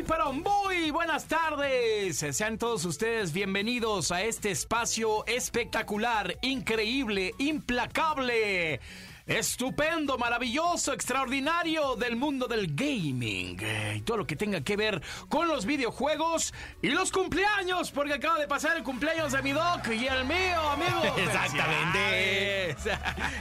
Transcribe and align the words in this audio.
Muy, 0.00 0.04
pero 0.04 0.32
buenas 0.90 1.26
tardes. 1.26 2.24
Sean 2.32 2.56
todos 2.56 2.86
ustedes 2.86 3.34
bienvenidos 3.34 4.10
a 4.12 4.22
este 4.22 4.50
espacio 4.50 5.26
espectacular, 5.26 6.38
increíble, 6.40 7.34
implacable. 7.36 8.80
Estupendo, 9.30 10.18
maravilloso, 10.18 10.92
extraordinario 10.92 11.94
del 11.94 12.16
mundo 12.16 12.48
del 12.48 12.74
gaming 12.74 13.56
eh, 13.60 13.94
y 13.98 14.00
todo 14.00 14.16
lo 14.16 14.26
que 14.26 14.34
tenga 14.34 14.60
que 14.62 14.76
ver 14.76 15.00
con 15.28 15.46
los 15.46 15.66
videojuegos 15.66 16.52
y 16.82 16.88
los 16.88 17.12
cumpleaños, 17.12 17.92
porque 17.92 18.14
acaba 18.14 18.40
de 18.40 18.48
pasar 18.48 18.76
el 18.76 18.82
cumpleaños 18.82 19.30
de 19.30 19.40
mi 19.42 19.52
doc 19.52 19.86
y 19.88 20.08
el 20.08 20.24
mío, 20.24 20.60
amigo. 20.70 21.16
Exactamente. 21.16 22.76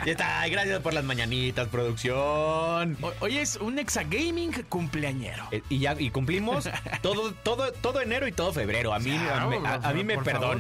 Ya 0.06 0.12
está, 0.12 0.48
gracias 0.48 0.80
por 0.82 0.94
las 0.94 1.04
mañanitas, 1.04 1.68
producción. 1.70 2.96
Hoy- 3.02 3.14
Hoy 3.20 3.38
es 3.40 3.56
un 3.58 3.80
exagaming 3.80 4.52
cumpleañero. 4.70 5.48
Eh, 5.52 5.62
Y 5.70 5.80
ya 5.80 5.96
y 6.00 6.12
cumplimos 6.12 6.70
todo, 7.02 7.34
todo, 7.34 7.72
todo 7.74 8.00
enero 8.02 8.28
y 8.28 8.32
todo 8.32 8.54
febrero. 8.54 8.94
A 8.94 9.00
mí, 9.00 9.18
Claro, 9.18 9.46
a, 9.46 9.48
mí- 9.50 9.66
a- 9.66 9.90
a 9.90 9.94
mí 9.94 10.04
me 10.04 10.16
favor. 10.20 10.60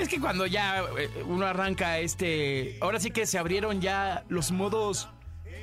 Es 0.00 0.08
que 0.08 0.18
cuando 0.20 0.46
ya 0.46 0.80
eh, 0.98 1.08
uno 1.26 1.46
arranca 1.46 1.98
este. 1.98 2.76
Ahora 2.80 2.98
sí 2.98 3.10
que 3.10 3.26
se 3.26 3.38
abrieron 3.38 3.80
ya 3.80 4.24
los 4.28 4.50
modos 4.50 5.08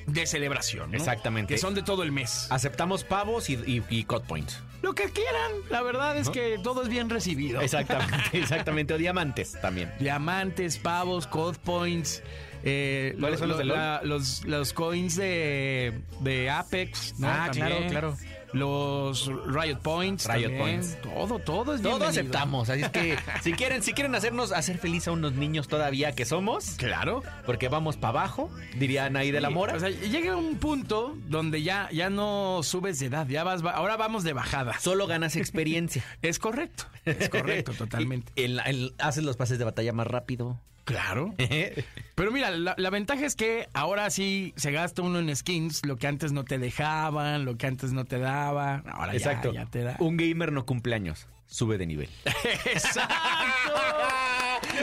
de 0.05 0.25
celebración. 0.25 0.91
¿no? 0.91 0.97
Exactamente. 0.97 1.53
Que 1.55 1.57
son 1.59 1.73
de 1.73 1.83
todo 1.83 2.03
el 2.03 2.11
mes. 2.11 2.47
Aceptamos 2.49 3.03
pavos 3.03 3.49
y, 3.49 3.55
y, 3.55 3.83
y 3.89 4.03
cut 4.05 4.23
points. 4.23 4.61
Lo 4.83 4.93
que 4.93 5.05
quieran. 5.05 5.51
La 5.71 5.81
verdad 5.81 6.17
es 6.17 6.29
que 6.29 6.59
todo 6.63 6.83
es 6.83 6.89
bien 6.89 7.09
recibido. 7.09 7.59
Exactamente, 7.61 8.15
exactamente. 8.33 8.93
O 8.93 8.97
diamantes 8.97 9.59
también. 9.59 9.91
Diamantes, 9.99 10.77
pavos, 10.77 11.25
code 11.25 11.57
points. 11.63 12.21
eh, 12.63 13.15
¿Cuáles 13.19 13.39
son 13.39 13.49
los 13.49 13.57
de 13.57 13.65
LOL? 13.65 13.75
la- 13.77 14.01
los, 14.03 14.45
los 14.45 14.73
coins 14.73 15.15
de, 15.15 15.99
de 16.19 16.49
Apex. 16.51 17.15
¿no? 17.19 17.27
Ah, 17.27 17.49
claro, 17.51 17.75
claro. 17.89 18.17
Los 18.53 19.27
Riot 19.45 19.79
Points. 19.81 20.25
Riot 20.27 20.43
también. 20.49 20.57
Points. 20.81 20.97
Todo, 21.01 21.39
todo 21.39 21.75
es 21.75 21.81
Todo 21.81 21.97
bienvenido. 21.97 22.07
aceptamos. 22.07 22.69
Así 22.69 22.81
es 22.81 22.89
que 22.89 23.17
si 23.43 23.53
quieren, 23.53 23.83
si 23.83 23.93
quieren 23.93 24.15
hacernos 24.15 24.51
hacer 24.51 24.77
feliz 24.77 25.07
a 25.07 25.11
unos 25.11 25.33
niños 25.33 25.67
todavía 25.67 26.13
que 26.13 26.25
somos, 26.25 26.71
Claro. 26.77 27.23
porque 27.45 27.67
vamos 27.69 27.97
para 27.97 28.19
abajo, 28.21 28.49
dirían 28.77 29.15
ahí 29.17 29.31
de 29.31 29.41
la 29.41 29.49
mora. 29.49 29.75
O 29.75 29.79
sea, 29.79 29.89
llega 29.89 30.35
un 30.35 30.57
punto 30.57 31.15
donde 31.27 31.61
ya, 31.63 31.89
ya 31.91 32.09
no 32.09 32.61
subes 32.63 32.99
de 32.99 33.07
edad, 33.07 33.27
ya 33.27 33.43
vas, 33.43 33.61
ahora 33.63 33.97
vamos 33.97 34.23
de 34.23 34.33
bajada. 34.33 34.79
Solo 34.79 35.07
ganas 35.07 35.35
experiencia. 35.35 36.03
Es 36.21 36.39
correcto, 36.39 36.85
es 37.05 37.29
correcto, 37.29 37.71
totalmente. 37.77 38.31
El- 38.35 38.59
el- 38.65 38.95
haces 38.99 39.23
los 39.23 39.37
pases 39.37 39.59
de 39.59 39.65
batalla 39.65 39.93
más 39.93 40.07
rápido. 40.07 40.59
Claro. 40.87 41.35
Pero 42.15 42.31
mira, 42.31 42.49
la, 42.49 42.73
la 42.77 42.89
ventaja 42.89 43.25
es 43.25 43.35
que 43.35 43.67
ahora 43.73 44.09
sí 44.09 44.53
se 44.55 44.71
gasta 44.71 45.01
uno 45.01 45.19
en 45.19 45.35
skins, 45.35 45.85
lo 45.85 45.97
que 45.97 46.07
antes 46.07 46.31
no 46.31 46.45
te 46.45 46.57
dejaban, 46.57 47.43
lo 47.43 47.57
que 47.57 47.67
antes 47.67 47.91
no 47.91 48.05
te 48.05 48.19
daba, 48.19 48.83
ahora 48.89 49.11
ya- 49.11 49.17
Exacto. 49.17 49.51
ya, 49.53 49.65
te 49.65 49.83
da. 49.83 49.97
Un 49.99 50.15
gamer 50.15 50.53
no 50.53 50.65
cumpleaños, 50.65 51.27
sube 51.45 51.77
de 51.77 51.87
nivel. 51.87 52.09
¡Exacto! 52.65 53.73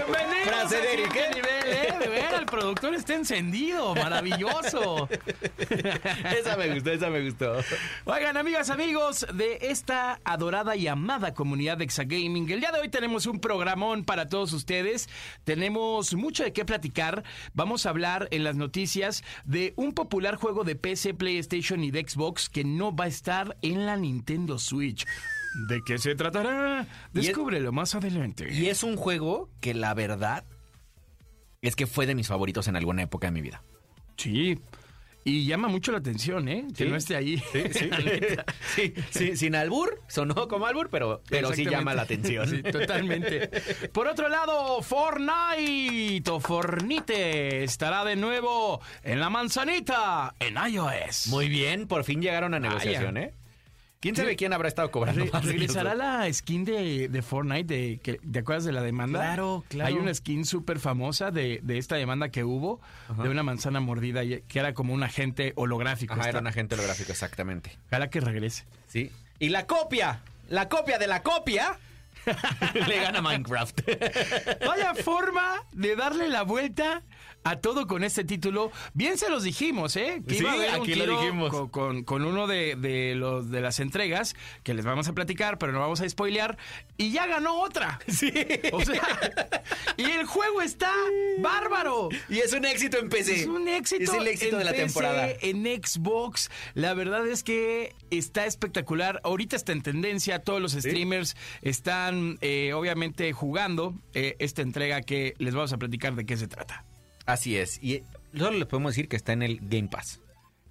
Bienvenidos 0.06 0.44
Frase 0.44 0.77
de 0.77 0.92
Eric, 0.92 1.16
¿eh? 1.16 1.30
nivel, 1.34 1.76
¿eh? 1.78 1.98
De 1.98 2.09
ver, 2.09 2.34
el 2.41 2.47
productor 2.47 2.94
está 2.94 3.15
encendido, 3.15 3.94
maravilloso. 3.94 5.09
esa 6.38 6.56
me 6.56 6.75
gustó, 6.75 6.91
esa 6.91 7.09
me 7.09 7.25
gustó. 7.25 7.56
Oigan, 8.04 8.37
amigas, 8.37 8.69
amigos 8.69 9.26
de 9.32 9.59
esta 9.62 10.20
adorada 10.25 10.76
y 10.76 10.87
amada 10.87 11.32
comunidad 11.32 11.78
de 11.78 11.84
Exagaming, 11.84 12.50
el 12.50 12.60
día 12.60 12.72
de 12.72 12.81
hoy 12.81 12.91
tenemos 12.91 13.26
un 13.26 13.41
programón 13.41 14.04
para 14.04 14.28
todos 14.28 14.53
ustedes. 14.53 15.09
Tenemos 15.44 16.15
mucho 16.15 16.44
de 16.44 16.53
qué 16.53 16.66
platicar. 16.66 17.25
Vamos 17.54 17.86
a 17.86 17.91
hablar 17.91 18.28
en 18.31 18.44
las 18.44 18.56
noticias 18.56 19.25
de 19.44 19.72
un 19.76 19.92
popular 19.92 20.36
juego 20.36 20.65
de 20.65 20.76
PC, 20.76 21.15
PlayStation 21.15 21.82
y 21.82 21.91
de 21.91 22.06
Xbox 22.06 22.50
que 22.50 22.65
no 22.65 22.94
va 22.94 23.04
a 23.04 23.09
estar 23.09 23.56
en 23.62 23.86
la 23.86 23.97
Nintendo 23.97 24.59
Switch. 24.59 25.06
¿De 25.69 25.81
qué 25.87 25.98
se 25.98 26.15
tratará? 26.15 26.82
Es- 26.82 26.87
Descúbrelo 27.12 27.72
más 27.72 27.94
adelante. 27.94 28.53
Y 28.53 28.69
es 28.69 28.82
un 28.82 28.97
juego 28.97 29.50
que 29.60 29.75
la 29.75 29.94
verdad 29.94 30.44
es 31.62 31.76
que 31.76 31.87
fue 31.87 32.06
de 32.06 32.15
mis 32.15 32.28
favoritos 32.28 32.69
en 32.69 32.76
alguna 32.76 33.03
época 33.03 33.28
de 33.28 33.32
mi 33.32 33.41
vida. 33.41 33.62
Sí. 34.16 34.59
Y 35.26 35.47
llama 35.47 35.69
mucho 35.69 35.91
la 35.91 35.98
atención, 35.98 36.48
¿eh? 36.48 36.66
Que 36.76 36.84
Sí. 36.84 36.91
no 36.91 36.97
esté 36.97 37.16
ahí. 37.16 37.42
Neta. 37.54 38.44
sí, 38.75 38.92
sí, 39.10 39.37
sin 39.38 39.54
albur, 39.54 39.98
sonó 40.06 40.48
como 40.48 40.66
albur, 40.66 40.91
pero, 40.91 41.22
pero 41.31 41.50
sí 41.54 41.65
llama 41.65 41.94
la 41.94 42.03
atención. 42.03 42.47
Sí, 42.47 42.62
totalmente. 42.62 43.48
Por 43.91 44.06
otro 44.06 44.28
lado, 44.28 44.82
Fortnite 44.82 46.31
o 46.31 46.41
Fornite 46.41 47.65
estará 47.65 48.04
de 48.04 48.16
nuevo 48.16 48.82
en 49.03 49.19
la 49.21 49.31
manzanita 49.31 50.34
en 50.41 50.56
iOS. 50.75 51.28
Muy 51.28 51.48
bien, 51.48 51.86
por 51.86 52.04
fin 52.04 52.21
llegaron 52.21 52.53
a 52.53 52.60
negociación, 52.60 53.16
¿eh? 53.16 53.32
¿Quién 54.04 54.16
sabe 54.16 54.37
quién 54.37 54.53
habrá 54.53 54.69
estado 54.69 54.91
cobrando 54.91 55.25
Re-? 55.25 55.41
¿Regresará 55.41 55.94
la 55.94 56.31
skin 56.31 56.66
de, 56.66 57.09
de 57.09 57.22
Fortnite? 57.22 57.75
De, 57.75 58.00
que, 58.03 58.19
¿Te 58.19 58.41
acuerdas 58.41 58.65
de 58.65 58.72
la 58.72 58.82
demanda? 58.82 59.19
Claro, 59.19 59.65
claro. 59.69 59.88
Hay 59.88 59.94
una 59.94 60.12
skin 60.12 60.44
súper 60.44 60.78
famosa 60.78 61.31
de, 61.31 61.60
de 61.62 61.78
esta 61.78 61.97
demanda 61.97 62.28
que 62.28 62.44
hubo, 62.44 62.82
de 63.22 63.31
una 63.31 63.42
manzana 63.42 63.81
mordida, 63.81 64.20
que 64.22 64.59
era 64.59 64.75
como 64.75 64.92
un 64.92 65.03
agente 65.03 65.54
holográfico. 65.56 66.12
Ajá, 66.12 66.28
era 66.28 66.41
un 66.41 66.47
agente 66.47 66.75
holográfico, 66.75 67.12
exactamente. 67.12 67.78
Ojalá 67.87 68.10
que 68.10 68.20
regrese. 68.20 68.66
Sí. 68.88 69.10
Y 69.38 69.48
la 69.48 69.66
copia, 69.66 70.21
la 70.50 70.69
copia 70.69 70.98
de 70.98 71.06
la 71.06 71.22
copia, 71.22 71.78
le 72.86 73.00
gana 73.00 73.22
Minecraft. 73.22 73.81
Vaya 74.66 74.94
forma 74.97 75.62
de 75.72 75.97
darle 75.97 76.28
la 76.28 76.42
vuelta 76.42 77.00
a 77.44 77.56
todo 77.56 77.87
con 77.87 78.03
este 78.05 78.25
título. 78.25 78.72
Bien 78.94 79.19
se 79.19 79.28
los 79.31 79.43
dijimos, 79.44 79.94
¿eh? 79.97 80.22
Que 80.27 80.34
Sí, 80.34 80.41
iba 80.41 80.50
a 80.50 80.55
haber 80.55 80.71
un 80.75 80.81
aquí 80.81 80.94
lo 80.94 81.21
dijimos. 81.21 81.50
Con, 81.50 81.69
con- 81.69 82.05
con 82.05 82.25
uno 82.25 82.47
de, 82.47 82.75
de 82.77 83.15
los 83.15 83.50
de 83.50 83.60
las 83.60 83.81
entregas 83.81 84.34
que 84.62 84.75
les 84.75 84.84
vamos 84.84 85.06
a 85.09 85.12
platicar, 85.12 85.59
pero 85.59 85.72
no 85.72 85.81
vamos 85.81 86.00
a 86.00 86.09
spoilear. 86.09 86.56
Y 86.97 87.10
ya 87.12 87.27
ganó 87.27 87.60
otra. 87.60 87.99
Sí. 88.09 88.33
O 88.72 88.81
sea, 88.84 89.03
y 89.97 90.04
el 90.04 90.25
juego 90.27 90.62
está 90.62 90.91
bárbaro. 91.38 92.09
Y 92.28 92.38
es 92.38 92.53
un 92.53 92.65
éxito 92.65 92.99
en 92.99 93.09
PC. 93.09 93.41
Es 93.43 93.47
un 93.47 93.69
éxito. 93.69 94.03
Es 94.12 94.19
el 94.19 94.27
éxito 94.27 94.53
en 94.53 94.59
de 94.59 94.65
la 94.65 94.71
PC, 94.72 94.83
temporada. 94.84 95.28
En 95.41 95.65
Xbox. 95.65 96.50
La 96.75 96.94
verdad 96.94 97.27
es 97.27 97.43
que 97.43 97.94
está 98.10 98.47
espectacular. 98.47 99.21
Ahorita 99.25 99.56
está 99.56 99.72
en 99.72 99.83
tendencia. 99.83 100.38
Todos 100.38 100.60
los 100.62 100.72
streamers 100.72 101.37
están, 101.62 102.38
eh, 102.41 102.72
obviamente, 102.72 103.33
jugando 103.33 103.94
eh, 104.15 104.37
esta 104.38 104.62
entrega 104.62 105.03
que 105.03 105.34
les 105.38 105.54
vamos 105.54 105.72
a 105.72 105.77
platicar 105.77 106.15
de 106.15 106.25
qué 106.25 106.37
se 106.37 106.47
trata. 106.49 106.84
Así 107.26 107.56
es. 107.56 107.82
Y 107.82 108.02
solo 108.36 108.58
les 108.58 108.66
podemos 108.66 108.92
decir 108.92 109.08
que 109.08 109.16
está 109.16 109.32
en 109.32 109.42
el 109.42 109.60
Game 109.62 109.88
Pass. 109.88 110.20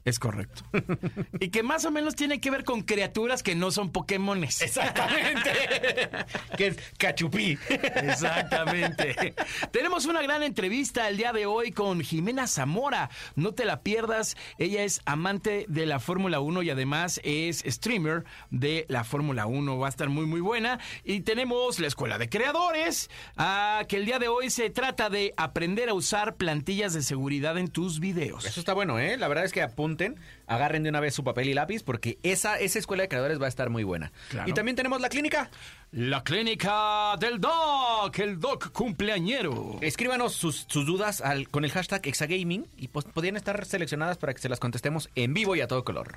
Es 0.05 0.19
correcto. 0.19 0.63
y 1.39 1.49
que 1.49 1.63
más 1.63 1.85
o 1.85 1.91
menos 1.91 2.15
tiene 2.15 2.41
que 2.41 2.51
ver 2.51 2.65
con 2.65 2.81
criaturas 2.81 3.41
que 3.41 3.55
no 3.55 3.71
son 3.71 3.91
Pokémones. 3.91 4.61
Exactamente. 4.61 5.51
que 6.57 6.67
es 6.67 6.77
cachupí. 6.97 7.57
Exactamente. 7.69 9.33
Tenemos 9.71 10.05
una 10.05 10.21
gran 10.21 10.43
entrevista 10.43 11.07
el 11.07 11.15
día 11.15 11.31
de 11.31 11.45
hoy 11.45 11.71
con 11.71 12.01
Jimena 12.01 12.47
Zamora. 12.47 13.09
No 13.35 13.53
te 13.53 13.63
la 13.63 13.81
pierdas. 13.81 14.35
Ella 14.57 14.83
es 14.83 15.01
amante 15.05 15.65
de 15.69 15.85
la 15.85 15.99
Fórmula 15.99 16.41
1 16.41 16.63
y 16.63 16.69
además 16.69 17.21
es 17.23 17.63
streamer 17.65 18.25
de 18.51 18.85
la 18.89 19.06
Fórmula 19.06 19.45
1. 19.45 19.77
Va 19.77 19.88
a 19.88 19.89
estar 19.89 20.09
muy, 20.09 20.25
muy 20.25 20.41
buena. 20.41 20.79
Y 21.06 21.21
tenemos 21.21 21.79
la 21.79 21.88
Escuela 21.88 22.17
de 22.17 22.27
Creadores, 22.27 23.09
ah, 23.38 23.83
que 23.88 23.97
el 23.97 24.06
día 24.06 24.19
de 24.19 24.27
hoy 24.27 24.49
se 24.49 24.69
trata 24.69 25.09
de 25.09 25.33
aprender 25.38 25.88
a 25.88 25.94
usar 25.94 26.35
plantillas 26.35 26.94
de 26.94 27.01
seguridad 27.01 27.57
en 27.57 27.69
tus 27.69 28.01
videos. 28.01 28.45
Eso 28.45 28.59
está 28.59 28.73
bueno, 28.73 28.99
¿eh? 28.99 29.17
La 29.17 29.29
verdad 29.29 29.45
es 29.45 29.53
que 29.53 29.61
apunten, 29.94 30.16
agarren 30.48 30.84
de 30.84 30.90
una 30.90 31.00
vez 31.00 31.13
su 31.13 31.24
papel 31.24 31.50
y 31.50 31.54
lápiz 31.54 31.84
porque 31.84 32.18
esa, 32.24 32.60
esa 32.60 32.80
escuela 32.80 33.04
de 33.04 33.10
creadores 33.10 33.40
va 33.42 33.45
a 33.45 33.50
estar 33.50 33.69
muy 33.69 33.84
buena. 33.84 34.12
Claro. 34.30 34.50
Y 34.50 34.54
también 34.54 34.75
tenemos 34.75 35.00
la 35.01 35.10
clínica. 35.10 35.50
La 35.95 36.24
clínica 36.24 37.16
del 37.19 37.40
Doc, 37.40 38.18
el 38.18 38.40
Doc 38.40 38.72
cumpleañero. 38.72 39.78
Escríbanos 39.81 40.34
sus, 40.34 40.66
sus 40.68 40.88
dudas 40.88 41.22
al- 41.22 41.48
con 41.50 41.66
el 41.66 41.72
hashtag 41.72 42.07
Exagaming 42.07 42.66
y 42.78 42.88
pues 42.88 43.06
podrían 43.06 43.36
estar 43.36 43.63
seleccionadas 43.63 44.18
para 44.18 44.34
que 44.34 44.42
se 44.42 44.50
las 44.50 44.60
contestemos 44.60 45.10
en 45.13 45.36
vivo 45.36 45.56
y 45.56 45.62
a 45.62 45.68
todo 45.68 45.84
color. 45.84 46.16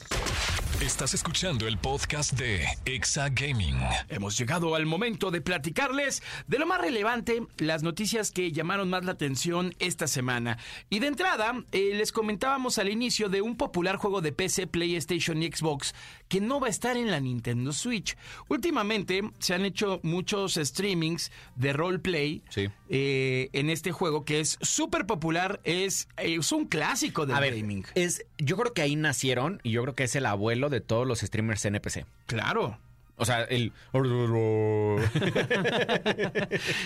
Estás 0.80 1.14
escuchando 1.14 1.66
el 1.66 1.78
podcast 1.78 2.32
de 2.34 2.66
Exa 2.84 3.30
Gaming. 3.30 3.78
Hemos 4.10 4.36
llegado 4.36 4.74
al 4.74 4.84
momento 4.84 5.30
de 5.30 5.40
platicarles 5.40 6.22
de 6.48 6.58
lo 6.58 6.66
más 6.66 6.82
relevante, 6.82 7.42
las 7.56 7.82
noticias 7.82 8.30
que 8.30 8.52
llamaron 8.52 8.90
más 8.90 9.02
la 9.06 9.12
atención 9.12 9.74
esta 9.78 10.06
semana. 10.06 10.58
Y 10.90 10.98
de 10.98 11.06
entrada, 11.06 11.54
eh, 11.72 11.92
les 11.94 12.12
comentábamos 12.12 12.76
al 12.78 12.90
inicio 12.90 13.30
de 13.30 13.40
un 13.42 13.56
popular 13.56 13.96
juego 13.96 14.20
de 14.20 14.26
de 14.26 14.32
PC, 14.32 14.66
PlayStation 14.66 15.40
y 15.42 15.46
Xbox 15.52 15.94
que 16.28 16.40
no 16.40 16.58
va 16.58 16.66
a 16.66 16.70
estar 16.70 16.96
en 16.96 17.12
la 17.12 17.20
Nintendo 17.20 17.72
Switch. 17.72 18.16
Últimamente 18.48 19.22
se 19.38 19.54
han 19.54 19.64
hecho 19.66 20.00
muchos 20.02 20.54
streamings 20.54 21.30
de 21.56 21.72
roleplay 21.72 22.42
Sí. 22.48 22.68
eh, 22.88 23.50
en 23.52 23.68
este 23.70 23.92
juego 23.92 24.24
que 24.24 24.40
es 24.40 24.58
súper 24.62 25.06
popular, 25.06 25.60
es, 25.64 26.08
eh, 26.16 26.36
es 26.38 26.52
un 26.52 26.64
clásico 26.66 27.26
del 27.26 27.36
A 27.36 27.40
ver, 27.40 27.54
gaming. 27.56 27.84
es, 27.94 28.24
yo 28.38 28.56
creo 28.56 28.72
que 28.72 28.82
ahí 28.82 28.96
nacieron 28.96 29.60
y 29.62 29.72
yo 29.72 29.82
creo 29.82 29.94
que 29.94 30.04
es 30.04 30.16
el 30.16 30.26
abuelo 30.26 30.70
de 30.70 30.80
todos 30.80 31.06
los 31.06 31.20
streamers 31.20 31.64
NPC. 31.64 32.06
Claro. 32.26 32.78
O 33.16 33.24
sea, 33.24 33.42
el... 33.44 33.72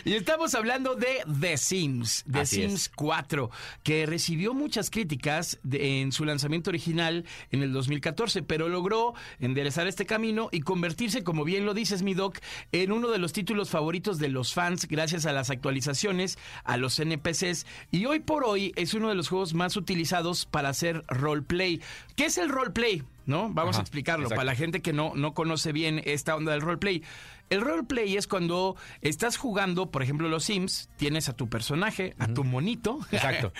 Y 0.04 0.14
estamos 0.14 0.54
hablando 0.54 0.94
de 0.94 1.22
The 1.40 1.56
Sims, 1.56 2.24
The 2.30 2.40
Así 2.40 2.56
Sims 2.62 2.72
es. 2.82 2.88
4, 2.94 3.50
que 3.82 4.06
recibió 4.06 4.54
muchas 4.54 4.90
críticas 4.90 5.58
de- 5.62 6.00
en 6.00 6.12
su 6.12 6.24
lanzamiento 6.24 6.70
original 6.70 7.24
en 7.50 7.62
el 7.62 7.72
2014, 7.72 8.42
pero 8.42 8.68
logró 8.68 9.14
enderezar 9.40 9.86
este 9.86 10.06
camino 10.06 10.48
y 10.52 10.60
convertirse, 10.60 11.24
como 11.24 11.44
bien 11.44 11.66
lo 11.66 11.74
dices, 11.74 12.02
mi 12.02 12.14
doc, 12.14 12.38
en 12.72 12.92
uno 12.92 13.08
de 13.10 13.18
los 13.18 13.32
títulos 13.32 13.70
favoritos 13.70 14.18
de 14.18 14.28
los 14.28 14.54
fans 14.54 14.86
gracias 14.88 15.26
a 15.26 15.32
las 15.32 15.50
actualizaciones, 15.50 16.38
a 16.64 16.76
los 16.76 16.98
NPCs, 16.98 17.66
y 17.90 18.04
hoy 18.06 18.20
por 18.20 18.44
hoy 18.44 18.72
es 18.76 18.94
uno 18.94 19.08
de 19.08 19.14
los 19.14 19.28
juegos 19.28 19.54
más 19.54 19.76
utilizados 19.76 20.46
para 20.46 20.68
hacer 20.68 21.02
roleplay. 21.08 21.80
¿Qué 22.16 22.26
es 22.26 22.38
el 22.38 22.48
roleplay? 22.48 23.02
¿No? 23.30 23.48
Vamos 23.48 23.76
Ajá, 23.76 23.80
a 23.80 23.82
explicarlo 23.82 24.24
exacto. 24.24 24.40
para 24.40 24.44
la 24.46 24.54
gente 24.56 24.82
que 24.82 24.92
no, 24.92 25.12
no 25.14 25.34
conoce 25.34 25.70
bien 25.72 26.02
esta 26.04 26.34
onda 26.34 26.50
del 26.52 26.60
roleplay. 26.62 27.02
El 27.48 27.60
roleplay 27.60 28.16
es 28.16 28.26
cuando 28.26 28.76
estás 29.02 29.36
jugando, 29.36 29.90
por 29.90 30.02
ejemplo, 30.02 30.28
los 30.28 30.44
Sims, 30.44 30.88
tienes 30.96 31.28
a 31.28 31.32
tu 31.32 31.48
personaje, 31.48 32.14
a 32.18 32.26
tu 32.26 32.42
monito. 32.44 32.98
Exacto. 33.12 33.52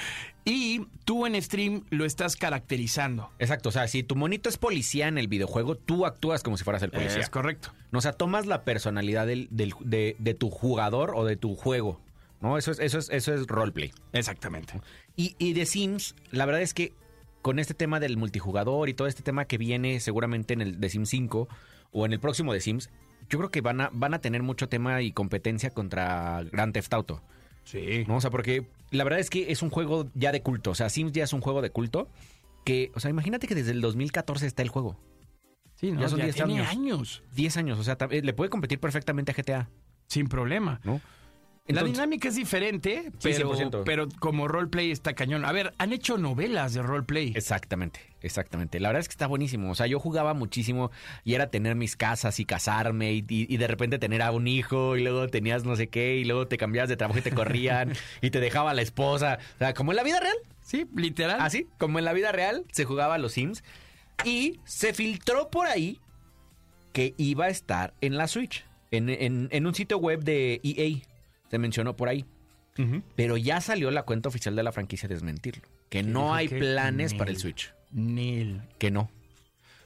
y 0.44 0.86
tú 1.04 1.24
en 1.26 1.40
stream 1.40 1.84
lo 1.90 2.04
estás 2.04 2.34
caracterizando. 2.36 3.30
Exacto, 3.38 3.68
o 3.68 3.72
sea, 3.72 3.86
si 3.88 4.02
tu 4.02 4.16
monito 4.16 4.48
es 4.48 4.58
policía 4.58 5.06
en 5.08 5.18
el 5.18 5.28
videojuego, 5.28 5.76
tú 5.76 6.04
actúas 6.04 6.42
como 6.42 6.56
si 6.56 6.64
fueras 6.64 6.82
el 6.82 6.90
policía. 6.90 7.20
Es 7.20 7.30
correcto. 7.30 7.72
No, 7.92 7.98
o 8.00 8.02
sea, 8.02 8.12
tomas 8.12 8.46
la 8.46 8.64
personalidad 8.64 9.26
del, 9.26 9.46
del- 9.50 9.74
de, 9.80 10.16
de 10.18 10.34
tu 10.34 10.50
jugador 10.50 11.12
o 11.14 11.24
de 11.24 11.36
tu 11.36 11.54
juego. 11.54 12.00
¿No? 12.40 12.56
Eso 12.58 12.70
es, 12.72 12.78
eso 12.80 12.98
es, 12.98 13.10
eso 13.10 13.34
es 13.34 13.46
roleplay. 13.46 13.92
Exactamente. 14.14 14.80
Y, 15.14 15.36
y 15.38 15.52
The 15.54 15.66
Sims, 15.66 16.14
la 16.30 16.46
verdad 16.46 16.62
es 16.62 16.72
que 16.74 16.92
con 17.42 17.58
este 17.58 17.74
tema 17.74 18.00
del 18.00 18.16
multijugador 18.16 18.88
y 18.88 18.94
todo 18.94 19.08
este 19.08 19.22
tema 19.22 19.44
que 19.46 19.58
viene 19.58 20.00
seguramente 20.00 20.54
en 20.54 20.60
el 20.60 20.78
The 20.78 20.88
Sims 20.90 21.08
5 21.10 21.48
o 21.92 22.06
en 22.06 22.12
el 22.12 22.20
próximo 22.20 22.52
The 22.52 22.60
Sims, 22.60 22.90
yo 23.28 23.38
creo 23.38 23.50
que 23.50 23.60
van 23.60 23.80
a, 23.80 23.90
van 23.92 24.14
a 24.14 24.20
tener 24.20 24.42
mucho 24.42 24.68
tema 24.68 25.02
y 25.02 25.12
competencia 25.12 25.70
contra 25.70 26.42
Grand 26.50 26.72
Theft 26.72 26.92
Auto. 26.94 27.22
Sí. 27.64 28.04
¿no? 28.08 28.16
O 28.16 28.20
sea, 28.20 28.30
porque 28.30 28.66
la 28.90 29.04
verdad 29.04 29.20
es 29.20 29.30
que 29.30 29.52
es 29.52 29.62
un 29.62 29.70
juego 29.70 30.08
ya 30.14 30.32
de 30.32 30.42
culto. 30.42 30.70
O 30.70 30.74
sea, 30.74 30.88
Sims 30.90 31.12
ya 31.12 31.24
es 31.24 31.32
un 31.32 31.40
juego 31.40 31.62
de 31.62 31.70
culto. 31.70 32.08
Que, 32.64 32.90
o 32.94 33.00
sea, 33.00 33.10
imagínate 33.10 33.46
que 33.46 33.54
desde 33.54 33.70
el 33.70 33.80
2014 33.80 34.46
está 34.46 34.62
el 34.62 34.68
juego. 34.68 34.98
Sí, 35.76 35.92
¿no? 35.92 36.00
Ya 36.00 36.08
son 36.08 36.18
Ya 36.18 36.24
10 36.24 36.34
tiene 36.36 36.54
años. 36.60 36.68
años. 36.68 37.22
10 37.34 37.56
años, 37.56 37.78
o 37.78 37.82
sea, 37.84 37.96
eh, 38.10 38.20
le 38.22 38.32
puede 38.34 38.50
competir 38.50 38.78
perfectamente 38.80 39.32
a 39.32 39.34
GTA, 39.34 39.70
Sin 40.08 40.28
problema. 40.28 40.80
¿no? 40.84 41.00
La 41.74 41.82
dinámica 41.84 42.28
es 42.28 42.36
diferente, 42.36 43.10
pero, 43.22 43.54
100%. 43.54 43.82
pero 43.84 44.08
como 44.18 44.48
roleplay 44.48 44.90
está 44.90 45.14
cañón. 45.14 45.44
A 45.44 45.52
ver, 45.52 45.72
han 45.78 45.92
hecho 45.92 46.18
novelas 46.18 46.74
de 46.74 46.82
roleplay. 46.82 47.32
Exactamente, 47.34 48.00
exactamente. 48.22 48.80
La 48.80 48.88
verdad 48.88 49.00
es 49.00 49.08
que 49.08 49.12
está 49.12 49.26
buenísimo. 49.26 49.70
O 49.70 49.74
sea, 49.74 49.86
yo 49.86 49.98
jugaba 50.00 50.34
muchísimo 50.34 50.90
y 51.24 51.34
era 51.34 51.50
tener 51.50 51.74
mis 51.76 51.96
casas 51.96 52.40
y 52.40 52.44
casarme 52.44 53.12
y, 53.12 53.18
y- 53.28 53.52
y 53.52 53.56
de 53.56 53.66
repente 53.66 53.98
tener 53.98 54.22
a 54.22 54.30
un 54.32 54.46
hijo 54.48 54.96
y 54.96 55.02
luego 55.02 55.26
tenías 55.28 55.64
no 55.64 55.76
sé 55.76 55.88
qué 55.88 56.16
y 56.16 56.24
luego 56.24 56.46
te 56.48 56.56
cambiabas 56.58 56.88
de 56.88 56.96
trabajo 56.96 57.18
y 57.18 57.22
te 57.22 57.32
corrían 57.32 57.92
y 58.22 58.30
te 58.30 58.40
dejaba 58.40 58.74
la 58.74 58.82
esposa. 58.82 59.38
O 59.56 59.58
sea, 59.58 59.74
como 59.74 59.92
en 59.92 59.96
la 59.96 60.02
vida 60.02 60.20
real. 60.20 60.36
Sí, 60.62 60.86
literal. 60.94 61.38
Así, 61.40 61.66
como 61.78 61.98
en 61.98 62.04
la 62.04 62.12
vida 62.12 62.30
real 62.32 62.64
se 62.72 62.84
jugaba 62.84 63.14
a 63.16 63.18
los 63.18 63.32
Sims 63.32 63.64
y 64.24 64.60
se 64.64 64.92
filtró 64.94 65.48
por 65.50 65.66
ahí 65.66 65.98
que 66.92 67.14
iba 67.16 67.46
a 67.46 67.48
estar 67.48 67.94
en 68.00 68.16
la 68.16 68.26
Switch, 68.28 68.64
en, 68.90 69.08
en- 69.08 69.48
en 69.52 69.66
un 69.66 69.74
sitio 69.74 69.98
web 69.98 70.22
de 70.24 70.60
EA. 70.64 70.98
Se 71.50 71.58
mencionó 71.58 71.96
por 71.96 72.08
ahí. 72.08 72.24
Pero 73.14 73.36
ya 73.36 73.60
salió 73.60 73.90
la 73.90 74.04
cuenta 74.04 74.30
oficial 74.30 74.56
de 74.56 74.62
la 74.62 74.72
franquicia 74.72 75.06
a 75.06 75.10
desmentirlo. 75.10 75.62
Que 75.90 76.02
no 76.02 76.32
hay 76.32 76.48
que 76.48 76.58
planes 76.58 77.12
para 77.12 77.30
el. 77.30 77.36
Switch. 77.36 77.74
Neil. 77.90 78.62
Que 78.78 78.90
no. 78.90 79.10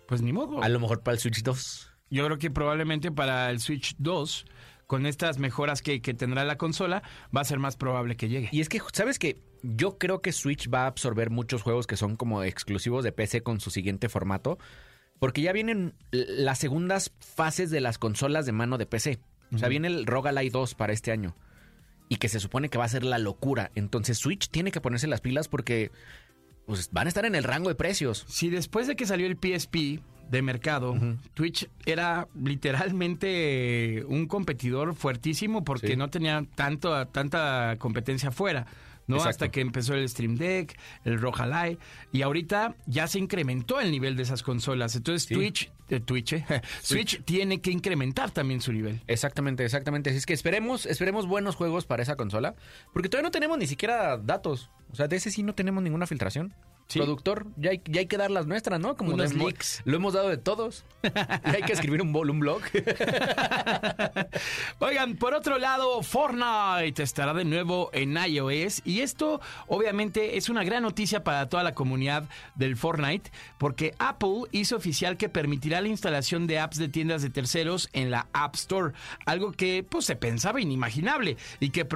Pues 0.06 0.22
ni 0.22 0.32
modo. 0.32 0.62
A 0.62 0.69
lo 0.69 0.78
mejor 0.78 1.02
para 1.02 1.14
el 1.14 1.19
Switch 1.19 1.43
2. 1.43 1.90
Yo 2.11 2.25
creo 2.26 2.38
que 2.38 2.50
probablemente 2.50 3.11
para 3.11 3.50
el 3.50 3.58
Switch 3.58 3.96
2, 3.99 4.46
con 4.87 5.06
estas 5.06 5.38
mejoras 5.38 5.82
que, 5.82 6.00
que 6.02 6.14
tendrá 6.14 6.44
la 6.44 6.56
consola, 6.56 7.02
va 7.37 7.40
a 7.40 7.44
ser 7.44 7.58
más 7.58 7.76
probable 7.76 8.17
que 8.17 8.28
llegue. 8.28 8.49
Y 8.52 8.60
es 8.60 8.69
que, 8.69 8.81
¿sabes 8.93 9.19
qué? 9.19 9.43
Yo 9.62 9.99
creo 9.99 10.20
que 10.20 10.31
Switch 10.31 10.72
va 10.72 10.82
a 10.82 10.87
absorber 10.87 11.31
muchos 11.31 11.62
juegos 11.62 11.87
que 11.88 11.96
son 11.96 12.17
como 12.17 12.44
exclusivos 12.44 13.02
de 13.02 13.10
PC 13.12 13.43
con 13.43 13.58
su 13.58 13.70
siguiente 13.70 14.08
formato. 14.08 14.58
Porque 15.19 15.43
ya 15.43 15.52
vienen 15.52 15.94
las 16.12 16.58
segundas 16.58 17.12
fases 17.19 17.70
de 17.70 17.81
las 17.81 17.99
consolas 17.99 18.46
de 18.46 18.52
mano 18.52 18.78
de 18.78 18.87
PC. 18.87 19.19
O 19.52 19.58
sea, 19.58 19.69
viene 19.69 19.88
el 19.88 20.06
Rogue 20.06 20.28
Ally 20.28 20.50
2 20.50 20.75
para 20.75 20.93
este 20.93 21.12
año. 21.12 21.34
Y 22.08 22.16
que 22.16 22.28
se 22.28 22.40
supone 22.40 22.68
que 22.68 22.78
va 22.78 22.84
a 22.84 22.88
ser 22.88 23.04
la 23.04 23.18
locura. 23.18 23.70
Entonces 23.74 24.18
Switch 24.18 24.48
tiene 24.48 24.70
que 24.70 24.80
ponerse 24.80 25.06
las 25.06 25.20
pilas 25.20 25.48
porque 25.48 25.90
pues, 26.66 26.90
van 26.92 27.06
a 27.06 27.08
estar 27.08 27.24
en 27.24 27.34
el 27.34 27.44
rango 27.44 27.68
de 27.68 27.74
precios. 27.74 28.24
Si 28.28 28.50
después 28.50 28.86
de 28.86 28.96
que 28.96 29.06
salió 29.06 29.26
el 29.26 29.36
PSP 29.36 30.00
de 30.30 30.42
mercado, 30.42 30.94
Twitch 31.34 31.68
era 31.86 32.28
literalmente 32.94 34.04
un 34.06 34.26
competidor 34.26 34.94
fuertísimo 34.94 35.64
porque 35.64 35.88
Sí. 35.88 35.96
no 35.96 36.08
tenía 36.10 36.44
tanto, 36.54 37.06
tanta 37.08 37.76
competencia 37.78 38.28
afuera. 38.30 38.66
¿No? 39.06 39.16
Exacto. 39.16 39.30
Hasta 39.30 39.50
que 39.50 39.60
empezó 39.60 39.94
el 39.94 40.08
Stream 40.08 40.36
Deck, 40.36 40.78
el 41.04 41.20
Rojalai, 41.20 41.78
y 42.12 42.22
ahorita 42.22 42.74
ya 42.86 43.06
se 43.06 43.18
incrementó 43.18 43.80
el 43.80 43.90
nivel 43.90 44.16
de 44.16 44.22
esas 44.22 44.42
consolas. 44.42 44.96
Entonces 44.96 45.24
Sí. 45.28 45.34
Twitch, 45.34 45.70
eh, 45.88 46.00
Twitch, 46.00 46.32
eh, 46.34 46.44
Switch 46.82 47.22
tiene 47.24 47.60
que 47.60 47.70
incrementar 47.70 48.30
también 48.30 48.60
su 48.60 48.72
nivel. 48.72 49.00
Exactamente, 49.06 49.64
exactamente. 49.64 50.10
Así 50.10 50.18
es 50.18 50.26
que 50.26 50.32
esperemos, 50.34 50.86
esperemos 50.86 51.26
buenos 51.26 51.56
juegos 51.56 51.86
para 51.86 52.02
esa 52.02 52.16
consola. 52.16 52.54
Porque 52.92 53.08
todavía 53.08 53.28
no 53.28 53.30
tenemos 53.32 53.58
ni 53.58 53.66
siquiera 53.66 54.16
datos. 54.16 54.70
O 54.90 54.94
sea, 54.96 55.08
de 55.08 55.16
ese 55.16 55.30
sí 55.30 55.42
no 55.42 55.54
tenemos 55.54 55.82
ninguna 55.82 56.06
filtración. 56.06 56.54
Sí. 56.86 56.98
Productor, 56.98 57.46
ya 57.56 57.70
hay, 57.70 57.81
ya 57.86 58.00
hay 58.00 58.06
que 58.06 58.19
dar 58.19 58.31
las 58.31 58.46
nuestras, 58.46 58.78
¿no? 58.78 58.94
Como 58.96 59.14
Unos 59.14 59.31
lo 59.32 59.36
hemos- 59.36 59.46
leaks. 59.52 59.82
Lo 59.86 59.96
hemos 59.96 60.12
dado 60.12 60.28
de 60.28 60.36
todos. 60.36 60.84
y 61.02 61.08
hay 61.48 61.62
que 61.62 61.72
escribir 61.72 62.02
un, 62.02 62.12
bol- 62.12 62.31
un 62.31 62.40
blog. 62.40 62.60
Oigan, 64.81 65.16
por 65.16 65.34
otro 65.34 65.58
lado, 65.58 66.02
Fortnite 66.02 67.02
estará 67.02 67.34
de 67.34 67.44
nuevo 67.44 67.90
en 67.92 68.16
iOS 68.16 68.82
y 68.84 69.00
esto 69.00 69.40
obviamente 69.66 70.36
es 70.36 70.48
una 70.48 70.64
gran 70.64 70.82
noticia 70.82 71.25
para 71.25 71.48
toda 71.48 71.62
la 71.62 71.75
comunidad 71.75 72.25
del 72.54 72.76
Fortnite 72.76 73.31
porque 73.58 73.94
Apple 73.98 74.42
hizo 74.52 74.76
oficial 74.76 75.16
que 75.16 75.28
permitirá 75.28 75.81
la 75.81 75.88
instalación 75.88 76.46
de 76.46 76.58
apps 76.58 76.78
de 76.78 76.88
tiendas 76.88 77.22
de 77.22 77.31
terceros 77.31 77.88
en 77.92 78.10
la 78.10 78.28
App 78.32 78.55
Store, 78.56 78.93
algo 79.26 79.53
que 79.53 79.84
pues 79.88 80.05
se 80.05 80.17
pensaba 80.17 80.60
inimaginable 80.60 81.36
y 81.60 81.70
que, 81.70 81.86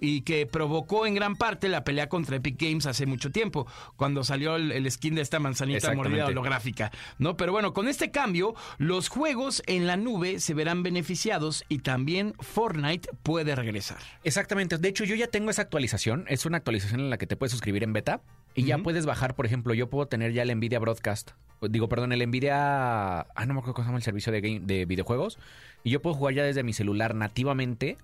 y 0.00 0.20
que 0.22 0.46
provocó 0.46 1.06
en 1.06 1.14
gran 1.14 1.36
parte 1.36 1.68
la 1.68 1.84
pelea 1.84 2.08
contra 2.08 2.36
Epic 2.36 2.56
Games 2.60 2.86
hace 2.86 3.06
mucho 3.06 3.30
tiempo, 3.32 3.66
cuando 3.96 4.24
salió 4.24 4.35
el, 4.36 4.72
el 4.72 4.90
skin 4.90 5.14
de 5.14 5.22
esta 5.22 5.38
manzanita 5.40 5.94
mordida 5.94 6.26
holográfica, 6.26 6.92
¿no? 7.18 7.36
Pero 7.36 7.52
bueno, 7.52 7.72
con 7.72 7.88
este 7.88 8.10
cambio, 8.10 8.54
los 8.78 9.08
juegos 9.08 9.62
en 9.66 9.86
la 9.86 9.96
nube 9.96 10.40
se 10.40 10.54
verán 10.54 10.82
beneficiados 10.82 11.64
y 11.68 11.78
también 11.78 12.34
Fortnite 12.38 13.08
puede 13.22 13.54
regresar. 13.56 13.98
Exactamente. 14.22 14.78
De 14.78 14.88
hecho, 14.88 15.04
yo 15.04 15.14
ya 15.14 15.26
tengo 15.26 15.50
esa 15.50 15.62
actualización. 15.62 16.24
Es 16.28 16.46
una 16.46 16.58
actualización 16.58 17.00
en 17.00 17.10
la 17.10 17.18
que 17.18 17.26
te 17.26 17.36
puedes 17.36 17.52
suscribir 17.52 17.82
en 17.82 17.92
beta. 17.92 18.20
Y 18.54 18.64
ya 18.64 18.78
puedes 18.78 19.04
bajar, 19.04 19.34
por 19.34 19.44
ejemplo, 19.44 19.74
yo 19.74 19.90
puedo 19.90 20.06
tener 20.06 20.32
ya 20.32 20.42
el 20.42 20.56
Nvidia 20.56 20.78
Broadcast. 20.78 21.32
Digo, 21.60 21.88
perdón, 21.90 22.12
el 22.12 22.26
Nvidia... 22.26 23.20
Ah, 23.20 23.46
no 23.46 23.52
me 23.52 23.60
acuerdo 23.60 23.74
cómo 23.74 23.84
se 23.84 23.88
llama 23.88 23.98
el 23.98 24.02
servicio 24.02 24.32
de, 24.32 24.40
game- 24.40 24.60
de 24.60 24.86
videojuegos. 24.86 25.38
Y 25.84 25.90
yo 25.90 26.00
puedo 26.00 26.16
jugar 26.16 26.32
ya 26.34 26.42
desde 26.42 26.62
mi 26.62 26.72
celular 26.72 27.14
nativamente 27.14 27.98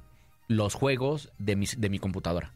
los 0.49 0.75
juegos 0.75 1.31
de 1.39 1.57
mi, 1.57 1.67
de 1.75 1.89
mi 1.89 1.99
computadora. 1.99 2.53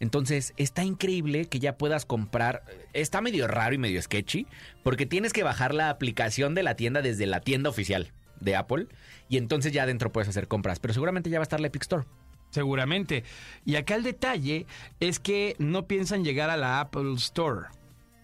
Entonces, 0.00 0.54
está 0.56 0.84
increíble 0.84 1.46
que 1.46 1.60
ya 1.60 1.78
puedas 1.78 2.04
comprar. 2.04 2.64
Está 2.92 3.20
medio 3.20 3.46
raro 3.46 3.74
y 3.74 3.78
medio 3.78 4.02
sketchy, 4.02 4.46
porque 4.82 5.06
tienes 5.06 5.32
que 5.32 5.42
bajar 5.42 5.74
la 5.74 5.90
aplicación 5.90 6.54
de 6.54 6.62
la 6.62 6.76
tienda 6.76 7.00
desde 7.00 7.26
la 7.26 7.40
tienda 7.40 7.70
oficial 7.70 8.12
de 8.40 8.56
Apple, 8.56 8.88
y 9.28 9.38
entonces 9.38 9.72
ya 9.72 9.84
adentro 9.84 10.12
puedes 10.12 10.28
hacer 10.28 10.48
compras. 10.48 10.80
Pero 10.80 10.94
seguramente 10.94 11.30
ya 11.30 11.38
va 11.38 11.42
a 11.42 11.44
estar 11.44 11.60
la 11.60 11.68
Epic 11.68 11.82
Store. 11.82 12.04
Seguramente. 12.50 13.24
Y 13.64 13.76
acá 13.76 13.96
el 13.96 14.04
detalle 14.04 14.66
es 15.00 15.18
que 15.18 15.56
no 15.58 15.86
piensan 15.86 16.22
llegar 16.22 16.50
a 16.50 16.56
la 16.56 16.80
Apple 16.80 17.14
Store. 17.14 17.66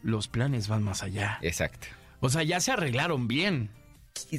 Los 0.02 0.28
planes 0.28 0.68
van 0.68 0.82
más 0.82 1.02
allá. 1.02 1.38
Exacto. 1.42 1.88
O 2.20 2.28
sea, 2.28 2.42
ya 2.42 2.60
se 2.60 2.70
arreglaron 2.70 3.26
bien. 3.26 3.70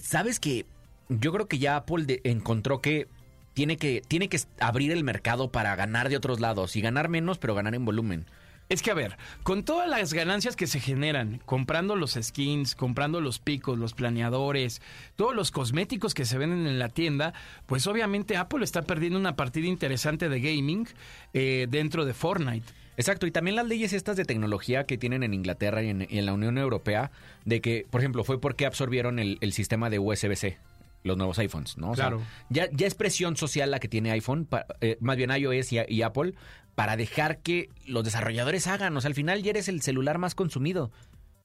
¿Sabes 0.01 0.39
que 0.39 0.65
Yo 1.09 1.33
creo 1.33 1.47
que 1.47 1.59
ya 1.59 1.75
Apple 1.75 2.21
encontró 2.23 2.79
que 2.79 3.07
tiene, 3.53 3.77
que 3.77 4.01
tiene 4.07 4.29
que 4.29 4.39
abrir 4.59 4.91
el 4.91 5.03
mercado 5.03 5.51
para 5.51 5.75
ganar 5.75 6.09
de 6.09 6.17
otros 6.17 6.39
lados 6.39 6.75
y 6.75 6.81
ganar 6.81 7.09
menos, 7.09 7.37
pero 7.37 7.55
ganar 7.55 7.75
en 7.75 7.85
volumen. 7.85 8.25
Es 8.71 8.81
que, 8.81 8.89
a 8.89 8.93
ver, 8.93 9.17
con 9.43 9.65
todas 9.65 9.89
las 9.89 10.13
ganancias 10.13 10.55
que 10.55 10.65
se 10.65 10.79
generan 10.79 11.41
comprando 11.45 11.97
los 11.97 12.13
skins, 12.13 12.73
comprando 12.73 13.19
los 13.19 13.37
picos, 13.39 13.77
los 13.77 13.93
planeadores, 13.93 14.81
todos 15.17 15.35
los 15.35 15.51
cosméticos 15.51 16.13
que 16.13 16.23
se 16.23 16.37
venden 16.37 16.65
en 16.65 16.79
la 16.79 16.87
tienda, 16.87 17.33
pues 17.65 17.85
obviamente 17.85 18.37
Apple 18.37 18.63
está 18.63 18.83
perdiendo 18.83 19.19
una 19.19 19.35
partida 19.35 19.67
interesante 19.67 20.29
de 20.29 20.39
gaming 20.39 20.87
eh, 21.33 21.67
dentro 21.69 22.05
de 22.05 22.13
Fortnite. 22.13 22.71
Exacto, 22.95 23.27
y 23.27 23.31
también 23.31 23.57
las 23.57 23.67
leyes 23.67 23.91
estas 23.91 24.15
de 24.15 24.23
tecnología 24.23 24.85
que 24.85 24.97
tienen 24.97 25.23
en 25.23 25.33
Inglaterra 25.33 25.83
y 25.83 25.89
en, 25.89 26.07
y 26.09 26.19
en 26.19 26.25
la 26.25 26.31
Unión 26.31 26.57
Europea, 26.57 27.11
de 27.43 27.59
que, 27.59 27.85
por 27.89 27.99
ejemplo, 27.99 28.23
fue 28.23 28.39
porque 28.39 28.65
absorbieron 28.65 29.19
el, 29.19 29.37
el 29.41 29.51
sistema 29.51 29.89
de 29.89 29.99
USB-C, 29.99 30.57
los 31.03 31.17
nuevos 31.17 31.37
iPhones, 31.39 31.77
¿no? 31.77 31.91
O 31.91 31.95
sea, 31.95 32.07
Claro. 32.09 32.21
ya, 32.49 32.69
ya 32.71 32.87
es 32.87 32.95
presión 32.95 33.35
social 33.37 33.71
la 33.71 33.79
que 33.79 33.87
tiene 33.87 34.11
iPhone, 34.11 34.45
pa- 34.45 34.65
eh, 34.81 34.97
más 35.01 35.17
bien 35.17 35.31
iOS 35.31 35.71
y, 35.73 35.79
y 35.87 36.01
Apple, 36.03 36.33
para 36.75 36.95
dejar 36.97 37.39
que 37.39 37.69
los 37.85 38.03
desarrolladores 38.03 38.67
hagan. 38.67 38.95
O 38.95 39.01
sea, 39.01 39.09
al 39.09 39.15
final 39.15 39.41
ya 39.43 39.49
eres 39.51 39.67
el 39.67 39.81
celular 39.81 40.17
más 40.17 40.35
consumido. 40.35 40.91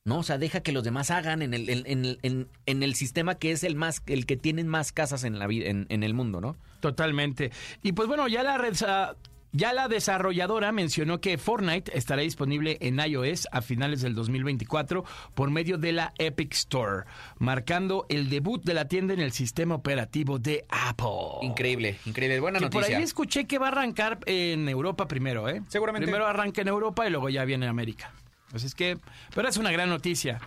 No, 0.05 0.19
o 0.19 0.23
sea, 0.23 0.39
deja 0.39 0.61
que 0.61 0.71
los 0.71 0.85
demás 0.85 1.11
hagan 1.11 1.43
en 1.43 1.53
el, 1.53 1.69
en, 1.69 1.83
en- 1.87 2.19
en- 2.23 2.49
en 2.67 2.83
el 2.85 2.95
sistema 2.95 3.35
que 3.35 3.51
es 3.51 3.65
el 3.65 3.75
más, 3.75 4.03
el 4.07 4.25
que 4.25 4.37
tienen 4.37 4.69
más 4.69 4.93
casas 4.93 5.25
en 5.25 5.39
la 5.41 5.49
vida, 5.49 5.67
en, 5.69 5.87
el 6.05 6.15
mundo, 6.15 6.41
¿no? 6.41 6.57
Totalmente. 6.79 7.51
Y 7.83 7.91
pues 7.93 8.07
bueno, 8.07 8.29
ya 8.29 8.45
la 8.45 8.57
reza- 8.57 9.17
ya 9.57 9.73
la 9.73 9.89
desarrolladora 9.89 10.71
mencionó 10.73 11.21
que 11.21 11.39
Fortnite 11.39 11.97
estará 11.97 12.23
disponible 12.23 12.79
en 12.81 12.99
iOS 13.01 13.49
a 13.53 13.63
finales 13.63 14.03
del 14.03 14.15
2024 14.15 15.05
por 15.35 15.51
medio 15.51 15.79
de 15.79 15.93
la 15.93 16.13
Epic 16.19 16.53
Store, 16.53 17.05
marcando 17.39 18.07
el 18.09 18.29
debut 18.29 18.63
de 18.65 18.75
la 18.75 18.87
tienda 18.89 19.15
en 19.15 19.21
el 19.21 19.33
sistema 19.33 19.75
operativo 19.75 20.39
de 20.39 20.65
Apple. 20.69 21.07
Increíble, 21.43 21.99
increíble. 22.05 22.41
Buena 22.41 22.59
Que 22.59 22.67
por 22.67 22.81
noticia. 22.83 22.99
ahí 22.99 23.03
escuché 23.03 23.47
que 23.47 23.59
va 23.59 23.67
a 23.69 23.71
arrancar 23.71 24.19
en 24.27 24.69
Europa 24.69 25.09
primero, 25.09 25.49
¿eh? 25.49 25.63
Seguramente. 25.69 26.07
Primero 26.07 26.27
arranca 26.27 26.61
en 26.63 26.69
Europa 26.69 27.07
y 27.07 27.11
luego 27.11 27.29
ya 27.29 27.45
viene 27.45 27.67
a 27.67 27.71
América. 27.71 28.13
Pues 28.51 28.65
es 28.65 28.75
que, 28.75 28.99
pero 29.35 29.49
es 29.49 29.57
una 29.57 29.73
gran 29.73 29.89
noticia. 29.89 30.39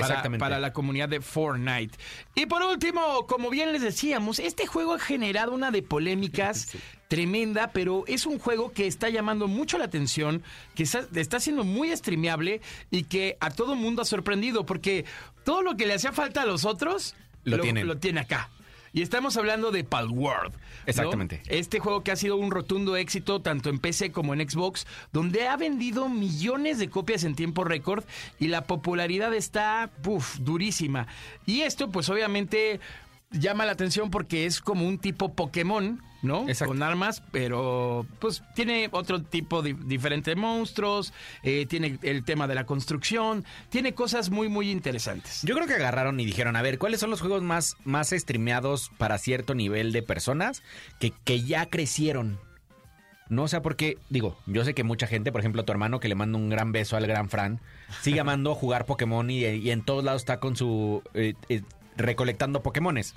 Exactamente. 0.00 0.40
para 0.40 0.58
la 0.58 0.72
comunidad 0.72 1.08
de 1.08 1.20
Fortnite. 1.20 1.96
Y 2.34 2.46
por 2.46 2.62
último, 2.62 3.26
como 3.26 3.50
bien 3.50 3.72
les 3.72 3.82
decíamos, 3.82 4.38
este 4.38 4.66
juego 4.66 4.94
ha 4.94 4.98
generado 4.98 5.52
una 5.52 5.70
de 5.70 5.82
polémicas 5.82 6.68
tremenda, 7.08 7.70
pero 7.72 8.04
es 8.06 8.26
un 8.26 8.38
juego 8.38 8.72
que 8.72 8.86
está 8.86 9.08
llamando 9.08 9.48
mucho 9.48 9.78
la 9.78 9.84
atención, 9.84 10.42
que 10.74 10.82
está, 10.82 11.06
está 11.14 11.40
siendo 11.40 11.64
muy 11.64 11.94
streameable 11.96 12.60
y 12.90 13.04
que 13.04 13.36
a 13.40 13.50
todo 13.50 13.74
mundo 13.76 14.02
ha 14.02 14.04
sorprendido, 14.04 14.66
porque 14.66 15.04
todo 15.44 15.62
lo 15.62 15.76
que 15.76 15.86
le 15.86 15.94
hacía 15.94 16.12
falta 16.12 16.42
a 16.42 16.46
los 16.46 16.64
otros 16.64 17.14
Lo 17.44 17.60
tienen. 17.60 17.86
lo 17.86 17.98
tiene 17.98 18.20
acá. 18.20 18.50
Y 18.96 19.02
estamos 19.02 19.36
hablando 19.36 19.72
de 19.72 19.84
Palworld. 19.84 20.54
¿no? 20.54 20.58
Exactamente. 20.86 21.42
Este 21.48 21.80
juego 21.80 22.02
que 22.02 22.12
ha 22.12 22.16
sido 22.16 22.36
un 22.36 22.50
rotundo 22.50 22.96
éxito 22.96 23.42
tanto 23.42 23.68
en 23.68 23.78
PC 23.78 24.10
como 24.10 24.32
en 24.32 24.48
Xbox, 24.48 24.86
donde 25.12 25.48
ha 25.48 25.56
vendido 25.58 26.08
millones 26.08 26.78
de 26.78 26.88
copias 26.88 27.22
en 27.24 27.34
tiempo 27.34 27.62
récord 27.62 28.04
y 28.40 28.48
la 28.48 28.64
popularidad 28.64 29.34
está 29.34 29.90
puf, 30.02 30.38
durísima. 30.38 31.08
Y 31.44 31.60
esto, 31.60 31.90
pues 31.90 32.08
obviamente 32.08 32.80
llama 33.38 33.64
la 33.66 33.72
atención 33.72 34.10
porque 34.10 34.46
es 34.46 34.60
como 34.60 34.86
un 34.86 34.98
tipo 34.98 35.34
Pokémon, 35.34 36.02
¿no? 36.22 36.48
Exacto. 36.48 36.72
Con 36.72 36.82
armas, 36.82 37.22
pero 37.30 38.06
pues 38.18 38.42
tiene 38.54 38.88
otro 38.92 39.22
tipo 39.22 39.62
de 39.62 39.74
diferente 39.74 40.30
de 40.30 40.36
monstruos, 40.36 41.12
eh, 41.42 41.66
tiene 41.66 41.98
el 42.02 42.24
tema 42.24 42.46
de 42.48 42.54
la 42.54 42.64
construcción, 42.64 43.44
tiene 43.68 43.94
cosas 43.94 44.30
muy, 44.30 44.48
muy 44.48 44.70
interesantes. 44.70 45.42
Yo 45.42 45.54
creo 45.54 45.66
que 45.66 45.74
agarraron 45.74 46.18
y 46.18 46.24
dijeron, 46.24 46.56
a 46.56 46.62
ver, 46.62 46.78
¿cuáles 46.78 47.00
son 47.00 47.10
los 47.10 47.20
juegos 47.20 47.42
más, 47.42 47.76
más 47.84 48.10
streameados 48.10 48.90
para 48.98 49.18
cierto 49.18 49.54
nivel 49.54 49.92
de 49.92 50.02
personas 50.02 50.62
que, 50.98 51.12
que 51.24 51.42
ya 51.42 51.66
crecieron? 51.66 52.38
No, 53.28 53.42
o 53.42 53.48
sea, 53.48 53.60
porque, 53.60 53.98
digo, 54.08 54.38
yo 54.46 54.64
sé 54.64 54.72
que 54.72 54.84
mucha 54.84 55.08
gente, 55.08 55.32
por 55.32 55.40
ejemplo, 55.40 55.64
tu 55.64 55.72
hermano 55.72 55.98
que 55.98 56.06
le 56.06 56.14
manda 56.14 56.38
un 56.38 56.48
gran 56.48 56.70
beso 56.70 56.96
al 56.96 57.08
gran 57.08 57.28
Fran, 57.28 57.60
sigue 58.00 58.20
amando 58.20 58.54
jugar 58.54 58.86
Pokémon 58.86 59.28
y, 59.28 59.44
y 59.44 59.70
en 59.72 59.84
todos 59.84 60.04
lados 60.04 60.22
está 60.22 60.38
con 60.38 60.54
su... 60.54 61.02
eh, 61.12 61.34
eh, 61.48 61.62
recolectando 61.96 62.62
Pokémones. 62.62 63.14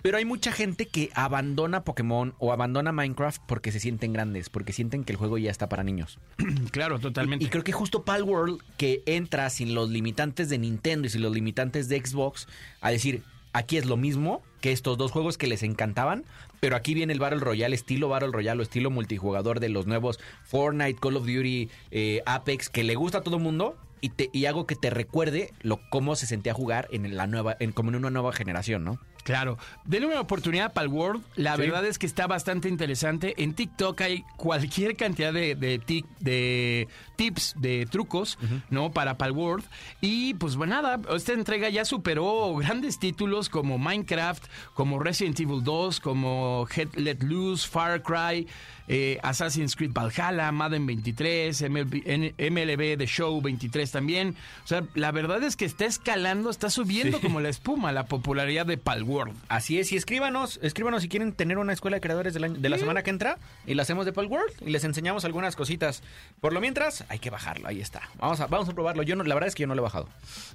Pero 0.00 0.16
hay 0.16 0.24
mucha 0.24 0.52
gente 0.52 0.86
que 0.86 1.10
abandona 1.14 1.82
Pokémon 1.82 2.32
o 2.38 2.52
abandona 2.52 2.92
Minecraft 2.92 3.42
porque 3.46 3.72
se 3.72 3.80
sienten 3.80 4.12
grandes, 4.12 4.48
porque 4.48 4.72
sienten 4.72 5.02
que 5.02 5.12
el 5.12 5.18
juego 5.18 5.38
ya 5.38 5.50
está 5.50 5.68
para 5.68 5.82
niños. 5.82 6.18
Claro, 6.70 7.00
totalmente. 7.00 7.44
Y 7.44 7.48
creo 7.48 7.64
que 7.64 7.72
justo 7.72 8.04
Palworld, 8.04 8.60
que 8.76 9.02
entra 9.06 9.50
sin 9.50 9.74
los 9.74 9.90
limitantes 9.90 10.48
de 10.48 10.58
Nintendo 10.58 11.06
y 11.06 11.10
sin 11.10 11.22
los 11.22 11.32
limitantes 11.32 11.88
de 11.88 11.98
Xbox, 11.98 12.46
a 12.80 12.90
decir, 12.90 13.22
aquí 13.52 13.76
es 13.76 13.86
lo 13.86 13.96
mismo 13.96 14.42
que 14.60 14.70
estos 14.70 14.98
dos 14.98 15.10
juegos 15.10 15.36
que 15.36 15.48
les 15.48 15.64
encantaban, 15.64 16.24
pero 16.60 16.76
aquí 16.76 16.94
viene 16.94 17.12
el 17.12 17.18
Battle 17.18 17.40
Royale, 17.40 17.74
estilo 17.74 18.08
Battle 18.08 18.30
Royale 18.30 18.60
o 18.60 18.62
estilo 18.62 18.90
multijugador 18.90 19.58
de 19.58 19.68
los 19.68 19.86
nuevos 19.86 20.20
Fortnite, 20.44 21.00
Call 21.00 21.16
of 21.16 21.26
Duty, 21.26 21.70
eh, 21.90 22.22
Apex, 22.26 22.68
que 22.68 22.84
le 22.84 22.94
gusta 22.94 23.18
a 23.18 23.22
todo 23.22 23.36
el 23.36 23.42
mundo. 23.42 23.76
Y, 24.00 24.10
te, 24.10 24.30
y 24.32 24.46
hago 24.46 24.66
que 24.66 24.76
te 24.76 24.90
recuerde 24.90 25.52
lo 25.60 25.80
cómo 25.90 26.16
se 26.16 26.26
sentía 26.26 26.54
jugar 26.54 26.88
en 26.90 27.16
la 27.16 27.26
nueva, 27.26 27.56
en, 27.60 27.72
como 27.72 27.90
en 27.90 27.96
una 27.96 28.10
nueva 28.10 28.32
generación, 28.32 28.84
¿no? 28.84 29.00
Claro. 29.28 29.58
Denle 29.84 30.06
una 30.08 30.20
oportunidad 30.22 30.72
para 30.72 30.86
el 30.86 30.92
World. 30.92 31.22
La 31.36 31.54
Sí. 31.56 31.60
verdad 31.60 31.84
es 31.84 31.98
que 31.98 32.06
está 32.06 32.26
bastante 32.26 32.70
interesante. 32.70 33.34
En 33.36 33.52
TikTok 33.52 34.00
hay 34.00 34.24
cualquier 34.38 34.96
cantidad 34.96 35.34
de, 35.34 35.54
de, 35.54 35.78
tic- 35.82 36.06
de 36.18 36.88
tips, 37.16 37.54
de 37.58 37.84
trucos, 37.84 38.38
¿no? 38.70 38.90
Para 38.90 39.18
Palworld. 39.18 39.64
Y 40.00 40.32
pues 40.34 40.56
bueno, 40.56 40.80
nada, 40.80 40.98
esta 41.14 41.34
entrega 41.34 41.68
ya 41.68 41.84
superó 41.84 42.54
grandes 42.56 42.98
títulos 42.98 43.50
como 43.50 43.76
Minecraft, 43.76 44.44
como 44.72 44.98
Resident 44.98 45.38
Evil 45.40 45.62
2, 45.62 46.00
como 46.00 46.66
Head 46.74 46.94
Let 46.94 47.18
Loose, 47.20 47.68
Far 47.68 48.02
Cry, 48.02 48.46
eh, 48.90 49.18
Assassin's 49.22 49.76
Creed 49.76 49.90
Valhalla, 49.92 50.50
Madden 50.52 50.86
23, 50.86 51.60
MLB, 51.68 52.32
MLB 52.38 52.96
The 52.96 53.06
Show 53.06 53.42
23 53.42 53.90
también. 53.90 54.34
O 54.64 54.66
sea, 54.66 54.84
la 54.94 55.12
verdad 55.12 55.42
es 55.42 55.56
que 55.56 55.66
está 55.66 55.84
escalando, 55.84 56.48
está 56.48 56.70
subiendo 56.70 57.18
Sí. 57.18 57.22
como 57.26 57.40
la 57.40 57.50
espuma 57.50 57.92
la 57.92 58.06
popularidad 58.06 58.64
de 58.64 58.78
Palworld. 58.78 59.17
Así 59.48 59.78
es, 59.78 59.90
y 59.92 59.96
escríbanos, 59.96 60.60
escríbanos 60.62 61.02
si 61.02 61.08
quieren 61.08 61.32
tener 61.32 61.58
una 61.58 61.72
escuela 61.72 61.96
de 61.96 62.00
creadores 62.00 62.34
del 62.34 62.44
año- 62.44 62.58
de 62.58 62.68
la 62.68 62.78
semana 62.78 63.02
que 63.02 63.10
entra 63.10 63.38
y 63.66 63.74
la 63.74 63.82
hacemos 63.82 64.06
de 64.06 64.12
Palworld 64.12 64.52
y 64.64 64.70
les 64.70 64.84
enseñamos 64.84 65.24
algunas 65.24 65.56
cositas. 65.56 66.02
Por 66.40 66.52
lo 66.52 66.60
mientras, 66.60 67.04
hay 67.08 67.18
que 67.18 67.30
bajarlo, 67.30 67.66
ahí 67.68 67.80
está. 67.80 68.02
Vamos 68.18 68.40
a, 68.40 68.46
vamos 68.46 68.68
a 68.68 68.72
probarlo. 68.72 69.02
Yo 69.02 69.16
no, 69.16 69.24
la 69.24 69.34
verdad 69.34 69.48
es 69.48 69.54
que 69.54 69.62
yo 69.62 69.66
no 69.66 69.74
lo 69.74 69.82
he 69.82 69.84
bajado. 69.84 70.08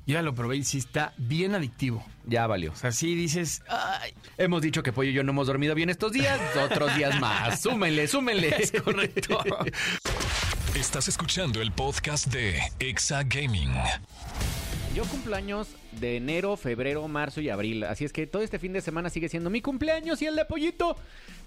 Ya 0.06 0.22
lo 0.22 0.34
probé 0.34 0.58
y 0.58 0.64
sí 0.64 0.78
está 0.78 1.14
bien 1.18 1.56
adictivo. 1.56 2.06
Ya 2.26 2.48
valió. 2.48 2.72
O 2.72 2.76
sea, 2.76 2.92
sí 2.92 3.16
dices, 3.16 3.62
ay, 3.68 4.14
Hemos 4.38 4.62
dicho 4.62 4.82
que 4.84 4.94
Pollo 4.94 5.10
y 5.10 5.14
yo 5.14 5.24
no 5.24 5.32
hemos 5.32 5.48
dormido 5.48 5.76
bien 5.76 5.90
estos 5.90 6.12
días, 6.14 6.40
otros 6.58 6.96
días 6.96 7.20
más. 7.20 7.60
Súmenle, 7.62 8.08
súmenle. 8.08 8.56
es 8.60 8.72
correcto. 8.82 9.40
Estás 10.76 11.08
escuchando 11.08 11.62
el 11.62 11.72
podcast 11.72 12.28
de 12.28 12.60
Exa 12.80 13.24
Gaming. 13.24 13.72
Yo 14.96 15.04
cumplo 15.06 15.36
años 15.36 15.68
de 16.00 16.18
enero, 16.18 16.58
febrero, 16.58 17.08
marzo 17.08 17.42
y 17.42 17.50
abril. 17.50 17.84
Así 17.84 18.06
es 18.06 18.14
que 18.14 18.28
todo 18.28 18.42
este 18.42 18.60
fin 18.60 18.74
de 18.74 18.82
semana 18.82 19.10
sigue 19.10 19.30
siendo 19.30 19.50
mi 19.50 19.62
cumpleaños 19.62 20.22
y 20.22 20.26
el 20.26 20.36
de 20.36 20.46
Pollito. 20.46 20.96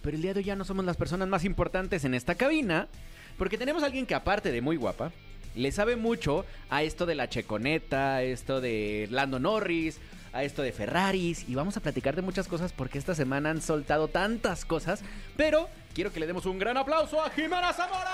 Pero 0.02 0.16
el 0.16 0.22
día 0.22 0.34
de 0.34 0.40
hoy 0.40 0.44
ya 0.44 0.56
no 0.56 0.64
somos 0.64 0.84
las 0.84 0.96
personas 0.96 1.28
más 1.28 1.44
importantes 1.44 2.04
en 2.04 2.14
esta 2.14 2.34
cabina. 2.34 2.88
Porque 3.38 3.58
tenemos 3.58 3.82
a 3.82 3.86
alguien 3.86 4.06
que 4.06 4.14
aparte 4.14 4.50
de 4.52 4.60
muy 4.62 4.76
guapa, 4.76 5.12
le 5.54 5.70
sabe 5.72 5.96
mucho 5.96 6.44
a 6.70 6.82
esto 6.82 7.06
de 7.06 7.14
la 7.14 7.28
checoneta, 7.28 8.16
a 8.16 8.22
esto 8.22 8.60
de 8.60 9.08
Lando 9.10 9.38
Norris, 9.38 9.98
a 10.32 10.42
esto 10.44 10.62
de 10.62 10.72
Ferraris. 10.72 11.48
Y 11.48 11.54
vamos 11.54 11.76
a 11.76 11.80
platicar 11.80 12.16
de 12.16 12.22
muchas 12.22 12.48
cosas 12.48 12.72
porque 12.72 12.98
esta 12.98 13.14
semana 13.14 13.50
han 13.50 13.60
soltado 13.62 14.08
tantas 14.08 14.64
cosas. 14.64 15.02
Pero 15.36 15.68
quiero 15.94 16.12
que 16.12 16.20
le 16.20 16.26
demos 16.26 16.46
un 16.46 16.58
gran 16.58 16.76
aplauso 16.76 17.22
a 17.22 17.30
Jimena 17.30 17.72
Zamora. 17.72 18.12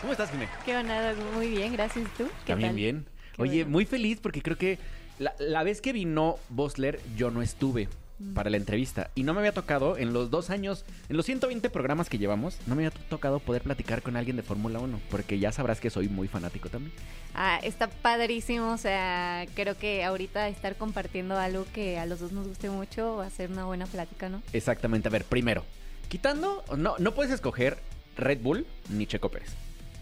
¿Cómo 0.00 0.12
estás, 0.12 0.30
Jimena? 0.30 0.50
¿Qué 0.64 0.76
onda? 0.76 1.14
Muy 1.34 1.48
bien, 1.50 1.72
gracias. 1.74 2.08
¿Tú? 2.16 2.26
¿Qué 2.46 2.52
También 2.52 2.70
tal? 2.70 2.76
bien. 2.76 3.06
Oye, 3.40 3.62
bueno. 3.64 3.70
muy 3.70 3.84
feliz 3.86 4.18
porque 4.22 4.42
creo 4.42 4.56
que 4.58 4.78
la, 5.18 5.34
la 5.38 5.62
vez 5.62 5.80
que 5.80 5.92
vino 5.92 6.36
Bosler, 6.48 7.00
yo 7.16 7.30
no 7.30 7.42
estuve 7.42 7.88
Mm. 8.20 8.34
para 8.34 8.50
la 8.50 8.58
entrevista. 8.58 9.10
Y 9.14 9.22
no 9.22 9.32
me 9.32 9.38
había 9.40 9.52
tocado 9.52 9.96
en 9.96 10.12
los 10.12 10.30
dos 10.30 10.50
años, 10.50 10.84
en 11.08 11.16
los 11.16 11.24
120 11.24 11.70
programas 11.70 12.10
que 12.10 12.18
llevamos, 12.18 12.58
no 12.66 12.76
me 12.76 12.86
había 12.86 12.98
tocado 13.08 13.38
poder 13.40 13.62
platicar 13.62 14.02
con 14.02 14.14
alguien 14.14 14.36
de 14.36 14.42
Fórmula 14.42 14.78
1. 14.78 15.00
Porque 15.10 15.38
ya 15.38 15.52
sabrás 15.52 15.80
que 15.80 15.88
soy 15.88 16.08
muy 16.10 16.28
fanático 16.28 16.68
también. 16.68 16.92
Ah, 17.34 17.58
está 17.62 17.88
padrísimo. 17.88 18.72
O 18.72 18.76
sea, 18.76 19.46
creo 19.54 19.78
que 19.78 20.04
ahorita 20.04 20.48
estar 20.48 20.76
compartiendo 20.76 21.38
algo 21.38 21.64
que 21.72 21.98
a 21.98 22.04
los 22.04 22.20
dos 22.20 22.32
nos 22.32 22.46
guste 22.46 22.68
mucho 22.68 23.16
va 23.16 23.24
a 23.26 23.30
ser 23.30 23.50
una 23.50 23.64
buena 23.64 23.86
plática, 23.86 24.28
¿no? 24.28 24.42
Exactamente. 24.52 25.08
A 25.08 25.12
ver, 25.12 25.24
primero, 25.24 25.64
quitando, 26.10 26.62
no, 26.76 26.96
no 26.98 27.14
puedes 27.14 27.32
escoger 27.32 27.78
Red 28.18 28.40
Bull 28.42 28.66
ni 28.90 29.06
Checo 29.06 29.30
Pérez. 29.30 29.48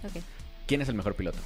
Ok. 0.04 0.20
¿Quién 0.66 0.80
es 0.82 0.88
el 0.88 0.96
mejor 0.96 1.14
piloto? 1.14 1.38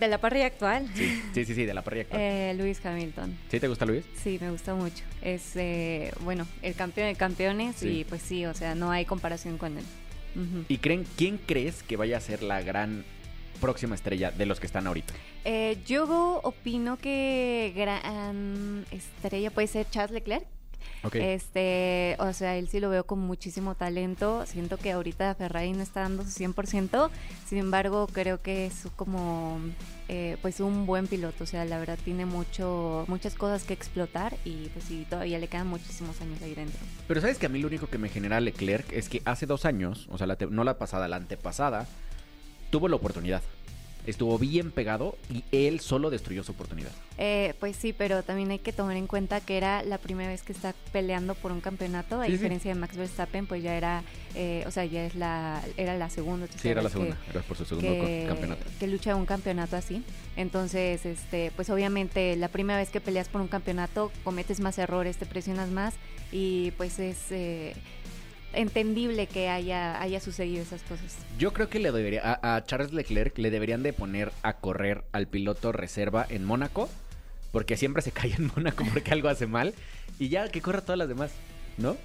De 0.00 0.08
la 0.08 0.18
parrilla 0.18 0.46
actual, 0.46 0.88
Sí, 0.94 1.22
sí, 1.34 1.44
sí, 1.44 1.54
sí, 1.54 1.66
de 1.66 1.74
la 1.74 1.82
parrilla 1.82 2.02
actual. 2.04 2.20
eh, 2.22 2.54
Luis 2.56 2.84
Hamilton. 2.84 3.36
¿Sí 3.50 3.60
te 3.60 3.68
gusta 3.68 3.84
Luis? 3.84 4.02
Sí, 4.22 4.38
me 4.40 4.50
gusta 4.50 4.74
mucho. 4.74 5.04
Es, 5.20 5.54
eh, 5.56 6.10
bueno, 6.20 6.46
el 6.62 6.74
campeón 6.74 7.08
de 7.08 7.14
campeones 7.16 7.76
Sí. 7.76 8.00
y 8.00 8.04
pues 8.04 8.22
sí, 8.22 8.46
o 8.46 8.54
sea, 8.54 8.74
no 8.74 8.90
hay 8.90 9.04
comparación 9.04 9.58
con 9.58 9.76
él. 9.76 9.84
¿Y 10.68 10.78
creen, 10.78 11.04
quién 11.16 11.38
crees 11.38 11.82
que 11.82 11.96
vaya 11.96 12.16
a 12.16 12.20
ser 12.20 12.42
la 12.42 12.62
gran 12.62 13.04
próxima 13.60 13.94
estrella 13.94 14.30
de 14.30 14.46
los 14.46 14.58
que 14.58 14.66
están 14.66 14.86
ahorita? 14.86 15.12
Eh, 15.44 15.76
yo 15.86 16.40
opino 16.44 16.96
que 16.96 17.72
gran 17.76 18.84
estrella 18.90 19.50
puede 19.50 19.66
ser 19.66 19.86
Charles 19.90 20.12
Leclerc. 20.12 20.46
Este, 21.12 22.16
o 22.18 22.32
sea, 22.32 22.56
él 22.56 22.68
sí 22.68 22.80
lo 22.80 22.90
veo 22.90 23.04
con 23.04 23.18
muchísimo 23.18 23.74
talento. 23.74 24.44
Siento 24.46 24.76
que 24.76 24.92
ahorita 24.92 25.34
Ferrari 25.34 25.72
no 25.72 25.82
está 25.82 26.00
dando 26.00 26.24
su 26.24 26.30
100%. 26.30 27.10
Sin 27.46 27.58
embargo, 27.58 28.06
creo 28.12 28.40
que 28.40 28.66
es 28.66 28.86
como 28.96 29.60
eh, 30.08 30.36
pues 30.42 30.60
un 30.60 30.86
buen 30.86 31.06
piloto. 31.06 31.44
O 31.44 31.46
sea, 31.46 31.64
la 31.64 31.78
verdad 31.78 31.98
tiene 32.04 32.26
mucho, 32.26 33.04
muchas 33.08 33.34
cosas 33.34 33.64
que 33.64 33.74
explotar 33.74 34.36
y 34.44 34.68
pues 34.68 34.84
sí, 34.84 35.06
todavía 35.08 35.38
le 35.38 35.48
quedan 35.48 35.66
muchísimos 35.66 36.20
años 36.20 36.40
ahí 36.42 36.54
dentro. 36.54 36.80
Pero 37.08 37.20
sabes 37.20 37.38
que 37.38 37.46
a 37.46 37.48
mí 37.48 37.58
lo 37.60 37.68
único 37.68 37.88
que 37.88 37.98
me 37.98 38.08
genera 38.08 38.40
Leclerc 38.40 38.92
es 38.92 39.08
que 39.08 39.22
hace 39.24 39.46
dos 39.46 39.64
años, 39.64 40.06
o 40.10 40.18
sea, 40.18 40.26
la 40.26 40.36
no 40.50 40.64
la 40.64 40.78
pasada, 40.78 41.08
la 41.08 41.16
antepasada, 41.16 41.86
tuvo 42.70 42.88
la 42.88 42.96
oportunidad. 42.96 43.42
Estuvo 44.06 44.38
bien 44.38 44.70
pegado 44.70 45.16
y 45.30 45.44
él 45.52 45.80
solo 45.80 46.10
destruyó 46.10 46.42
su 46.42 46.52
oportunidad. 46.52 46.90
Eh, 47.18 47.54
pues 47.60 47.76
sí, 47.76 47.92
pero 47.92 48.22
también 48.22 48.50
hay 48.50 48.58
que 48.58 48.72
tomar 48.72 48.96
en 48.96 49.06
cuenta 49.06 49.40
que 49.42 49.56
era 49.58 49.82
la 49.82 49.98
primera 49.98 50.30
vez 50.30 50.42
que 50.42 50.52
está 50.52 50.74
peleando 50.90 51.34
por 51.34 51.52
un 51.52 51.60
campeonato, 51.60 52.18
a 52.20 52.24
Sí, 52.24 52.30
sí. 52.32 52.38
diferencia 52.38 52.72
de 52.74 52.80
Max 52.80 52.96
Verstappen, 52.96 53.46
pues 53.46 53.62
ya 53.62 53.76
era, 53.76 54.02
eh, 54.34 54.64
o 54.66 54.70
sea, 54.70 54.84
ya 54.86 55.04
es 55.04 55.14
la, 55.14 55.62
era 55.76 55.96
la 55.98 56.08
segunda. 56.08 56.46
Sí, 56.56 56.68
era 56.68 56.80
la 56.82 56.88
que- 56.88 56.92
segunda, 56.94 57.18
era 57.28 57.42
por 57.42 57.56
su 57.58 57.64
segundo 57.66 57.88
que, 57.90 58.24
campeonato. 58.26 58.64
que 58.78 58.86
lucha 58.86 59.14
un 59.14 59.26
campeonato 59.26 59.76
así. 59.76 60.02
Entonces, 60.36 61.04
este, 61.04 61.52
pues 61.54 61.68
obviamente 61.68 62.34
la 62.36 62.48
primera 62.48 62.78
vez 62.78 62.88
que 62.90 63.00
peleas 63.02 63.28
por 63.28 63.42
un 63.42 63.48
campeonato 63.48 64.10
cometes 64.24 64.60
más 64.60 64.78
errores, 64.78 65.18
te 65.18 65.26
presionas 65.26 65.68
más 65.68 65.94
y 66.32 66.70
pues 66.72 66.98
es 66.98 67.18
eh, 67.30 67.74
entendible 68.52 69.26
que 69.26 69.48
haya, 69.48 70.00
haya 70.00 70.20
sucedido 70.20 70.62
esas 70.62 70.82
cosas. 70.82 71.16
Yo 71.38 71.52
creo 71.52 71.68
que 71.68 71.78
le 71.78 71.92
debería 71.92 72.22
a, 72.24 72.56
a 72.56 72.64
Charles 72.64 72.92
Leclerc 72.92 73.36
le 73.38 73.50
deberían 73.50 73.82
de 73.82 73.92
poner 73.92 74.32
a 74.42 74.54
correr 74.54 75.04
al 75.12 75.26
piloto 75.26 75.72
reserva 75.72 76.26
en 76.28 76.44
Mónaco, 76.44 76.88
porque 77.52 77.76
siempre 77.76 78.02
se 78.02 78.12
cae 78.12 78.34
en 78.34 78.46
Mónaco 78.54 78.84
porque 78.92 79.12
algo 79.12 79.28
hace 79.28 79.46
mal 79.46 79.74
y 80.18 80.28
ya 80.28 80.48
que 80.48 80.60
corra 80.60 80.80
todas 80.80 80.98
las 80.98 81.08
demás, 81.08 81.32
¿no? 81.78 81.96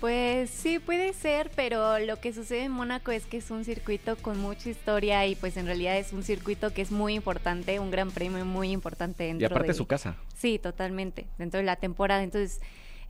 Pues 0.00 0.50
sí, 0.50 0.80
puede 0.80 1.14
ser, 1.14 1.50
pero 1.56 1.98
lo 1.98 2.20
que 2.20 2.34
sucede 2.34 2.64
en 2.64 2.72
Mónaco 2.72 3.10
es 3.10 3.24
que 3.24 3.38
es 3.38 3.50
un 3.50 3.64
circuito 3.64 4.16
con 4.16 4.38
mucha 4.38 4.68
historia 4.68 5.26
y 5.26 5.34
pues 5.34 5.56
en 5.56 5.64
realidad 5.64 5.96
es 5.96 6.12
un 6.12 6.22
circuito 6.22 6.74
que 6.74 6.82
es 6.82 6.90
muy 6.90 7.14
importante, 7.14 7.78
un 7.78 7.90
gran 7.90 8.10
premio 8.10 8.44
muy 8.44 8.70
importante 8.70 9.24
dentro 9.24 9.42
Y 9.42 9.46
aparte 9.46 9.68
de... 9.68 9.74
su 9.74 9.86
casa. 9.86 10.16
Sí, 10.36 10.58
totalmente, 10.58 11.24
dentro 11.38 11.58
de 11.58 11.64
la 11.64 11.76
temporada. 11.76 12.22
Entonces, 12.22 12.60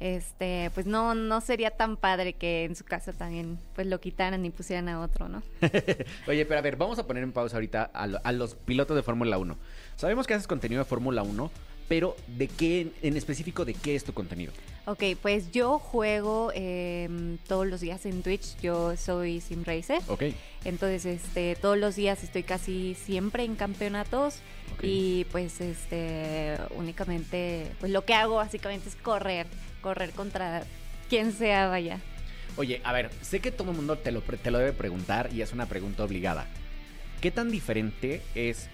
este, 0.00 0.70
pues 0.74 0.86
no, 0.86 1.14
no 1.14 1.40
sería 1.40 1.70
tan 1.70 1.96
padre 1.96 2.32
que 2.34 2.64
en 2.64 2.76
su 2.76 2.84
casa 2.84 3.12
también 3.12 3.58
pues 3.74 3.86
lo 3.86 4.00
quitaran 4.00 4.44
y 4.44 4.50
pusieran 4.50 4.88
a 4.88 5.00
otro, 5.00 5.28
¿no? 5.28 5.42
Oye, 6.28 6.44
pero 6.46 6.58
a 6.58 6.62
ver, 6.62 6.76
vamos 6.76 6.98
a 6.98 7.06
poner 7.06 7.22
en 7.22 7.32
pausa 7.32 7.56
ahorita 7.56 7.90
a, 7.92 8.06
lo- 8.06 8.20
a 8.24 8.32
los 8.32 8.54
pilotos 8.54 8.96
de 8.96 9.02
Fórmula 9.02 9.38
1. 9.38 9.56
Sabemos 9.96 10.26
que 10.26 10.34
haces 10.34 10.46
contenido 10.46 10.80
de 10.80 10.84
Fórmula 10.88 11.22
1, 11.22 11.50
pero 11.88 12.16
¿de 12.26 12.48
qué, 12.48 12.92
en 13.02 13.16
específico, 13.16 13.64
de 13.64 13.74
qué 13.74 13.94
es 13.94 14.04
tu 14.04 14.12
contenido? 14.14 14.52
Ok, 14.86 15.02
pues 15.22 15.50
yo 15.52 15.78
juego 15.78 16.50
eh, 16.54 17.08
todos 17.46 17.66
los 17.66 17.80
días 17.80 18.04
en 18.06 18.22
Twitch, 18.22 18.58
yo 18.60 18.96
soy 18.96 19.40
Sim 19.40 19.64
Racer. 19.64 20.00
Ok. 20.08 20.24
Entonces, 20.64 21.04
este, 21.06 21.56
todos 21.56 21.76
los 21.78 21.94
días 21.96 22.22
estoy 22.24 22.42
casi 22.42 22.94
siempre 22.94 23.44
en 23.44 23.54
campeonatos 23.54 24.38
y 24.82 25.24
pues 25.30 25.60
este 25.60 26.56
únicamente 26.76 27.70
pues 27.80 27.92
lo 27.92 28.04
que 28.04 28.12
hago 28.14 28.36
básicamente 28.36 28.88
es 28.88 28.96
correr, 28.96 29.46
correr 29.84 30.12
contra 30.12 30.64
quien 31.10 31.30
sea 31.30 31.68
vaya. 31.68 32.00
Oye, 32.56 32.80
a 32.84 32.92
ver, 32.94 33.10
sé 33.20 33.40
que 33.40 33.50
todo 33.50 33.70
el 33.70 33.76
mundo 33.76 33.98
te 33.98 34.12
lo, 34.12 34.22
te 34.22 34.50
lo 34.50 34.56
debe 34.56 34.72
preguntar 34.72 35.28
y 35.30 35.42
es 35.42 35.52
una 35.52 35.66
pregunta 35.66 36.02
obligada. 36.04 36.46
¿Qué 37.20 37.30
tan 37.30 37.50
diferente 37.50 38.22
es... 38.34 38.70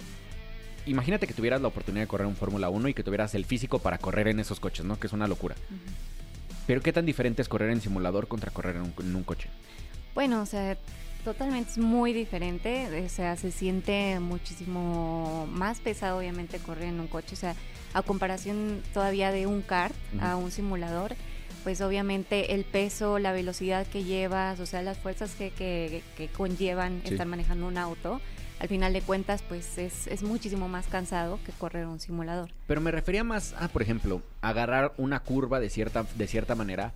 Imagínate 0.87 1.27
que 1.27 1.35
tuvieras 1.35 1.61
la 1.61 1.69
oportunidad 1.69 2.05
de 2.05 2.09
correr 2.09 2.29
un 2.29 2.37
Fórmula 2.37 2.69
1 2.69 2.89
y 2.89 2.95
que 2.95 3.03
tuvieras 3.03 3.35
el 3.35 3.45
físico 3.45 3.81
para 3.81 3.99
correr 3.99 4.29
en 4.29 4.39
esos 4.39 4.61
coches, 4.61 4.85
¿no? 4.85 5.01
Que 5.01 5.09
es 5.09 5.13
una 5.13 5.27
locura. 5.27 5.57
Pero 6.67 6.81
¿qué 6.81 6.93
tan 6.93 7.05
diferente 7.05 7.43
es 7.43 7.49
correr 7.49 7.71
en 7.71 7.81
simulador 7.81 8.29
contra 8.29 8.53
correr 8.53 8.77
en 8.77 8.83
un, 8.83 8.95
en 9.01 9.17
un 9.17 9.25
coche? 9.25 9.49
Bueno, 10.15 10.41
o 10.43 10.47
sea, 10.47 10.79
totalmente 11.25 11.73
es 11.73 11.79
muy 11.79 12.13
diferente, 12.13 13.05
o 13.05 13.09
sea, 13.09 13.37
se 13.37 13.51
siente 13.51 14.21
muchísimo 14.21 15.49
más 15.51 15.81
pesado 15.81 16.19
obviamente 16.19 16.59
correr 16.59 16.85
en 16.85 17.01
un 17.01 17.09
coche, 17.09 17.35
o 17.35 17.39
sea, 17.39 17.57
a 17.93 18.03
comparación 18.03 18.83
todavía 18.95 19.33
de 19.33 19.47
un 19.47 19.63
kart 19.63 19.95
a 20.21 20.37
Ujú. 20.37 20.47
un 20.47 20.51
simulador, 20.51 21.15
pues 21.65 21.81
obviamente 21.81 22.55
el 22.55 22.65
peso, 22.65 23.19
la 23.19 23.33
velocidad 23.33 23.87
que 23.87 24.05
llevas, 24.05 24.61
o 24.61 24.67
sea, 24.67 24.83
las 24.83 24.99
fuerzas 24.99 25.33
que, 25.33 25.51
que, 25.51 26.03
que 26.17 26.29
conllevan 26.29 27.03
Sí. 27.05 27.13
estar 27.13 27.27
manejando 27.27 27.67
un 27.67 27.77
auto, 27.79 28.21
al 28.61 28.69
final 28.69 28.93
de 28.93 29.01
cuentas, 29.01 29.43
pues 29.49 29.79
es, 29.79 30.07
es 30.07 30.23
muchísimo 30.23 30.69
más 30.69 30.87
cansado 30.87 31.39
que 31.45 31.53
correr 31.53 31.87
un 31.87 31.99
simulador. 31.99 32.51
Pero 32.67 32.81
me 32.81 32.91
refería 32.91 33.25
más 33.25 33.55
a, 33.59 33.69
por 33.69 33.81
ejemplo, 33.83 34.23
agarrar 34.43 34.93
una 34.99 35.21
curva 35.21 35.61
de 35.61 35.71
cierta, 35.71 36.05
de 36.17 36.27
cierta 36.27 36.55
manera. 36.55 36.93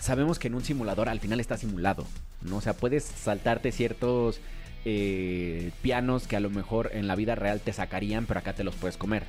Sabemos 0.00 0.40
que 0.40 0.48
en 0.48 0.54
un 0.56 0.64
simulador 0.64 1.08
al 1.08 1.20
final 1.20 1.38
está 1.38 1.56
simulado, 1.56 2.04
¿no? 2.40 2.56
O 2.56 2.60
sea, 2.60 2.72
puedes 2.74 3.04
saltarte 3.04 3.70
ciertos 3.70 4.40
eh, 4.84 5.70
pianos 5.82 6.26
que 6.26 6.36
a 6.36 6.40
lo 6.40 6.50
mejor 6.50 6.90
en 6.92 7.06
la 7.06 7.14
vida 7.16 7.34
real 7.34 7.60
te 7.60 7.72
sacarían, 7.72 8.26
pero 8.26 8.40
acá 8.40 8.52
te 8.54 8.64
los 8.64 8.74
puedes 8.74 8.96
comer. 8.96 9.24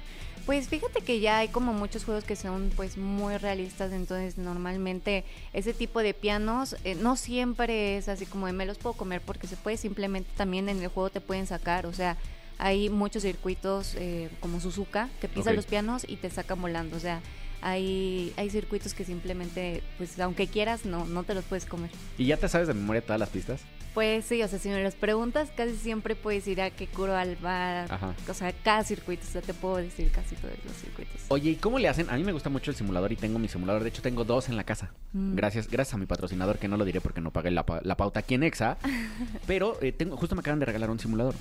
Pues 0.45 0.67
fíjate 0.67 0.99
que 1.01 1.21
ya 1.21 1.37
hay 1.37 1.47
como 1.47 1.71
muchos 1.71 2.03
juegos 2.03 2.25
que 2.25 2.35
son 2.35 2.69
pues 2.75 2.97
muy 2.97 3.37
realistas, 3.37 3.93
entonces 3.93 4.37
normalmente 4.37 5.23
ese 5.53 5.73
tipo 5.73 6.01
de 6.01 6.13
pianos 6.13 6.75
eh, 6.83 6.95
no 6.95 7.15
siempre 7.15 7.95
es 7.97 8.09
así 8.09 8.25
como 8.25 8.47
de 8.47 8.53
me 8.53 8.65
los 8.65 8.77
puedo 8.77 8.93
comer 8.93 9.21
porque 9.21 9.47
se 9.47 9.55
puede 9.55 9.77
simplemente 9.77 10.29
también 10.35 10.67
en 10.67 10.81
el 10.81 10.89
juego 10.89 11.09
te 11.09 11.21
pueden 11.21 11.47
sacar, 11.47 11.85
o 11.85 11.93
sea, 11.93 12.17
hay 12.57 12.89
muchos 12.89 13.23
circuitos 13.23 13.95
eh, 13.95 14.29
como 14.41 14.59
Suzuka 14.59 15.07
que 15.21 15.29
pisas 15.29 15.47
Ok. 15.53 15.55
los 15.55 15.65
pianos 15.65 16.05
y 16.05 16.17
te 16.17 16.29
sacan 16.29 16.61
volando, 16.61 16.97
o 16.97 16.99
sea, 16.99 17.21
hay, 17.61 18.33
hay 18.35 18.49
circuitos 18.49 18.93
que 18.93 19.05
simplemente 19.05 19.81
pues 19.97 20.19
aunque 20.19 20.47
quieras 20.47 20.83
no, 20.83 21.05
no 21.05 21.23
te 21.23 21.35
los 21.35 21.45
puedes 21.45 21.65
comer. 21.65 21.89
¿Y 22.17 22.25
ya 22.25 22.35
te 22.35 22.49
sabes 22.49 22.67
de 22.67 22.73
memoria 22.73 23.01
todas 23.01 23.19
las 23.19 23.29
pistas? 23.29 23.61
Pues 23.93 24.25
sí, 24.25 24.41
o 24.41 24.47
sea, 24.47 24.57
si 24.57 24.69
me 24.69 24.81
los 24.81 24.95
preguntas, 24.95 25.51
casi 25.55 25.75
siempre 25.75 26.15
puedes 26.15 26.47
ir 26.47 26.61
a 26.61 26.71
qué 26.71 26.87
curva 26.87 27.23
va, 27.45 27.83
Ajá. 27.83 28.15
o 28.27 28.33
sea, 28.33 28.51
cada 28.51 28.83
circuito, 28.83 29.23
o 29.27 29.31
sea, 29.31 29.41
te 29.43 29.53
puedo 29.53 29.75
decir 29.77 30.09
casi 30.09 30.35
todos 30.35 30.53
los 30.65 30.75
circuitos. 30.77 31.21
Oye, 31.27 31.51
¿y 31.51 31.55
cómo 31.57 31.77
le 31.77 31.87
hacen? 31.87 32.09
A 32.09 32.15
mí 32.17 32.23
me 32.23 32.31
gusta 32.31 32.49
mucho 32.49 32.71
el 32.71 32.75
simulador 32.77 33.11
y 33.11 33.15
tengo 33.17 33.37
mi 33.37 33.47
simulador. 33.47 33.83
De 33.83 33.89
hecho, 33.89 34.01
tengo 34.01 34.23
dos 34.23 34.49
en 34.49 34.55
la 34.55 34.63
casa. 34.63 34.91
Mm. 35.13 35.35
Gracias, 35.35 35.67
gracias 35.69 35.93
a 35.93 35.97
mi 35.97 36.07
patrocinador, 36.07 36.57
que 36.57 36.67
no 36.67 36.75
lo 36.77 36.85
diré 36.85 37.01
porque 37.01 37.21
no 37.21 37.29
pagué 37.31 37.51
la, 37.51 37.67
pa- 37.67 37.81
la 37.83 37.95
pauta 37.95 38.21
aquí 38.21 38.33
en 38.33 38.41
Exa. 38.43 38.77
pero 39.45 39.77
eh, 39.83 39.91
tengo, 39.91 40.17
justo 40.17 40.33
me 40.35 40.39
acaban 40.39 40.59
de 40.59 40.65
regalar 40.65 40.89
un 40.89 40.97
simulador. 40.99 41.35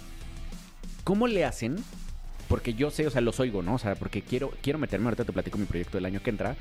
¿Cómo 1.05 1.27
le 1.27 1.45
hacen? 1.47 1.77
Porque 2.49 2.75
yo 2.75 2.91
sé, 2.91 3.07
o 3.07 3.11
sea, 3.11 3.23
los 3.23 3.41
oigo, 3.41 3.63
¿no? 3.63 3.75
O 3.77 3.79
sea, 3.79 3.95
porque 3.95 4.21
quiero, 4.21 4.53
quiero 4.63 4.79
meterme, 4.79 5.07
ahorita 5.07 5.25
te 5.25 5.33
platico 5.33 5.57
mi 5.57 5.65
proyecto 5.65 5.97
del 5.97 6.05
año 6.05 6.23
que 6.23 6.29
entra. 6.31 6.55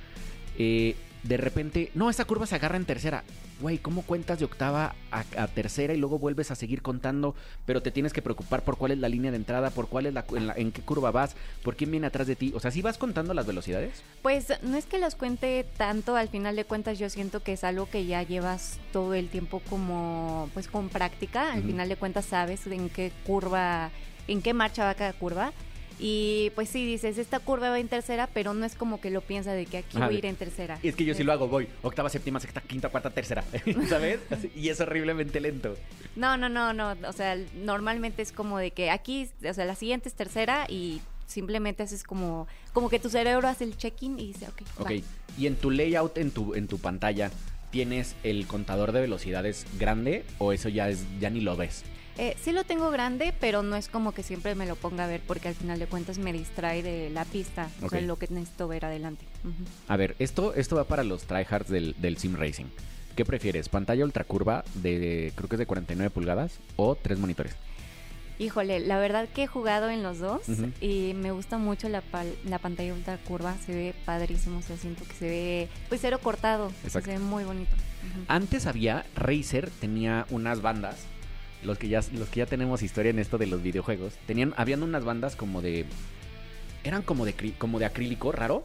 Eh, 0.57 0.95
de 1.23 1.37
repente, 1.37 1.91
no, 1.93 2.09
esa 2.09 2.25
curva 2.25 2.45
se 2.47 2.55
agarra 2.55 2.77
en 2.77 2.85
tercera. 2.85 3.23
Güey, 3.59 3.77
¿cómo 3.77 4.01
cuentas 4.01 4.39
de 4.39 4.45
octava 4.45 4.95
a, 5.11 5.23
a 5.37 5.47
tercera 5.47 5.93
y 5.93 5.97
luego 5.97 6.17
vuelves 6.17 6.49
a 6.49 6.55
seguir 6.55 6.81
contando? 6.81 7.35
Pero 7.67 7.83
te 7.83 7.91
tienes 7.91 8.11
que 8.11 8.23
preocupar 8.23 8.63
por 8.63 8.75
cuál 8.77 8.91
es 8.93 8.97
la 8.97 9.07
línea 9.07 9.29
de 9.29 9.37
entrada, 9.37 9.69
por 9.69 9.87
cuál 9.87 10.07
es 10.07 10.13
la, 10.15 10.25
en, 10.35 10.47
la- 10.47 10.53
en 10.55 10.71
qué 10.71 10.81
curva 10.81 11.11
vas, 11.11 11.35
por 11.61 11.75
quién 11.75 11.91
viene 11.91 12.07
atrás 12.07 12.25
de 12.25 12.35
ti. 12.35 12.51
O 12.55 12.59
sea, 12.59 12.71
¿sí 12.71 12.81
vas 12.81 12.97
contando 12.97 13.35
las 13.35 13.45
velocidades? 13.45 14.01
Pues 14.23 14.47
no 14.63 14.77
es 14.77 14.87
que 14.87 14.97
los 14.97 15.13
cuente 15.13 15.63
tanto, 15.77 16.15
al 16.15 16.27
final 16.29 16.55
de 16.55 16.65
cuentas 16.65 16.97
yo 16.97 17.07
siento 17.11 17.43
que 17.43 17.53
es 17.53 17.63
algo 17.63 17.87
que 17.87 18.05
ya 18.07 18.23
llevas 18.23 18.79
todo 18.91 19.13
el 19.13 19.29
tiempo 19.29 19.61
como 19.69 20.49
pues 20.55 20.67
con 20.67 20.89
práctica, 20.89 21.53
al 21.53 21.61
final 21.61 21.87
de 21.87 21.97
cuentas 21.97 22.25
sabes 22.25 22.65
en 22.65 22.89
qué 22.89 23.11
curva, 23.27 23.91
en 24.27 24.41
qué 24.41 24.55
marcha 24.55 24.85
va 24.85 24.95
cada 24.95 25.13
curva. 25.13 25.53
Y 26.03 26.49
pues 26.55 26.67
sí, 26.67 26.83
dices, 26.83 27.19
esta 27.19 27.39
curva 27.39 27.69
va 27.69 27.79
en 27.79 27.87
tercera, 27.87 28.27
pero 28.33 28.55
no 28.55 28.65
es 28.65 28.73
como 28.73 28.99
que 28.99 29.11
lo 29.11 29.21
piensa 29.21 29.53
de 29.53 29.67
que 29.67 29.77
aquí 29.77 29.97
Ajá, 29.97 30.07
voy 30.07 30.15
a 30.15 30.17
ir 30.17 30.25
en 30.25 30.35
tercera. 30.35 30.79
Y 30.81 30.87
es 30.87 30.95
que 30.95 31.05
yo 31.05 31.13
sí 31.13 31.23
lo 31.23 31.31
hago, 31.31 31.47
voy 31.47 31.67
octava, 31.83 32.09
séptima, 32.09 32.39
sexta, 32.39 32.59
quinta, 32.59 32.89
cuarta, 32.89 33.11
tercera, 33.11 33.43
¿sabes? 33.87 34.19
Y 34.55 34.69
es 34.69 34.81
horriblemente 34.81 35.39
lento. 35.39 35.77
No, 36.15 36.37
no, 36.37 36.49
no, 36.49 36.73
no, 36.73 36.95
o 37.07 37.13
sea, 37.13 37.37
normalmente 37.63 38.23
es 38.23 38.31
como 38.31 38.57
de 38.57 38.71
que 38.71 38.89
aquí, 38.89 39.29
o 39.47 39.53
sea, 39.53 39.65
la 39.65 39.75
siguiente 39.75 40.09
es 40.09 40.15
tercera 40.15 40.65
y 40.67 41.01
simplemente 41.27 41.83
haces 41.83 42.03
como, 42.03 42.47
como 42.73 42.89
que 42.89 42.97
tu 42.97 43.09
cerebro 43.09 43.47
hace 43.47 43.63
el 43.63 43.77
check-in 43.77 44.17
y 44.19 44.27
dice, 44.33 44.47
ok, 44.47 44.61
va. 44.79 44.81
Ok, 44.81 44.91
y 45.37 45.45
en 45.45 45.55
tu 45.55 45.69
layout, 45.69 46.17
en 46.17 46.31
tu, 46.31 46.55
en 46.55 46.67
tu 46.67 46.79
pantalla, 46.79 47.29
¿tienes 47.69 48.15
el 48.23 48.47
contador 48.47 48.91
de 48.91 49.01
velocidades 49.01 49.67
grande 49.79 50.25
o 50.39 50.51
eso 50.51 50.67
ya, 50.67 50.89
es, 50.89 51.05
ya 51.19 51.29
ni 51.29 51.41
lo 51.41 51.55
ves? 51.55 51.83
Eh, 52.17 52.35
sí 52.43 52.51
lo 52.51 52.63
tengo 52.65 52.91
grande, 52.91 53.33
pero 53.39 53.63
no 53.63 53.75
es 53.75 53.87
como 53.87 54.11
que 54.13 54.21
siempre 54.21 54.53
me 54.53 54.65
lo 54.65 54.75
ponga 54.75 55.05
a 55.05 55.07
ver 55.07 55.21
porque 55.25 55.47
al 55.47 55.55
final 55.55 55.79
de 55.79 55.87
cuentas 55.87 56.17
me 56.17 56.33
distrae 56.33 56.83
de 56.83 57.09
la 57.09 57.25
pista, 57.25 57.69
o 57.81 57.89
sea, 57.89 58.01
lo 58.01 58.17
que 58.17 58.27
necesito 58.29 58.67
ver 58.67 58.85
adelante. 58.85 59.25
A 59.87 59.97
ver, 59.97 60.15
esto, 60.19 60.53
esto 60.53 60.75
va 60.75 60.83
para 60.83 61.03
los 61.03 61.23
tryhards 61.23 61.69
del, 61.69 61.95
del 61.99 62.17
sim 62.17 62.35
racing. 62.35 62.65
¿Qué 63.15 63.25
prefieres? 63.25 63.69
¿Pantalla 63.69 64.03
ultracurva 64.05 64.63
de, 64.75 65.31
creo 65.35 65.49
que 65.49 65.55
es 65.55 65.59
de 65.59 65.65
49 65.65 66.09
pulgadas 66.11 66.59
o 66.75 66.95
tres 66.95 67.17
monitores? 67.17 67.55
Híjole, 68.39 68.79
la 68.79 68.97
verdad 68.97 69.27
que 69.29 69.43
he 69.43 69.47
jugado 69.47 69.89
en 69.89 70.01
los 70.01 70.17
dos 70.19 70.41
y 70.79 71.13
me 71.13 71.31
gusta 71.31 71.57
mucho 71.59 71.89
la, 71.89 72.01
pal- 72.01 72.33
la 72.45 72.57
pantalla 72.57 72.93
ultra 72.93 73.17
curva, 73.17 73.55
se 73.65 73.73
ve 73.73 73.93
padrísimo, 74.05 74.59
o 74.59 74.61
sea, 74.63 74.77
siento 74.77 75.03
que 75.05 75.13
se 75.13 75.25
ve 75.29 75.67
pues 75.89 76.01
cero 76.01 76.19
cortado, 76.23 76.71
Exacto. 76.83 77.11
se 77.11 77.17
ve 77.17 77.19
muy 77.23 77.43
bonito. 77.43 77.71
Antes 78.27 78.65
había, 78.65 79.05
Razer 79.15 79.69
tenía 79.79 80.25
unas 80.31 80.61
bandas, 80.63 80.95
los 81.63 81.77
que 81.77 81.87
ya, 81.87 82.01
los 82.13 82.29
que 82.29 82.39
ya 82.39 82.45
tenemos 82.45 82.83
historia 82.83 83.09
en 83.09 83.19
esto 83.19 83.37
de 83.37 83.47
los 83.47 83.61
videojuegos, 83.61 84.13
tenían, 84.25 84.53
habían 84.57 84.83
unas 84.83 85.03
bandas 85.03 85.35
como 85.35 85.61
de, 85.61 85.85
eran 86.83 87.01
como 87.01 87.25
de, 87.25 87.53
como 87.57 87.79
de 87.79 87.85
acrílico 87.85 88.31
raro, 88.31 88.63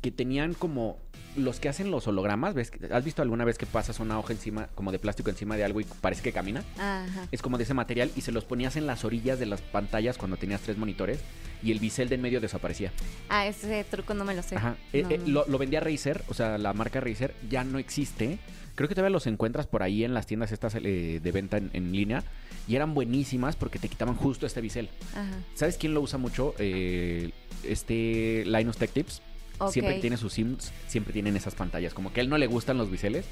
que 0.00 0.10
tenían 0.10 0.54
como 0.54 0.98
los 1.36 1.60
que 1.60 1.68
hacen 1.68 1.90
los 1.90 2.06
hologramas, 2.06 2.54
¿ves? 2.54 2.70
¿Has 2.90 3.04
visto 3.04 3.22
alguna 3.22 3.44
vez 3.44 3.58
que 3.58 3.66
pasas 3.66 4.00
una 4.00 4.18
hoja 4.18 4.32
encima, 4.32 4.68
como 4.74 4.90
de 4.90 4.98
plástico 4.98 5.30
encima 5.30 5.56
de 5.56 5.64
algo 5.64 5.80
y 5.80 5.84
parece 5.84 6.22
que 6.22 6.32
camina? 6.32 6.64
Ajá. 6.78 7.28
Es 7.30 7.42
como 7.42 7.58
de 7.58 7.64
ese 7.64 7.74
material 7.74 8.10
y 8.16 8.22
se 8.22 8.32
los 8.32 8.44
ponías 8.44 8.76
en 8.76 8.86
las 8.86 9.04
orillas 9.04 9.38
de 9.38 9.46
las 9.46 9.60
pantallas 9.60 10.16
cuando 10.16 10.36
tenías 10.36 10.60
tres 10.62 10.78
monitores 10.78 11.20
y 11.62 11.72
el 11.72 11.78
bisel 11.78 12.08
de 12.08 12.14
en 12.14 12.22
medio 12.22 12.40
desaparecía. 12.40 12.92
Ah, 13.28 13.46
ese 13.46 13.84
truco 13.84 14.14
no 14.14 14.24
me 14.24 14.34
lo 14.34 14.42
sé. 14.42 14.56
Ajá. 14.56 14.76
Eh, 14.92 15.04
eh, 15.10 15.18
no. 15.18 15.26
lo, 15.26 15.46
lo 15.48 15.58
vendía 15.58 15.80
Razer, 15.80 16.22
o 16.28 16.34
sea, 16.34 16.56
la 16.56 16.72
marca 16.72 17.00
Razer 17.00 17.34
ya 17.48 17.64
no 17.64 17.78
existe. 17.78 18.38
Creo 18.76 18.88
que 18.88 18.94
todavía 18.94 19.10
los 19.12 19.26
encuentras 19.26 19.66
por 19.66 19.82
ahí 19.82 20.04
en 20.04 20.14
las 20.14 20.26
tiendas 20.26 20.52
estas 20.52 20.76
eh, 20.76 21.20
de 21.20 21.32
venta 21.32 21.56
en, 21.56 21.70
en 21.72 21.90
línea 21.92 22.22
y 22.68 22.76
eran 22.76 22.94
buenísimas 22.94 23.56
porque 23.56 23.78
te 23.80 23.88
quitaban 23.88 24.14
justo 24.14 24.46
este 24.46 24.60
bisel. 24.60 24.88
Ajá. 25.12 25.32
¿Sabes 25.54 25.76
quién 25.78 25.94
lo 25.94 26.00
usa 26.00 26.18
mucho? 26.18 26.54
Eh, 26.58 27.30
este 27.64 28.44
Linus 28.46 28.76
Tech 28.76 28.92
Tips. 28.92 29.22
Siempre 29.70 29.94
tiene 30.00 30.18
sus 30.18 30.34
sims, 30.34 30.70
siempre 30.86 31.14
tienen 31.14 31.34
esas 31.34 31.54
pantallas. 31.54 31.94
Como 31.94 32.12
que 32.12 32.20
a 32.20 32.22
él 32.22 32.28
no 32.28 32.36
le 32.36 32.46
gustan 32.46 32.76
los 32.76 32.90
biseles. 32.90 33.24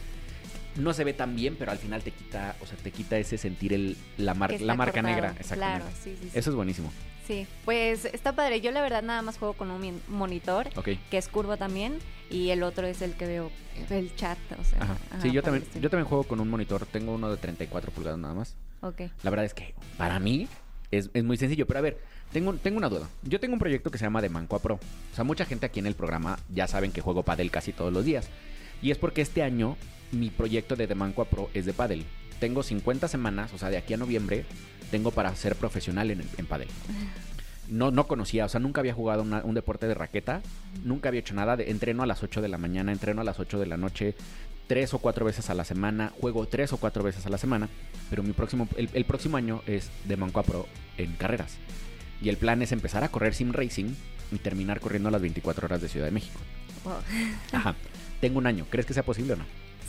No 0.76 0.92
se 0.94 1.04
ve 1.04 1.12
tan 1.12 1.36
bien, 1.36 1.54
pero 1.56 1.70
al 1.70 1.78
final 1.78 2.02
te 2.02 2.10
quita, 2.10 2.56
o 2.62 2.66
sea, 2.66 2.76
te 2.78 2.90
quita 2.90 3.16
ese 3.18 3.36
sentir 3.38 3.72
el, 3.74 3.96
la, 4.16 4.32
mar- 4.34 4.50
marca 4.62 4.84
cortado. 5.00 5.06
negra. 5.14 5.36
Exactamente. 5.38 5.84
Claro, 5.84 5.96
sí, 6.02 6.16
sí, 6.20 6.28
sí. 6.32 6.38
Eso 6.38 6.50
es 6.50 6.56
buenísimo. 6.56 6.90
Sí, 7.26 7.46
pues 7.64 8.04
está 8.04 8.34
padre. 8.34 8.60
Yo 8.60 8.70
la 8.70 8.82
verdad 8.82 9.02
nada 9.02 9.22
más 9.22 9.38
juego 9.38 9.54
con 9.54 9.70
un 9.70 10.00
monitor, 10.08 10.68
que 10.82 11.18
es 11.18 11.28
curvo 11.28 11.56
también, 11.56 11.98
y 12.30 12.50
el 12.50 12.62
otro 12.62 12.86
es 12.86 13.00
el 13.02 13.14
que 13.14 13.26
veo, 13.26 13.50
el 13.90 14.14
chat, 14.14 14.38
o 14.60 14.64
sea. 14.64 14.82
Ajá. 14.82 14.96
ajá, 15.10 15.22
Sí, 15.22 15.30
yo 15.30 15.42
también, 15.42 15.64
yo 15.80 15.88
también 15.88 16.06
juego 16.06 16.24
con 16.24 16.40
un 16.40 16.48
monitor. 16.50 16.84
Tengo 16.86 17.14
uno 17.14 17.30
de 17.30 17.36
34 17.38 17.90
pulgadas 17.92 18.18
nada 18.18 18.34
más. 18.34 18.54
Ok. 18.82 19.02
La 19.22 19.30
verdad 19.30 19.46
es 19.46 19.54
que 19.54 19.74
para 19.96 20.18
mí 20.20 20.48
es, 20.90 21.10
es 21.14 21.24
muy 21.24 21.36
sencillo. 21.36 21.66
Pero 21.66 21.78
a 21.78 21.82
ver, 21.82 21.98
tengo, 22.32 22.52
tengo 22.54 22.76
una 22.76 22.88
duda. 22.88 23.08
Yo 23.22 23.40
tengo 23.40 23.54
un 23.54 23.60
proyecto 23.60 23.90
que 23.90 23.98
se 23.98 24.04
llama 24.04 24.20
De 24.20 24.28
Manco 24.28 24.56
a 24.56 24.58
Pro. 24.62 24.74
O 24.74 25.14
sea, 25.14 25.24
mucha 25.24 25.46
gente 25.46 25.66
aquí 25.66 25.80
en 25.80 25.86
el 25.86 25.94
programa 25.94 26.38
ya 26.50 26.66
saben 26.66 26.92
que 26.92 27.00
juego 27.00 27.22
padel 27.22 27.50
casi 27.50 27.72
todos 27.72 27.92
los 27.92 28.04
días. 28.04 28.28
Y 28.82 28.90
es 28.90 28.98
porque 28.98 29.22
este 29.22 29.42
año 29.42 29.76
mi 30.12 30.30
proyecto 30.30 30.76
de 30.76 30.86
De 30.86 30.94
Manco 30.94 31.22
a 31.22 31.24
Pro 31.26 31.48
es 31.54 31.64
de 31.64 31.72
padel. 31.72 32.04
Tengo 32.40 32.62
50 32.62 33.08
semanas, 33.08 33.52
o 33.52 33.58
sea, 33.58 33.70
de 33.70 33.76
aquí 33.76 33.94
a 33.94 33.96
noviembre, 33.96 34.44
tengo 34.90 35.10
para 35.10 35.34
ser 35.36 35.56
profesional 35.56 36.10
en, 36.10 36.22
en 36.36 36.46
padel. 36.46 36.68
No, 37.68 37.90
no 37.90 38.06
conocía, 38.06 38.44
o 38.44 38.48
sea, 38.48 38.60
nunca 38.60 38.80
había 38.80 38.92
jugado 38.92 39.22
una- 39.22 39.42
un 39.42 39.54
deporte 39.54 39.86
de 39.88 39.94
raqueta, 39.94 40.42
nunca 40.84 41.08
había 41.08 41.20
hecho 41.20 41.34
nada. 41.34 41.56
De, 41.56 41.70
entreno 41.70 42.02
a 42.02 42.06
las 42.06 42.22
8 42.22 42.42
de 42.42 42.48
la 42.48 42.58
mañana, 42.58 42.92
entreno 42.92 43.22
a 43.22 43.24
las 43.24 43.40
8 43.40 43.58
de 43.58 43.66
la 43.66 43.76
noche, 43.78 44.14
tres 44.66 44.92
o 44.94 44.98
cuatro 44.98 45.24
veces 45.24 45.48
a 45.50 45.54
la 45.54 45.64
semana, 45.64 46.12
juego 46.20 46.46
tres 46.46 46.72
o 46.72 46.76
cuatro 46.78 47.02
veces 47.02 47.24
a 47.26 47.30
la 47.30 47.38
semana, 47.38 47.68
pero 48.10 48.22
mi 48.22 48.32
próximo, 48.32 48.68
el, 48.76 48.88
el 48.92 49.04
próximo 49.06 49.36
año 49.38 49.62
es 49.66 49.90
de 50.06 50.16
Manco 50.16 50.40
a 50.40 50.42
Pro 50.42 50.66
en 50.98 51.12
carreras. 51.14 51.56
Y 52.22 52.28
el 52.28 52.36
plan 52.36 52.60
es 52.62 52.72
empezar 52.72 53.02
a 53.04 53.08
correr 53.08 53.34
sim 53.34 53.52
racing 53.52 53.94
y 54.32 54.38
terminar 54.38 54.80
corriendo 54.80 55.08
a 55.08 55.12
las 55.12 55.20
24 55.22 55.66
horas 55.66 55.80
de 55.82 55.88
Ciudad 55.88 56.06
de 56.06 56.12
México. 56.12 56.38
Wow. 56.84 56.94
Ajá. 57.52 57.74
Tengo 58.20 58.38
un 58.38 58.46
año. 58.46 58.66
¿Crees 58.70 58.86
que 58.86 58.94
sea 58.94 59.02
posible 59.02 59.34
o 59.34 59.36
no? 59.36 59.44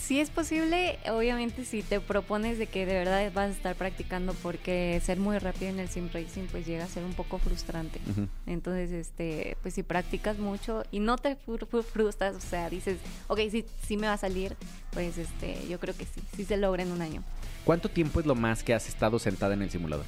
Sí 0.05 0.19
es 0.19 0.29
posible, 0.29 0.99
obviamente 1.11 1.65
si 1.65 1.81
te 1.81 1.99
propones 1.99 2.59
de 2.59 2.67
que 2.67 2.85
de 2.85 2.93
verdad 2.93 3.31
vas 3.33 3.47
a 3.49 3.51
estar 3.53 3.75
practicando 3.75 4.35
porque 4.35 5.01
ser 5.03 5.17
muy 5.17 5.39
rápido 5.39 5.71
en 5.71 5.79
el 5.79 5.89
sim 5.89 6.09
racing 6.13 6.43
pues 6.51 6.67
llega 6.67 6.83
a 6.83 6.87
ser 6.87 7.03
un 7.03 7.13
poco 7.15 7.39
frustrante. 7.39 7.99
Entonces, 8.45 8.91
este, 8.91 9.57
pues 9.63 9.73
si 9.73 9.81
practicas 9.81 10.37
mucho 10.37 10.83
y 10.91 10.99
no 10.99 11.17
te 11.17 11.35
fru- 11.37 11.67
fru- 11.67 11.81
frustras, 11.83 12.35
o 12.35 12.39
sea, 12.39 12.69
dices, 12.69 12.99
ok, 13.27 13.39
sí, 13.49 13.65
sí 13.87 13.97
me 13.97 14.05
va 14.05 14.13
a 14.13 14.17
salir, 14.17 14.55
pues 14.91 15.17
este, 15.17 15.57
yo 15.67 15.79
creo 15.79 15.95
que 15.97 16.05
sí, 16.05 16.21
sí 16.35 16.45
se 16.45 16.57
logra 16.57 16.83
en 16.83 16.91
un 16.91 17.01
año. 17.01 17.23
¿Cuánto 17.63 17.89
tiempo 17.89 18.19
es 18.19 18.27
lo 18.27 18.35
más 18.35 18.61
que 18.63 18.75
has 18.75 18.87
estado 18.87 19.17
sentada 19.17 19.55
en 19.55 19.63
el 19.63 19.71
simulador? 19.71 20.05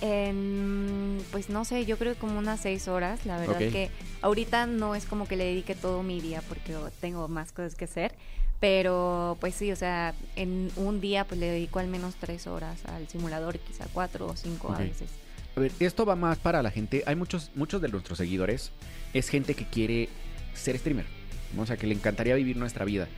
En, 0.00 1.18
pues 1.32 1.50
no 1.50 1.66
sé, 1.66 1.84
yo 1.84 1.98
creo 1.98 2.14
que 2.14 2.18
como 2.18 2.38
unas 2.38 2.60
seis 2.60 2.88
horas. 2.88 3.26
La 3.26 3.38
verdad 3.38 3.56
Ok. 3.56 3.72
que 3.72 3.90
ahorita 4.22 4.64
no 4.66 4.94
es 4.94 5.04
como 5.04 5.28
que 5.28 5.36
le 5.36 5.44
dedique 5.44 5.74
todo 5.74 6.02
mi 6.02 6.20
día 6.22 6.42
porque 6.48 6.74
oh, 6.76 6.90
tengo 7.02 7.28
más 7.28 7.52
cosas 7.52 7.74
que 7.74 7.84
hacer. 7.84 8.14
Pero 8.60 9.36
pues 9.40 9.54
sí, 9.54 9.72
o 9.72 9.76
sea, 9.76 10.14
en 10.36 10.70
un 10.76 11.00
día 11.00 11.24
pues 11.24 11.38
le 11.38 11.46
dedico 11.46 11.78
al 11.80 11.88
menos 11.88 12.14
tres 12.16 12.46
horas 12.46 12.84
al 12.86 13.08
simulador, 13.08 13.58
quizá 13.58 13.86
cuatro 13.92 14.28
o 14.28 14.36
cinco 14.36 14.72
a 14.72 14.78
veces. 14.78 15.10
A 15.56 15.60
ver, 15.60 15.72
esto 15.78 16.04
va 16.04 16.16
más 16.16 16.38
para 16.38 16.62
la 16.62 16.70
gente. 16.70 17.04
Hay 17.06 17.14
muchos, 17.14 17.50
muchos 17.54 17.80
de 17.80 17.88
nuestros 17.88 18.18
seguidores. 18.18 18.72
Es 19.12 19.28
gente 19.28 19.54
que 19.54 19.66
quiere 19.66 20.08
ser 20.54 20.78
streamer. 20.78 21.06
¿no? 21.54 21.62
O 21.62 21.66
sea, 21.66 21.76
que 21.76 21.86
le 21.86 21.94
encantaría 21.94 22.34
vivir 22.34 22.56
nuestra 22.56 22.84
vida. 22.84 23.08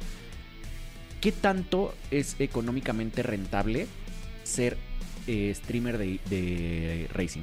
¿Qué 1.20 1.32
tanto 1.32 1.94
es 2.10 2.36
económicamente 2.38 3.22
rentable 3.22 3.86
ser 4.44 4.76
eh, 5.26 5.52
streamer 5.54 5.98
de, 5.98 6.20
de 6.28 7.08
racing? 7.12 7.42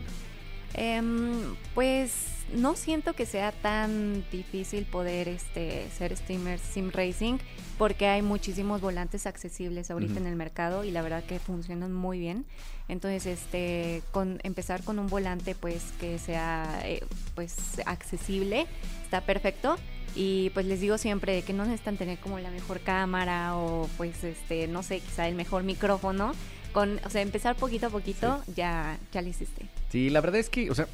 Em, 0.73 1.55
pues 1.75 2.11
no 2.53 2.75
siento 2.75 3.13
que 3.13 3.25
sea 3.25 3.51
tan 3.51 4.23
difícil 4.31 4.85
poder 4.85 5.27
este, 5.27 5.87
ser 5.97 6.15
streamer 6.15 6.59
sim 6.59 6.91
racing 6.91 7.37
porque 7.77 8.07
hay 8.07 8.21
muchísimos 8.21 8.81
volantes 8.81 9.25
accesibles 9.25 9.89
ahorita 9.91 10.13
Ujú. 10.13 10.21
en 10.21 10.27
el 10.27 10.35
mercado 10.35 10.83
y 10.83 10.91
la 10.91 11.01
verdad 11.01 11.23
que 11.23 11.39
funcionan 11.39 11.93
muy 11.93 12.19
bien. 12.19 12.45
Entonces, 12.87 13.25
este, 13.25 14.01
con 14.11 14.39
empezar 14.43 14.83
con 14.83 14.99
un 14.99 15.07
volante 15.07 15.55
pues 15.55 15.83
que 15.99 16.19
sea 16.19 16.81
eh, 16.85 17.03
pues 17.35 17.55
accesible 17.85 18.67
está 19.03 19.21
perfecto. 19.21 19.77
Y 20.15 20.51
pues 20.51 20.67
les 20.67 20.79
digo 20.79 20.99
siempre 20.99 21.41
que 21.41 21.53
no 21.53 21.65
necesitan 21.65 21.97
tener 21.97 22.19
como 22.19 22.37
la 22.37 22.51
mejor 22.51 22.81
cámara 22.81 23.57
o 23.57 23.89
pues 23.97 24.23
este, 24.23 24.67
no 24.67 24.83
sé, 24.83 24.99
quizá 24.99 25.27
el 25.27 25.33
mejor 25.35 25.63
micrófono. 25.63 26.33
Con, 26.73 26.99
o 27.05 27.09
sea, 27.09 27.21
empezar 27.21 27.55
poquito 27.55 27.87
a 27.87 27.89
poquito 27.89 28.43
ya, 28.55 28.97
ya 29.11 29.21
lo 29.21 29.29
hiciste. 29.29 29.67
Sí, 29.89 30.09
la 30.09 30.21
verdad 30.21 30.39
es 30.39 30.49
que, 30.49 30.69
o 30.71 30.75
sea, 30.75 30.87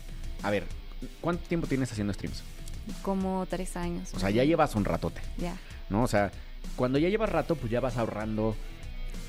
a 0.43 0.49
ver, 0.51 0.65
¿cuánto 1.21 1.47
tiempo 1.47 1.67
tienes 1.67 1.91
haciendo 1.91 2.13
streams? 2.13 2.43
Como 3.01 3.45
tres 3.49 3.77
años. 3.77 4.13
O 4.13 4.19
sea, 4.19 4.29
ya 4.29 4.43
llevas 4.43 4.75
un 4.75 4.85
ratote, 4.85 5.21
Ya. 5.37 5.55
¿no? 5.89 6.03
O 6.03 6.07
sea, 6.07 6.31
cuando 6.75 6.99
ya 6.99 7.09
llevas 7.09 7.29
rato, 7.29 7.55
pues 7.55 7.71
ya 7.71 7.79
vas 7.79 7.97
ahorrando. 7.97 8.55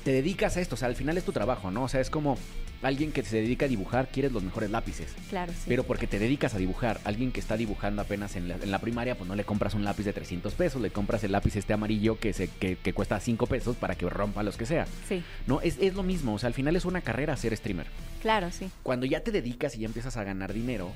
Te 0.03 0.11
dedicas 0.11 0.57
a 0.57 0.61
esto, 0.61 0.75
o 0.75 0.77
sea, 0.77 0.87
al 0.87 0.95
final 0.95 1.17
es 1.17 1.23
tu 1.23 1.31
trabajo, 1.31 1.69
¿no? 1.71 1.83
O 1.83 1.87
sea, 1.87 2.01
es 2.01 2.09
como 2.09 2.37
alguien 2.81 3.11
que 3.11 3.21
se 3.21 3.35
dedica 3.35 3.65
a 3.67 3.69
dibujar, 3.69 4.07
quieres 4.07 4.31
los 4.31 4.41
mejores 4.41 4.71
lápices. 4.71 5.13
Claro, 5.29 5.53
sí. 5.53 5.65
Pero 5.67 5.83
porque 5.83 6.07
te 6.07 6.17
dedicas 6.17 6.55
a 6.55 6.57
dibujar, 6.57 6.99
alguien 7.03 7.31
que 7.31 7.39
está 7.39 7.55
dibujando 7.55 8.01
apenas 8.01 8.35
en 8.35 8.47
la, 8.47 8.55
en 8.55 8.71
la 8.71 8.79
primaria, 8.79 9.15
pues 9.15 9.27
no 9.27 9.35
le 9.35 9.43
compras 9.43 9.75
un 9.75 9.83
lápiz 9.83 10.03
de 10.03 10.13
300 10.13 10.53
pesos, 10.55 10.81
le 10.81 10.89
compras 10.89 11.23
el 11.23 11.31
lápiz 11.31 11.55
este 11.55 11.73
amarillo 11.73 12.17
que, 12.19 12.33
se, 12.33 12.47
que, 12.47 12.77
que 12.77 12.93
cuesta 12.93 13.19
5 13.19 13.45
pesos 13.45 13.75
para 13.75 13.93
que 13.93 14.09
rompa 14.09 14.41
los 14.41 14.57
que 14.57 14.65
sea. 14.65 14.87
Sí, 15.07 15.23
No, 15.45 15.61
es, 15.61 15.77
es 15.79 15.93
lo 15.93 16.01
mismo, 16.01 16.33
o 16.33 16.39
sea, 16.39 16.47
al 16.47 16.55
final 16.55 16.75
es 16.75 16.85
una 16.85 17.01
carrera 17.01 17.37
ser 17.37 17.55
streamer. 17.55 17.85
claro, 18.23 18.49
sí. 18.51 18.71
Cuando 18.81 19.05
ya 19.05 19.19
te 19.19 19.29
dedicas 19.31 19.75
y 19.75 19.81
ya 19.81 19.85
empiezas 19.85 20.17
a 20.17 20.23
ganar 20.23 20.51
dinero, 20.51 20.91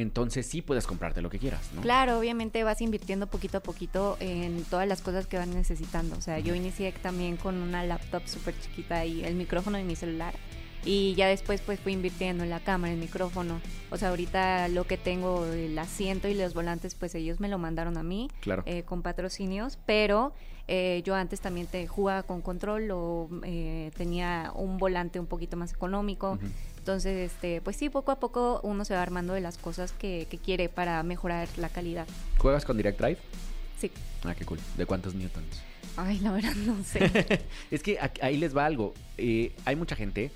entonces 0.00 0.46
sí 0.46 0.62
puedes 0.62 0.86
comprarte 0.86 1.20
lo 1.22 1.30
que 1.30 1.38
quieras, 1.38 1.70
¿no? 1.74 1.82
Claro, 1.82 2.18
obviamente 2.18 2.62
vas 2.62 2.80
invirtiendo 2.80 3.26
poquito 3.26 3.58
a 3.58 3.60
poquito 3.60 4.16
en 4.20 4.64
todas 4.64 4.86
las 4.86 5.02
cosas 5.02 5.26
que 5.26 5.36
van 5.38 5.52
necesitando. 5.52 6.16
O 6.16 6.20
sea, 6.20 6.38
yo 6.38 6.54
inicié 6.54 6.92
también 6.92 7.36
con 7.36 7.56
una 7.56 7.84
laptop 7.84 8.22
súper 8.26 8.54
chiquita 8.60 9.04
y 9.04 9.24
el 9.24 9.34
micrófono 9.34 9.76
de 9.76 9.84
mi 9.84 9.96
celular. 9.96 10.34
Y 10.84 11.14
ya 11.16 11.26
después 11.26 11.60
pues 11.60 11.80
fui 11.80 11.92
invirtiendo 11.92 12.44
en 12.44 12.50
la 12.50 12.60
cámara, 12.60 12.92
el 12.92 13.00
micrófono. 13.00 13.60
O 13.90 13.96
sea, 13.96 14.10
ahorita 14.10 14.68
lo 14.68 14.84
que 14.84 14.96
tengo, 14.96 15.44
el 15.46 15.76
asiento 15.76 16.28
y 16.28 16.34
los 16.34 16.54
volantes, 16.54 16.94
pues 16.94 17.16
ellos 17.16 17.40
me 17.40 17.48
lo 17.48 17.58
mandaron 17.58 17.98
a 17.98 18.04
mí. 18.04 18.30
Claro. 18.40 18.62
eh, 18.66 18.84
con 18.84 19.02
patrocinios, 19.02 19.78
pero 19.84 20.32
eh, 20.68 21.02
yo 21.04 21.14
antes 21.16 21.40
también 21.40 21.66
te 21.66 21.86
jugaba 21.88 22.22
con 22.22 22.42
control 22.42 22.90
o 22.92 23.28
eh, 23.42 23.90
tenía 23.96 24.52
un 24.54 24.78
volante 24.78 25.18
un 25.18 25.26
poquito 25.26 25.56
más 25.56 25.72
económico. 25.72 26.32
Ujú. 26.32 26.46
Entonces, 26.88 27.30
este, 27.30 27.60
pues 27.60 27.76
sí, 27.76 27.90
poco 27.90 28.12
a 28.12 28.18
poco 28.18 28.60
uno 28.62 28.82
se 28.86 28.94
va 28.94 29.02
armando 29.02 29.34
de 29.34 29.42
las 29.42 29.58
cosas 29.58 29.92
que, 29.92 30.26
que 30.30 30.38
quiere 30.38 30.70
para 30.70 31.02
mejorar 31.02 31.46
la 31.58 31.68
calidad. 31.68 32.06
¿Juegas 32.38 32.64
con 32.64 32.78
Direct 32.78 32.98
Drive? 32.98 33.18
Sí. 33.78 33.90
Ah, 34.24 34.34
qué 34.34 34.46
cool. 34.46 34.58
¿De 34.78 34.86
cuántos 34.86 35.14
newtons? 35.14 35.60
Ay, 35.98 36.18
la 36.20 36.32
verdad 36.32 36.54
no 36.54 36.82
sé. 36.82 37.42
Es 37.70 37.82
que 37.82 37.98
ahí 38.22 38.38
les 38.38 38.56
va 38.56 38.64
algo. 38.64 38.94
Eh, 39.18 39.52
hay 39.66 39.76
mucha 39.76 39.96
gente, 39.96 40.30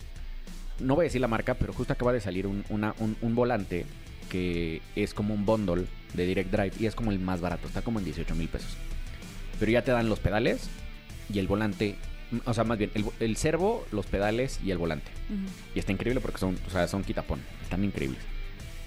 no 0.79 0.95
voy 0.95 1.05
a 1.05 1.09
decir 1.09 1.23
la 1.23 1.27
marca, 1.29 1.55
pero 1.55 1.73
justo 1.73 1.95
acaba 1.95 2.13
de 2.13 2.21
salir 2.21 2.47
un, 2.47 2.67
una- 2.69 2.95
un- 2.99 3.17
un 3.23 3.35
volante 3.35 3.87
que 4.29 4.83
es 4.95 5.15
como 5.15 5.33
un 5.33 5.47
bundle 5.47 5.87
de 6.13 6.27
Direct 6.27 6.51
Drive 6.51 6.73
y 6.79 6.85
es 6.85 6.95
como 6.95 7.13
el 7.13 7.19
más 7.19 7.41
barato, 7.41 7.67
está 7.67 7.81
como 7.81 7.99
en 7.99 8.05
18 8.05 8.35
mil 8.35 8.49
pesos. 8.51 8.77
Pero 9.59 9.73
ya 9.73 9.83
te 9.85 9.91
dan 9.91 10.11
los 10.11 10.21
pedales 10.21 10.69
y 11.33 11.39
el 11.39 11.49
volante, 11.49 11.97
o 12.45 12.55
sea, 12.55 12.65
más 12.65 12.79
bien, 12.79 12.91
el, 12.95 13.05
el 13.21 13.37
servo, 13.37 13.87
los 13.93 14.07
pedales 14.07 14.61
y 14.65 14.71
el 14.71 14.79
volante. 14.79 15.11
Y 15.75 15.79
está 15.79 15.93
increíble 15.93 16.21
porque 16.21 16.39
son, 16.39 16.59
o 16.67 16.71
sea, 16.71 16.89
son 16.89 17.05
quitapón, 17.05 17.41
están 17.63 17.85
increíbles. 17.85 18.21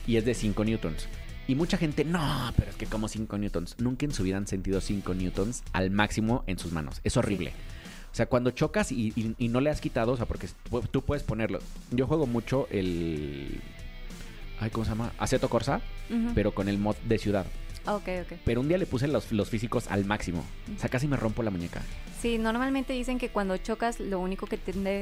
Y 0.08 0.18
es 0.18 0.26
de 0.26 0.34
5 0.34 0.64
newtons. 0.66 1.08
Y 1.48 1.56
mucha 1.56 1.78
gente, 1.78 2.04
no, 2.06 2.52
pero 2.58 2.72
es 2.72 2.76
que 2.78 2.86
como 2.88 3.08
5 3.08 3.38
newtons. 3.38 3.76
Nunca 3.80 4.06
en 4.06 4.12
su 4.14 4.24
vida 4.24 4.38
han 4.38 4.48
sentido 4.48 4.82
5 4.82 5.14
newtons 5.14 5.64
al 5.74 5.92
máximo 5.92 6.44
en 6.48 6.58
sus 6.60 6.72
manos. 6.72 7.02
Es 7.04 7.18
horrible. 7.18 7.54
O 8.12 8.16
sea, 8.16 8.28
cuando 8.28 8.52
chocas 8.52 8.92
y, 8.92 9.12
y- 9.16 9.36
y 9.38 9.48
no 9.50 9.60
le 9.62 9.70
has 9.70 9.82
quitado, 9.82 10.14
o 10.14 10.18
sea, 10.18 10.26
porque 10.26 10.48
tú 10.92 11.02
puedes 11.04 11.24
ponerlo. 11.24 11.60
Yo 11.92 12.08
juego 12.08 12.26
mucho 12.28 12.68
el. 12.72 13.60
Ay, 14.60 14.70
¿cómo 14.70 14.86
se 14.86 14.92
llama? 14.92 15.12
Aceto 15.20 15.50
Corsa, 15.50 15.82
pero 16.34 16.54
con 16.56 16.70
el 16.70 16.78
mod 16.78 16.96
de 17.06 17.18
ciudad. 17.18 17.46
Ok, 17.88 18.08
ok. 18.24 18.40
Pero 18.44 18.62
un 18.62 18.68
día 18.68 18.78
le 18.78 18.86
puse 18.86 19.08
los, 19.08 19.32
los 19.32 19.50
físicos 19.50 19.88
al 19.90 20.06
máximo. 20.06 20.44
O 20.76 20.80
sea, 20.80 20.90
casi 20.90 21.08
me 21.08 21.18
rompo 21.18 21.44
la 21.44 21.52
muñeca. 21.52 21.82
Sí, 22.22 22.38
normalmente 22.40 22.94
dicen 22.94 23.20
que 23.20 23.30
cuando 23.30 23.56
chocas 23.58 24.00
lo 24.00 24.20
único 24.20 24.48
que 24.48 24.58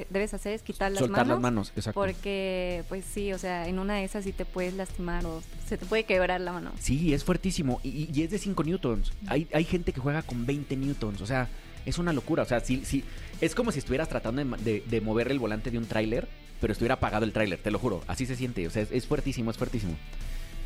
debes 0.10 0.34
hacer 0.34 0.54
es 0.54 0.62
quitar 0.64 0.92
las 0.92 1.00
Soltar 1.00 1.20
manos. 1.26 1.30
las 1.36 1.42
manos, 1.42 1.74
exacto. 1.76 2.00
Porque, 2.02 2.84
pues 2.90 3.06
sí, 3.06 3.32
o 3.32 3.38
sea, 3.38 3.68
en 3.68 3.80
una 3.80 3.96
de 3.96 4.04
esas 4.04 4.26
sí 4.26 4.34
te 4.34 4.44
puedes 4.46 4.74
lastimar 4.74 5.26
o 5.26 5.42
se 5.68 5.78
te 5.78 5.86
puede 5.86 6.04
quebrar 6.04 6.42
la 6.42 6.52
mano. 6.52 6.72
Sí, 6.80 7.14
es 7.14 7.24
fuertísimo. 7.24 7.80
Y, 7.84 8.10
y 8.14 8.24
es 8.24 8.32
de 8.32 8.38
5 8.40 8.64
newtons. 8.64 9.14
Hay, 9.28 9.48
hay 9.54 9.64
gente 9.64 9.94
que 9.94 10.02
juega 10.02 10.22
con 10.24 10.46
20 10.46 10.76
newtons. 10.76 11.22
O 11.22 11.26
sea, 11.26 11.48
es 11.86 11.98
una 11.98 12.12
locura. 12.12 12.44
O 12.44 12.46
sea, 12.46 12.60
sí, 12.60 12.82
sí, 12.84 13.04
es 13.40 13.56
como 13.56 13.72
si 13.72 13.80
estuvieras 13.80 14.10
tratando 14.10 14.44
de, 14.44 14.58
de- 14.64 14.84
de 14.86 15.02
mover 15.02 15.32
el 15.32 15.40
volante 15.40 15.72
de 15.72 15.78
un 15.78 15.86
tráiler, 15.86 16.28
pero 16.60 16.74
estuviera 16.74 16.96
apagado 16.96 17.24
el 17.24 17.32
tráiler, 17.32 17.60
te 17.60 17.72
lo 17.72 17.80
juro. 17.80 18.02
Así 18.08 18.26
se 18.26 18.36
siente. 18.36 18.68
O 18.68 18.70
sea, 18.70 18.82
es, 18.82 18.92
es 18.92 19.06
fuertísimo, 19.08 19.50
es 19.52 19.58
fuertísimo. 19.58 19.96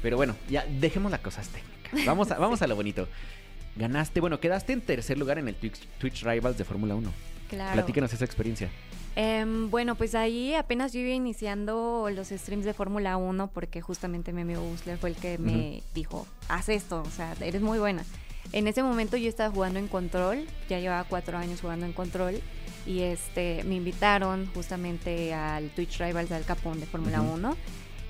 Pero 0.01 0.17
bueno, 0.17 0.35
ya 0.49 0.65
dejemos 0.65 1.11
las 1.11 1.21
cosas 1.21 1.49
técnicas. 1.49 1.77
Vamos 2.05 2.29
a, 2.31 2.37
vamos 2.37 2.61
a 2.61 2.67
lo 2.67 2.75
bonito. 2.75 3.07
Ganaste, 3.77 4.19
bueno, 4.19 4.41
quedaste 4.41 4.73
en 4.73 4.81
tercer 4.81 5.17
lugar 5.17 5.37
en 5.37 5.47
el 5.47 5.55
Twitch, 5.55 5.87
Twitch 5.99 6.23
Rivals 6.23 6.57
de 6.57 6.65
Fórmula 6.65 6.95
1. 6.95 7.09
Claro. 7.49 7.73
Platícanos 7.73 8.11
esa 8.11 8.25
experiencia. 8.25 8.69
Em, 9.15 9.71
bueno, 9.71 9.95
pues 9.95 10.13
ahí 10.13 10.53
apenas 10.53 10.93
yo 10.93 10.99
iba 10.99 11.09
iniciando 11.09 12.09
los 12.13 12.27
streams 12.27 12.65
de 12.65 12.73
Fórmula 12.73 13.17
1 13.17 13.47
porque 13.47 13.81
justamente 13.81 14.33
mi 14.33 14.41
amigo 14.41 14.61
Busler 14.61 14.97
fue 14.97 15.09
el 15.09 15.15
que 15.15 15.37
me 15.37 15.81
dijo, 15.95 16.27
haz 16.49 16.69
esto, 16.69 17.01
o 17.01 17.09
sea, 17.09 17.35
eres 17.41 17.61
muy 17.61 17.79
buena. 17.79 18.03
En 18.51 18.67
ese 18.67 18.83
momento 18.83 19.17
yo 19.17 19.27
estaba 19.27 19.49
jugando 19.51 19.79
en 19.79 19.87
control, 19.87 20.45
ya 20.69 20.79
llevaba 20.79 21.03
cuatro 21.03 21.37
años 21.37 21.61
jugando 21.61 21.85
en 21.85 21.93
control 21.93 22.41
y 22.85 23.01
este 23.01 23.63
me 23.63 23.75
invitaron 23.75 24.49
justamente 24.53 25.33
al 25.33 25.69
Twitch 25.71 25.99
Rivals 25.99 26.29
del 26.29 26.45
Capón 26.45 26.79
de 26.79 26.85
Fórmula 26.85 27.21
Ujú. 27.21 27.33
1 27.33 27.57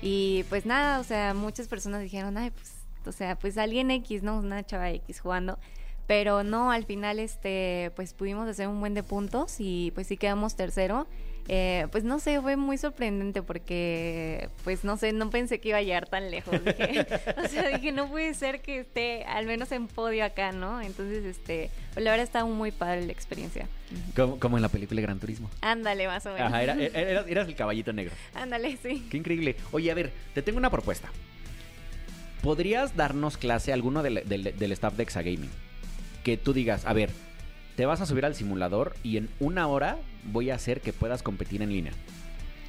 y 0.02 0.44
pues 0.48 0.66
nada, 0.66 1.00
o 1.00 1.04
sea, 1.04 1.34
muchas 1.34 1.68
personas 1.68 2.02
dijeron, 2.02 2.36
ay, 2.36 2.50
pues, 2.50 2.72
o 3.06 3.12
sea, 3.12 3.36
pues 3.36 3.58
alguien 3.58 3.90
X, 3.90 4.22
¿no? 4.22 4.38
Una 4.38 4.64
chava 4.64 4.90
X 4.90 5.20
jugando. 5.20 5.58
Pero 6.06 6.42
no, 6.42 6.70
al 6.70 6.84
final, 6.84 7.18
este, 7.18 7.92
pues 7.94 8.14
pudimos 8.14 8.48
hacer 8.48 8.66
un 8.68 8.80
buen 8.80 8.94
de 8.94 9.02
puntos 9.02 9.56
y 9.58 9.90
pues 9.94 10.06
sí 10.06 10.16
quedamos 10.16 10.56
tercero. 10.56 11.06
Eh, 11.50 11.86
pues 11.90 12.04
no 12.04 12.18
sé, 12.20 12.40
fue 12.42 12.56
muy 12.56 12.76
sorprendente 12.76 13.42
porque, 13.42 14.50
pues 14.64 14.84
no 14.84 14.98
sé, 14.98 15.12
no 15.14 15.30
pensé 15.30 15.60
que 15.60 15.70
iba 15.70 15.78
a 15.78 15.82
llegar 15.82 16.06
tan 16.06 16.30
lejos. 16.30 16.62
Dije, 16.64 17.06
o 17.42 17.48
sea, 17.48 17.68
dije, 17.68 17.90
no 17.92 18.06
puede 18.10 18.34
ser 18.34 18.60
que 18.60 18.80
esté 18.80 19.24
al 19.24 19.46
menos 19.46 19.72
en 19.72 19.86
podio 19.88 20.24
acá, 20.26 20.52
¿no? 20.52 20.82
Entonces, 20.82 21.24
este, 21.24 21.70
pues 21.94 22.04
la 22.04 22.10
verdad 22.10 22.24
está 22.24 22.44
muy 22.44 22.70
padre 22.70 23.06
la 23.06 23.12
experiencia. 23.12 23.66
Como, 24.14 24.38
como 24.38 24.58
en 24.58 24.62
la 24.62 24.68
película 24.68 25.00
Gran 25.00 25.18
Turismo. 25.18 25.48
Ándale, 25.62 26.06
más 26.06 26.26
o 26.26 26.32
menos. 26.34 26.48
Ajá, 26.48 26.62
era- 26.62 26.74
era- 26.78 27.00
eras, 27.10 27.24
eras 27.28 27.48
el 27.48 27.54
caballito 27.56 27.94
negro. 27.94 28.14
Ándale, 28.34 28.76
sí. 28.82 29.06
Qué 29.10 29.16
increíble. 29.16 29.56
Oye, 29.72 29.90
a 29.90 29.94
ver, 29.94 30.12
te 30.34 30.42
tengo 30.42 30.58
una 30.58 30.68
propuesta. 30.70 31.08
¿Podrías 32.42 32.94
darnos 32.94 33.36
clase 33.36 33.72
a 33.72 33.74
alguno 33.74 34.02
del, 34.02 34.22
del- 34.28 34.54
del 34.56 34.72
staff 34.72 34.94
de 34.94 35.02
Exagaming? 35.02 35.50
Que 36.24 36.36
tú 36.36 36.52
digas, 36.52 36.84
a 36.84 36.92
ver, 36.92 37.10
te 37.78 37.86
vas 37.86 38.00
a 38.00 38.06
subir 38.06 38.24
al 38.24 38.34
simulador 38.34 38.96
y 39.04 39.18
en 39.18 39.28
una 39.38 39.68
hora 39.68 39.98
voy 40.24 40.50
a 40.50 40.56
hacer 40.56 40.80
que 40.80 40.92
puedas 40.92 41.22
competir 41.22 41.62
en 41.62 41.70
línea. 41.70 41.92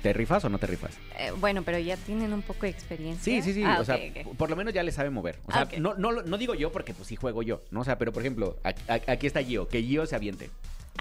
¿Te 0.03 0.13
rifas 0.13 0.45
o 0.45 0.49
no 0.49 0.59
te 0.59 0.67
rifas? 0.67 0.99
Eh, 1.17 1.31
bueno, 1.39 1.63
pero 1.63 1.79
ya 1.79 1.97
tienen 1.97 2.31
un 2.31 2.43
poco 2.43 2.67
de 2.67 2.69
experiencia. 2.69 3.23
Sí, 3.23 3.41
sí, 3.41 3.55
sí. 3.55 3.63
Ah, 3.65 3.79
o 3.81 3.83
sea, 3.83 3.97
por 4.37 4.51
lo 4.51 4.55
menos 4.55 4.71
ya 4.71 4.83
le 4.83 4.91
sabe 4.91 5.09
mover. 5.09 5.39
O 5.47 5.51
sea, 5.51 5.67
no, 5.79 5.95
no, 5.95 6.11
no 6.11 6.37
digo 6.37 6.53
yo 6.53 6.71
porque 6.71 6.93
pues 6.93 7.07
sí 7.07 7.15
juego 7.15 7.41
yo, 7.41 7.59
¿no? 7.71 7.79
O 7.79 7.83
sea, 7.83 7.97
pero 7.97 8.13
por 8.13 8.21
ejemplo, 8.21 8.57
aquí, 8.63 8.83
aquí 8.87 9.25
está 9.25 9.41
Gio, 9.41 9.67
que 9.67 9.81
Gio 9.81 10.05
se 10.05 10.15
aviente. 10.15 10.51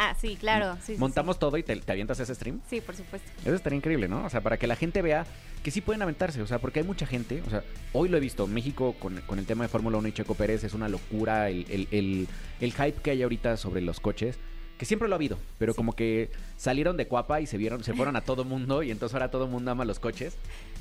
Ah, 0.01 0.15
sí, 0.21 0.37
claro. 0.37 0.77
Sí, 0.77 0.81
sí, 0.87 0.93
sí. 0.95 0.99
Montamos 1.01 1.41
todo 1.41 1.57
y 1.57 1.65
te, 1.65 1.75
te 1.75 1.91
avientas 1.93 2.21
ese 2.21 2.33
stream. 2.33 2.61
Sí, 2.71 2.81
por 2.81 2.95
supuesto. 2.95 3.29
Eso 3.45 3.55
estaría 3.55 3.77
increíble, 3.77 4.07
¿no? 4.07 4.25
O 4.25 4.31
sea, 4.31 4.41
para 4.41 4.57
que 4.57 4.69
la 4.69 4.77
gente 4.77 5.03
vea 5.03 5.27
que 5.65 5.73
sí 5.73 5.81
pueden 5.81 6.03
aventarse. 6.03 6.41
O 6.41 6.47
sea, 6.47 6.61
porque 6.61 6.79
hay 6.79 6.87
mucha 6.87 7.05
gente. 7.05 7.43
O 7.47 7.51
sea, 7.51 7.65
hoy 7.93 8.09
lo 8.09 8.17
he 8.17 8.21
visto. 8.21 8.47
México 8.47 8.95
con, 9.01 9.21
con 9.23 9.41
el 9.41 9.47
tema 9.47 9.65
de 9.65 9.69
Fórmula 9.69 9.99
1 9.99 10.07
y 10.07 10.13
Checo 10.13 10.35
Pérez 10.37 10.63
es 10.63 10.73
una 10.73 10.89
locura. 10.89 11.51
El, 11.51 11.67
el- 11.69 11.89
el- 11.91 12.29
el 12.61 12.73
hype 12.73 13.03
que 13.03 13.11
hay 13.11 13.23
ahorita 13.25 13.57
sobre 13.57 13.81
los 13.81 13.99
coches. 13.99 14.39
Que 14.79 14.85
siempre 14.85 15.09
lo 15.09 15.15
ha 15.15 15.17
habido. 15.17 15.37
Pero 15.59 15.75
como 15.75 15.95
que 15.97 16.31
salieron 16.57 16.97
de 16.97 17.09
Cuapa 17.09 17.41
y 17.41 17.47
se 17.47 17.57
vieron, 17.57 17.83
se 17.83 17.93
fueron 17.93 18.15
a 18.15 18.21
todo 18.21 18.45
mundo. 18.45 18.85
Y 18.85 18.93
entonces 18.93 19.15
ahora 19.15 19.33
todo 19.33 19.49
mundo 19.49 19.73
ama 19.73 19.85
los 19.85 19.99
coches. 19.99 20.37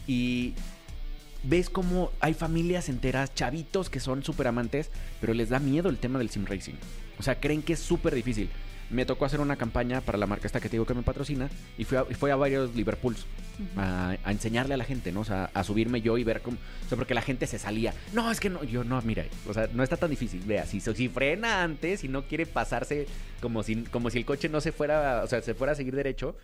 Y 0.05 0.53
ves 1.43 1.71
como 1.71 2.11
hay 2.19 2.35
familias 2.35 2.89
enteras, 2.89 3.33
chavitos 3.33 3.89
que 3.89 3.99
son 3.99 4.23
súper 4.23 4.45
amantes, 4.47 4.91
pero 5.21 5.33
les 5.33 5.49
da 5.49 5.57
miedo 5.57 5.89
el 5.89 5.97
tema 5.97 6.19
del 6.19 6.29
sim 6.29 6.45
racing. 6.45 6.75
O 7.19 7.23
sea, 7.23 7.39
creen 7.39 7.63
que 7.63 7.73
es 7.73 7.79
súper 7.79 8.13
difícil. 8.13 8.49
Me 8.89 9.05
tocó 9.05 9.25
hacer 9.25 9.39
una 9.41 9.57
campaña 9.57 10.01
para 10.01 10.17
la 10.17 10.27
marca 10.27 10.47
esta 10.47 10.59
que 10.59 10.69
te 10.69 10.73
digo 10.73 10.85
que 10.85 10.93
me 10.93 11.03
patrocina 11.03 11.49
y 11.77 11.83
fui 11.83 11.97
a, 11.97 12.05
fui 12.05 12.31
a 12.31 12.35
varios 12.35 12.73
Liverpools 12.73 13.25
a, 13.75 14.15
a 14.23 14.31
enseñarle 14.31 14.75
a 14.75 14.77
la 14.77 14.85
gente, 14.85 15.11
¿no? 15.11 15.21
O 15.21 15.25
sea, 15.25 15.49
a 15.53 15.63
subirme 15.63 16.01
yo 16.01 16.17
y 16.17 16.23
ver 16.23 16.41
cómo... 16.41 16.57
O 16.85 16.87
sea, 16.87 16.97
porque 16.97 17.13
la 17.13 17.21
gente 17.21 17.47
se 17.47 17.59
salía. 17.59 17.93
No, 18.13 18.31
es 18.31 18.39
que 18.39 18.49
no, 18.49 18.63
yo 18.63 18.83
no, 18.83 19.01
mira, 19.01 19.25
o 19.47 19.53
sea, 19.53 19.67
no 19.73 19.83
está 19.83 19.97
tan 19.97 20.09
difícil. 20.09 20.41
Vea, 20.45 20.65
si, 20.65 20.79
si 20.79 21.09
frena 21.09 21.63
antes 21.63 22.03
y 22.03 22.07
no 22.07 22.23
quiere 22.23 22.45
pasarse 22.45 23.07
como 23.41 23.63
si, 23.63 23.83
como 23.83 24.09
si 24.09 24.19
el 24.19 24.25
coche 24.25 24.47
no 24.47 24.61
se 24.61 24.71
fuera, 24.71 25.21
o 25.23 25.27
sea, 25.27 25.41
se 25.41 25.53
fuera 25.53 25.73
a 25.73 25.75
seguir 25.75 25.95
derecho, 25.95 26.35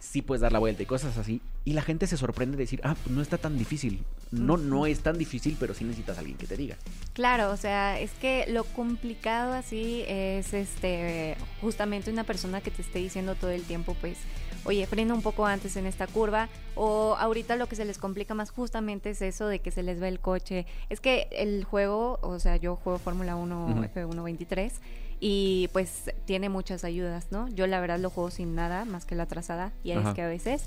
sí 0.00 0.22
puedes 0.22 0.40
dar 0.40 0.52
la 0.52 0.58
vuelta 0.58 0.82
y 0.82 0.86
cosas 0.86 1.18
así. 1.18 1.40
Y 1.64 1.74
la 1.74 1.82
gente 1.82 2.06
se 2.06 2.16
sorprende 2.16 2.56
de 2.56 2.62
decir, 2.62 2.80
ah, 2.82 2.96
pues 3.02 3.14
no 3.14 3.20
está 3.20 3.36
tan 3.36 3.58
difícil. 3.58 4.04
No, 4.30 4.56
no 4.56 4.86
es 4.86 5.00
tan 5.00 5.18
difícil, 5.18 5.56
pero 5.58 5.74
sí 5.74 5.84
necesitas 5.84 6.16
a 6.16 6.20
alguien 6.20 6.38
que 6.38 6.46
te 6.46 6.56
diga. 6.56 6.76
Claro, 7.12 7.50
o 7.50 7.56
sea, 7.56 7.98
es 7.98 8.10
que 8.12 8.46
lo 8.48 8.64
complicado 8.64 9.52
así 9.52 10.04
es 10.06 10.52
este 10.54 11.36
justamente 11.60 12.10
una 12.10 12.24
persona 12.24 12.60
que 12.60 12.70
te 12.70 12.82
esté 12.82 12.98
diciendo 12.98 13.34
todo 13.34 13.50
el 13.50 13.62
tiempo, 13.62 13.96
pues, 14.00 14.18
oye, 14.64 14.86
frena 14.86 15.14
un 15.14 15.22
poco 15.22 15.46
antes 15.46 15.76
en 15.76 15.86
esta 15.86 16.06
curva. 16.06 16.48
O 16.74 17.16
ahorita 17.18 17.56
lo 17.56 17.68
que 17.68 17.76
se 17.76 17.84
les 17.84 17.98
complica 17.98 18.34
más 18.34 18.50
justamente 18.50 19.10
es 19.10 19.22
eso 19.22 19.46
de 19.46 19.58
que 19.60 19.70
se 19.70 19.82
les 19.82 19.98
ve 20.00 20.08
el 20.08 20.20
coche. 20.20 20.66
Es 20.90 21.00
que 21.00 21.28
el 21.32 21.64
juego, 21.64 22.18
o 22.22 22.38
sea, 22.38 22.56
yo 22.56 22.76
juego 22.76 22.98
Fórmula 22.98 23.36
1 23.36 23.66
Ujú. 23.66 23.82
F1 23.82 24.24
23 24.24 24.72
y 25.20 25.68
pues 25.72 26.12
tiene 26.24 26.48
muchas 26.48 26.84
ayudas, 26.84 27.26
¿no? 27.30 27.48
Yo 27.48 27.66
la 27.66 27.80
verdad 27.80 27.98
lo 27.98 28.10
juego 28.10 28.30
sin 28.30 28.54
nada 28.54 28.84
más 28.84 29.04
que 29.04 29.14
la 29.14 29.26
trazada 29.26 29.72
y 29.82 29.92
Ajá. 29.92 30.10
es 30.10 30.14
que 30.14 30.22
a 30.22 30.28
veces 30.28 30.64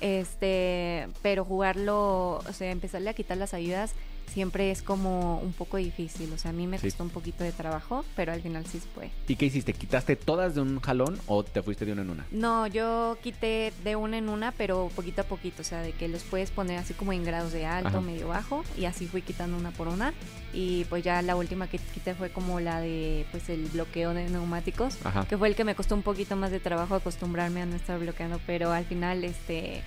este, 0.00 1.08
pero 1.22 1.44
jugarlo, 1.44 2.36
o 2.38 2.52
sea, 2.52 2.70
empezarle 2.70 3.10
a 3.10 3.14
quitar 3.14 3.36
las 3.36 3.54
ayudas 3.54 3.92
siempre 4.30 4.70
es 4.70 4.82
como 4.82 5.38
un 5.40 5.52
poco 5.52 5.76
difícil. 5.76 6.32
O 6.32 6.38
sea, 6.38 6.50
a 6.50 6.54
mí 6.54 6.66
me 6.66 6.78
Sí. 6.78 6.86
costó 6.88 7.02
un 7.04 7.10
poquito 7.10 7.44
de 7.44 7.52
trabajo, 7.52 8.04
pero 8.16 8.32
al 8.32 8.40
final 8.40 8.64
sí 8.66 8.80
se 8.80 8.86
puede. 8.88 9.10
¿Y 9.28 9.36
qué 9.36 9.46
hiciste? 9.46 9.72
¿Quitaste 9.72 10.16
todas 10.16 10.54
de 10.54 10.60
un 10.62 10.80
jalón 10.80 11.18
o 11.26 11.42
te 11.42 11.62
fuiste 11.62 11.84
de 11.84 11.92
una 11.92 12.02
en 12.02 12.10
una? 12.10 12.26
No, 12.30 12.66
yo 12.66 13.18
quité 13.22 13.72
de 13.84 13.96
una 13.96 14.18
en 14.18 14.28
una, 14.28 14.52
pero 14.52 14.90
poquito 14.96 15.22
a 15.22 15.24
poquito, 15.24 15.62
o 15.62 15.64
sea, 15.64 15.82
de 15.82 15.92
que 15.92 16.08
los 16.08 16.22
puedes 16.22 16.50
poner 16.50 16.78
así 16.78 16.94
como 16.94 17.12
en 17.12 17.24
grados 17.24 17.52
de 17.52 17.66
alto, 17.66 17.88
Ajá. 17.88 18.00
medio 18.00 18.28
bajo, 18.28 18.64
y 18.78 18.84
así 18.86 19.06
fui 19.06 19.22
quitando 19.22 19.56
una 19.56 19.70
por 19.72 19.88
una. 19.88 20.12
Y 20.52 20.84
pues 20.86 21.04
ya 21.04 21.22
la 21.22 21.36
última 21.36 21.68
que 21.68 21.78
quité 21.78 22.14
fue 22.14 22.30
como 22.30 22.58
la 22.60 22.80
de 22.80 23.24
pues 23.30 23.48
el 23.48 23.66
bloqueo 23.66 24.14
de 24.14 24.28
neumáticos, 24.30 24.96
Ajá. 25.04 25.24
que 25.28 25.36
fue 25.38 25.48
el 25.48 25.54
que 25.54 25.64
me 25.64 25.74
costó 25.74 25.94
un 25.94 26.02
poquito 26.02 26.34
más 26.36 26.50
de 26.50 26.58
trabajo 26.60 26.94
acostumbrarme 26.94 27.62
a 27.62 27.66
no 27.66 27.76
estar 27.76 27.98
bloqueando, 27.98 28.40
pero 28.46 28.72
al 28.72 28.84
final 28.84 29.24
este 29.24 29.82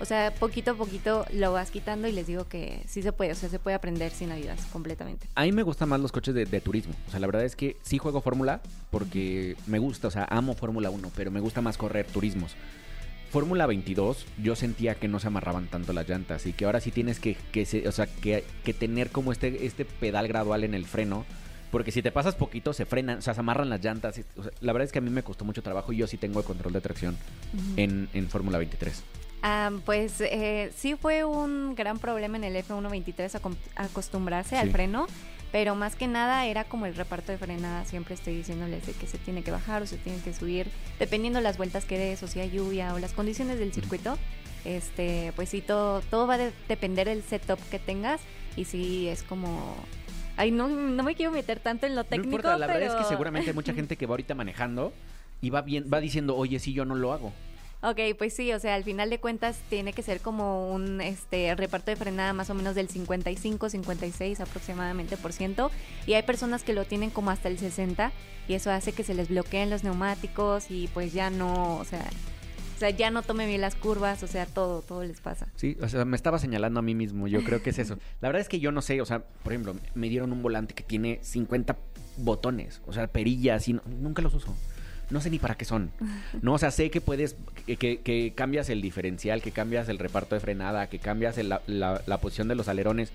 o 0.00 0.04
sea, 0.04 0.32
poquito 0.34 0.70
a 0.72 0.74
poquito 0.74 1.24
lo 1.32 1.52
vas 1.52 1.70
quitando 1.70 2.06
y 2.08 2.12
les 2.12 2.26
digo 2.26 2.48
que 2.48 2.82
sí 2.86 3.02
se 3.02 3.12
puede, 3.12 3.32
o 3.32 3.34
sea, 3.34 3.48
se 3.48 3.58
puede 3.58 3.74
aprender 3.74 4.12
sin 4.12 4.30
ayudas 4.32 4.60
completamente. 4.72 5.26
A 5.34 5.42
mí 5.42 5.52
me 5.52 5.62
gustan 5.62 5.88
más 5.88 6.00
los 6.00 6.12
coches 6.12 6.34
de, 6.34 6.44
de 6.46 6.60
turismo. 6.60 6.94
O 7.08 7.10
sea, 7.10 7.20
la 7.20 7.26
verdad 7.26 7.44
es 7.44 7.56
que 7.56 7.76
sí 7.82 7.98
juego 7.98 8.20
Fórmula 8.20 8.60
porque 8.90 9.56
me 9.66 9.78
gusta, 9.78 10.08
o 10.08 10.10
sea, 10.10 10.26
amo 10.30 10.54
Fórmula 10.54 10.90
1, 10.90 11.10
pero 11.16 11.30
me 11.30 11.40
gusta 11.40 11.60
más 11.60 11.76
correr 11.76 12.06
turismos. 12.06 12.54
Fórmula 13.30 13.66
22, 13.66 14.24
yo 14.42 14.56
sentía 14.56 14.94
que 14.94 15.06
no 15.06 15.20
se 15.20 15.26
amarraban 15.26 15.66
tanto 15.66 15.92
las 15.92 16.08
llantas 16.08 16.46
y 16.46 16.54
que 16.54 16.64
ahora 16.64 16.80
sí 16.80 16.90
tienes 16.90 17.20
que, 17.20 17.36
que, 17.52 17.66
se- 17.66 17.86
o 17.86 17.92
sea, 17.92 18.06
que, 18.06 18.42
que 18.64 18.72
tener 18.72 19.10
como 19.10 19.32
este, 19.32 19.66
este 19.66 19.84
pedal 19.84 20.28
gradual 20.28 20.64
en 20.64 20.74
el 20.74 20.86
freno. 20.86 21.26
Porque 21.70 21.92
si 21.92 22.00
te 22.00 22.10
pasas 22.10 22.34
poquito, 22.34 22.72
se 22.72 22.86
frenan, 22.86 23.18
o 23.18 23.20
sea, 23.20 23.34
se 23.34 23.40
amarran 23.40 23.68
las 23.68 23.84
llantas. 23.84 24.16
y- 24.16 24.24
o 24.38 24.42
sea, 24.44 24.52
la 24.62 24.72
verdad 24.72 24.86
es 24.86 24.92
que 24.92 25.00
a 25.00 25.02
mí 25.02 25.10
me 25.10 25.22
costó 25.22 25.44
mucho 25.44 25.62
trabajo 25.62 25.92
y 25.92 25.98
yo 25.98 26.06
sí 26.06 26.16
tengo 26.16 26.38
el 26.38 26.46
control 26.46 26.72
de 26.72 26.80
tracción 26.80 27.18
en, 27.76 28.08
en 28.14 28.28
Fórmula 28.30 28.56
23. 28.56 29.02
Ah, 29.42 29.70
pues 29.84 30.20
eh, 30.20 30.72
sí 30.76 30.96
fue 30.96 31.24
un 31.24 31.74
gran 31.74 31.98
problema 31.98 32.36
en 32.36 32.44
el 32.44 32.56
F123 32.56 33.40
acom- 33.40 33.56
acostumbrarse 33.76 34.56
al 34.56 34.70
freno, 34.70 35.06
pero 35.52 35.74
más 35.76 35.94
que 35.94 36.08
nada 36.08 36.44
era 36.46 36.64
como 36.64 36.86
el 36.86 36.94
reparto 36.96 37.30
de 37.32 37.38
frenada. 37.38 37.84
Siempre 37.84 38.14
estoy 38.14 38.34
diciéndoles 38.36 38.84
de 38.86 38.92
que 38.94 39.06
se 39.06 39.16
tiene 39.18 39.42
que 39.42 39.50
bajar 39.50 39.82
o 39.82 39.86
se 39.86 39.96
tiene 39.96 40.18
que 40.20 40.32
subir, 40.34 40.68
dependiendo 40.98 41.40
las 41.40 41.56
vueltas 41.56 41.84
que 41.84 41.98
des, 41.98 42.22
o 42.22 42.26
si 42.26 42.40
hay 42.40 42.50
lluvia 42.50 42.94
o 42.94 42.98
las 42.98 43.12
condiciones 43.12 43.58
del 43.58 43.72
circuito. 43.72 44.18
Este, 44.64 45.32
pues 45.36 45.48
sí, 45.50 45.60
todo, 45.62 46.00
todo 46.10 46.26
va 46.26 46.34
a 46.34 46.38
de- 46.38 46.52
depender 46.68 47.06
del 47.08 47.22
setup 47.22 47.60
que 47.70 47.78
tengas 47.78 48.20
y 48.56 48.64
sí 48.64 49.08
es 49.08 49.22
como... 49.22 49.76
Ay, 50.36 50.50
no, 50.50 50.68
no 50.68 51.02
me 51.02 51.14
quiero 51.14 51.32
meter 51.32 51.58
tanto 51.60 51.86
en 51.86 51.94
lo 51.96 52.04
técnico, 52.04 52.28
no 52.30 52.36
importa, 52.36 52.58
la 52.58 52.66
verdad 52.66 52.88
es 52.88 52.94
que 52.94 53.04
seguramente 53.08 53.50
hay 53.50 53.54
mucha 53.54 53.72
gente 53.74 53.96
que 53.96 54.06
va 54.06 54.12
ahorita 54.12 54.34
manejando 54.34 54.92
y 55.40 55.50
va 55.50 55.62
bien, 55.62 55.88
va 55.92 56.00
diciendo, 56.00 56.36
oye, 56.36 56.58
sí, 56.58 56.72
yo 56.72 56.84
no 56.84 56.94
lo 56.96 57.12
hago. 57.12 57.32
Ok, 57.80 58.00
pues 58.18 58.34
sí, 58.34 58.52
o 58.52 58.58
sea, 58.58 58.74
al 58.74 58.82
final 58.82 59.08
de 59.08 59.20
cuentas 59.20 59.60
tiene 59.70 59.92
que 59.92 60.02
ser 60.02 60.20
como 60.20 60.72
un 60.72 61.00
este 61.00 61.54
reparto 61.54 61.92
de 61.92 61.96
frenada 61.96 62.32
más 62.32 62.50
o 62.50 62.54
menos 62.54 62.74
del 62.74 62.88
55, 62.88 63.70
56 63.70 64.40
aproximadamente 64.40 65.16
por 65.16 65.32
ciento. 65.32 65.70
Y 66.04 66.14
hay 66.14 66.24
personas 66.24 66.64
que 66.64 66.72
lo 66.72 66.84
tienen 66.86 67.10
como 67.10 67.30
hasta 67.30 67.48
el 67.48 67.56
60 67.56 68.10
y 68.48 68.54
eso 68.54 68.72
hace 68.72 68.92
que 68.92 69.04
se 69.04 69.14
les 69.14 69.28
bloqueen 69.28 69.70
los 69.70 69.84
neumáticos 69.84 70.70
y 70.72 70.88
pues 70.88 71.12
ya 71.12 71.30
no, 71.30 71.76
o 71.76 71.84
sea, 71.84 72.04
O 72.74 72.78
sea, 72.80 72.90
ya 72.90 73.10
no 73.10 73.22
tome 73.22 73.46
bien 73.46 73.60
las 73.60 73.74
curvas, 73.76 74.22
o 74.22 74.26
sea, 74.28 74.46
todo, 74.46 74.82
todo 74.82 75.02
les 75.04 75.20
pasa. 75.20 75.46
Sí, 75.56 75.76
o 75.80 75.88
sea, 75.88 76.04
me 76.04 76.16
estaba 76.16 76.38
señalando 76.38 76.78
a 76.80 76.82
mí 76.82 76.94
mismo, 76.96 77.26
yo 77.28 77.42
creo 77.44 77.60
que 77.62 77.70
es 77.70 77.78
eso. 77.78 77.96
La 78.20 78.28
verdad 78.28 78.40
es 78.42 78.48
que 78.48 78.58
yo 78.60 78.70
no 78.72 78.82
sé, 78.82 79.00
o 79.00 79.04
sea, 79.04 79.24
por 79.44 79.52
ejemplo, 79.52 79.74
me 79.94 80.08
dieron 80.08 80.32
un 80.32 80.42
volante 80.42 80.74
que 80.74 80.82
tiene 80.84 81.18
50 81.22 81.76
botones, 82.18 82.80
o 82.86 82.92
sea, 82.92 83.06
perillas 83.08 83.68
y 83.68 83.72
no- 83.74 83.82
nunca 83.86 84.22
los 84.22 84.34
uso. 84.34 84.54
No 85.10 85.20
sé 85.20 85.30
ni 85.30 85.38
para 85.38 85.54
qué 85.56 85.64
son. 85.64 85.90
No, 86.42 86.54
o 86.54 86.58
sea, 86.58 86.70
sé 86.70 86.90
que 86.90 87.00
puedes, 87.00 87.36
que, 87.66 87.76
que- 87.76 88.00
que 88.00 88.32
cambias 88.34 88.68
el 88.68 88.82
diferencial, 88.82 89.40
que 89.42 89.52
cambias 89.52 89.88
el 89.88 89.98
reparto 89.98 90.34
de 90.34 90.40
frenada, 90.40 90.88
que 90.88 90.98
cambias 90.98 91.38
el- 91.38 91.48
la, 91.48 91.62
la- 91.66 92.02
la 92.06 92.20
posición 92.20 92.48
de 92.48 92.54
los 92.54 92.68
alerones. 92.68 93.10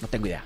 No 0.00 0.08
tengo 0.08 0.26
idea. 0.26 0.44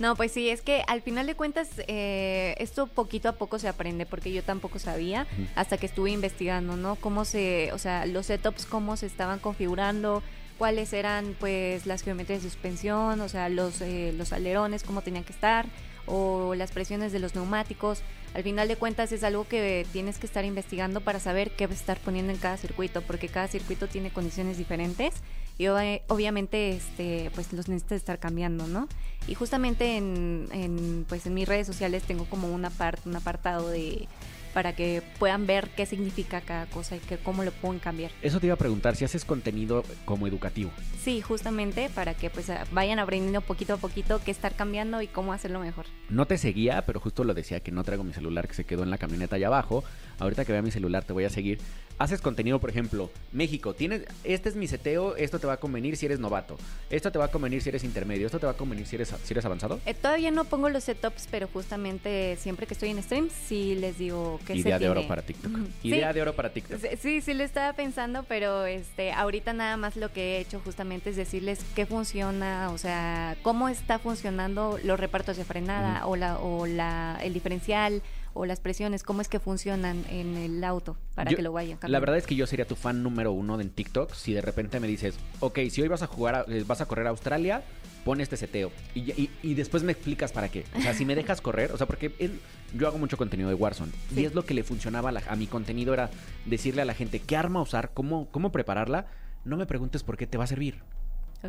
No, 0.00 0.16
pues 0.16 0.32
sí, 0.32 0.48
es 0.48 0.60
que 0.60 0.82
al 0.88 1.02
final 1.02 1.26
de 1.26 1.36
cuentas 1.36 1.68
eh, 1.86 2.56
esto 2.58 2.88
poquito 2.88 3.28
a 3.28 3.32
poco 3.32 3.58
se 3.60 3.68
aprende 3.68 4.06
porque 4.06 4.32
yo 4.32 4.42
tampoco 4.42 4.80
sabía 4.80 5.24
hasta 5.54 5.76
que 5.76 5.86
estuve 5.86 6.10
investigando, 6.10 6.76
¿no? 6.76 6.96
Cómo 6.96 7.24
se, 7.24 7.70
o 7.72 7.78
sea, 7.78 8.04
los 8.06 8.26
setups, 8.26 8.66
cómo 8.66 8.96
se 8.96 9.06
estaban 9.06 9.38
configurando, 9.38 10.20
cuáles 10.58 10.92
eran 10.92 11.36
pues 11.38 11.86
las 11.86 12.02
geometrías 12.02 12.42
de 12.42 12.50
suspensión, 12.50 13.20
o 13.20 13.28
sea, 13.28 13.48
los, 13.48 13.80
eh, 13.82 14.12
los 14.16 14.32
alerones, 14.32 14.82
cómo 14.82 15.02
tenían 15.02 15.22
que 15.22 15.32
estar, 15.32 15.66
o 16.06 16.54
las 16.54 16.70
presiones 16.70 17.12
de 17.12 17.18
los 17.18 17.34
neumáticos. 17.34 18.02
Al 18.34 18.42
final 18.42 18.66
de 18.68 18.76
cuentas 18.76 19.12
es 19.12 19.22
algo 19.22 19.46
que 19.46 19.86
tienes 19.92 20.18
que 20.18 20.26
estar 20.26 20.44
investigando 20.44 21.00
para 21.00 21.20
saber 21.20 21.52
qué 21.52 21.66
vas 21.66 21.76
a 21.76 21.80
estar 21.80 21.98
poniendo 22.00 22.32
en 22.32 22.38
cada 22.38 22.56
circuito, 22.56 23.02
porque 23.02 23.28
cada 23.28 23.46
circuito 23.48 23.86
tiene 23.86 24.10
condiciones 24.10 24.58
diferentes 24.58 25.14
y 25.56 25.64
ob- 25.64 26.02
obviamente 26.08 26.72
este 26.72 27.30
pues 27.34 27.52
los 27.52 27.68
necesitas 27.68 27.96
estar 27.96 28.18
cambiando, 28.18 28.66
¿no? 28.66 28.88
Y 29.28 29.34
justamente 29.34 29.96
en, 29.96 30.48
en, 30.52 31.06
pues 31.08 31.26
en 31.26 31.34
mis 31.34 31.46
redes 31.48 31.66
sociales 31.66 32.02
tengo 32.02 32.24
como 32.24 32.48
una 32.52 32.70
parte, 32.70 33.08
un 33.08 33.14
apartado 33.16 33.70
de 33.70 34.08
para 34.54 34.74
que 34.74 35.02
puedan 35.18 35.46
ver 35.46 35.68
qué 35.76 35.84
significa 35.84 36.40
cada 36.40 36.66
cosa 36.66 36.96
y 36.96 37.00
que 37.00 37.18
cómo 37.18 37.42
lo 37.44 37.50
pueden 37.50 37.80
cambiar. 37.80 38.12
Eso 38.22 38.40
te 38.40 38.46
iba 38.46 38.54
a 38.54 38.58
preguntar, 38.58 38.96
si 38.96 39.04
haces 39.04 39.24
contenido 39.24 39.82
como 40.06 40.26
educativo. 40.26 40.70
Sí, 41.02 41.20
justamente 41.20 41.90
para 41.94 42.14
que 42.14 42.30
pues 42.30 42.48
a- 42.48 42.64
vayan 42.72 42.98
aprendiendo 43.00 43.40
poquito 43.42 43.74
a 43.74 43.76
poquito 43.76 44.20
qué 44.24 44.30
estar 44.30 44.54
cambiando 44.54 45.02
y 45.02 45.08
cómo 45.08 45.32
hacerlo 45.32 45.60
mejor. 45.60 45.86
No 46.08 46.26
te 46.26 46.38
seguía, 46.38 46.86
pero 46.86 47.00
justo 47.00 47.24
lo 47.24 47.34
decía 47.34 47.60
que 47.60 47.72
no 47.72 47.84
traigo 47.84 48.04
mi 48.04 48.12
celular 48.14 48.48
que 48.48 48.54
se 48.54 48.64
quedó 48.64 48.84
en 48.84 48.90
la 48.90 48.98
camioneta 48.98 49.36
allá 49.36 49.48
abajo. 49.48 49.84
Ahorita 50.18 50.44
que 50.44 50.52
vea 50.52 50.62
mi 50.62 50.70
celular 50.70 51.04
te 51.04 51.12
voy 51.12 51.24
a 51.24 51.30
seguir. 51.30 51.58
Haces 51.96 52.20
contenido, 52.20 52.58
por 52.58 52.70
ejemplo, 52.70 53.08
México, 53.30 53.72
tienes, 53.72 54.02
este 54.24 54.48
es 54.48 54.56
mi 54.56 54.66
seteo, 54.66 55.14
esto 55.14 55.38
te 55.38 55.46
va 55.46 55.52
a 55.52 55.56
convenir 55.58 55.96
si 55.96 56.06
eres 56.06 56.18
novato, 56.18 56.56
esto 56.90 57.12
te 57.12 57.20
va 57.20 57.26
a 57.26 57.30
convenir 57.30 57.62
si 57.62 57.68
eres 57.68 57.84
intermedio, 57.84 58.26
esto 58.26 58.40
te 58.40 58.46
va 58.46 58.52
a 58.52 58.56
convenir 58.56 58.84
si 58.84 58.96
eres, 58.96 59.14
si 59.22 59.32
eres 59.32 59.44
avanzado. 59.44 59.78
Eh, 59.86 59.94
todavía 59.94 60.32
no 60.32 60.44
pongo 60.44 60.68
los 60.70 60.82
setups, 60.82 61.28
pero 61.30 61.46
justamente 61.46 62.36
siempre 62.40 62.66
que 62.66 62.74
estoy 62.74 62.90
en 62.90 63.00
streams 63.00 63.32
sí 63.32 63.76
les 63.76 63.96
digo 63.98 64.40
que 64.44 64.56
Idea 64.56 64.76
se 64.78 64.84
de 64.84 64.90
oro 64.90 65.06
para 65.06 65.22
TikTok. 65.22 65.52
Idea 65.84 66.08
Sí. 66.08 66.14
de 66.14 66.22
oro 66.22 66.32
para 66.34 66.50
TikTok. 66.52 66.80
Sí, 66.80 66.88
Sí, 67.00 67.20
sí 67.20 67.32
lo 67.34 67.44
estaba 67.44 67.72
pensando, 67.74 68.24
pero 68.24 68.66
este, 68.66 69.12
ahorita 69.12 69.52
nada 69.52 69.76
más 69.76 69.94
lo 69.96 70.12
que 70.12 70.38
he 70.38 70.40
hecho 70.40 70.60
justamente 70.64 71.10
es 71.10 71.16
decirles 71.16 71.60
qué 71.76 71.86
funciona, 71.86 72.70
o 72.72 72.78
sea, 72.78 73.36
cómo 73.42 73.68
está 73.68 74.00
funcionando 74.00 74.80
los 74.82 74.98
repartos 74.98 75.36
de 75.36 75.44
frenada 75.44 76.06
o 76.08 76.16
la 76.16 76.38
o 76.38 76.66
la 76.66 77.20
el 77.22 77.32
diferencial 77.34 78.02
o 78.34 78.44
las 78.46 78.60
presiones, 78.60 79.02
cómo 79.02 79.20
es 79.20 79.28
que 79.28 79.38
funcionan 79.40 80.04
en 80.10 80.36
el 80.36 80.62
auto 80.64 80.96
para 81.14 81.30
Yo- 81.30 81.36
que 81.36 81.42
lo 81.42 81.52
vayan 81.52 81.78
La 81.86 82.00
verdad 82.00 82.18
es 82.18 82.26
que 82.26 82.34
yo 82.34 82.46
sería 82.46 82.66
tu 82.66 82.74
fan 82.76 83.02
número 83.02 83.32
uno 83.32 83.60
en 83.60 83.70
TikTok 83.70 84.12
si 84.12 84.32
de 84.34 84.40
repente 84.42 84.80
me 84.80 84.86
dices, 84.88 85.14
ok, 85.40 85.60
si 85.70 85.80
hoy 85.82 85.88
vas 85.88 86.02
a 86.02 86.06
jugar, 86.06 86.34
a- 86.34 86.44
eh, 86.48 86.64
vas 86.66 86.80
a 86.80 86.86
correr 86.86 87.06
a 87.06 87.10
Australia, 87.10 87.62
pon 88.04 88.20
este 88.20 88.36
seteo. 88.36 88.70
Y, 88.94 89.00
y- 89.12 89.30
y 89.42 89.54
después 89.54 89.82
me 89.82 89.92
explicas 89.92 90.32
para 90.32 90.48
qué. 90.50 90.64
O 90.76 90.80
sea, 90.82 90.92
si 90.94 91.04
me 91.06 91.14
dejas 91.14 91.40
correr, 91.40 91.72
o 91.72 91.78
sea, 91.78 91.86
porque 91.86 92.14
él- 92.18 92.38
yo 92.76 92.86
hago 92.88 92.98
mucho 92.98 93.16
contenido 93.16 93.48
de 93.48 93.54
Warzone. 93.54 93.92
Y 94.14 94.24
es 94.24 94.34
lo 94.34 94.44
que 94.44 94.52
le 94.52 94.62
funcionaba 94.64 95.08
a, 95.08 95.12
la- 95.12 95.22
a 95.28 95.36
mi 95.36 95.46
contenido, 95.46 95.94
era 95.94 96.10
decirle 96.44 96.82
a 96.82 96.84
la 96.84 96.94
gente 96.94 97.20
qué 97.20 97.36
arma 97.36 97.62
usar, 97.62 97.92
cómo, 97.94 98.28
cómo 98.30 98.52
prepararla. 98.52 99.06
No 99.44 99.56
me 99.56 99.66
preguntes 99.66 100.02
por 100.02 100.16
qué 100.16 100.26
te 100.26 100.36
va 100.38 100.44
a 100.44 100.48
servir. 100.48 100.82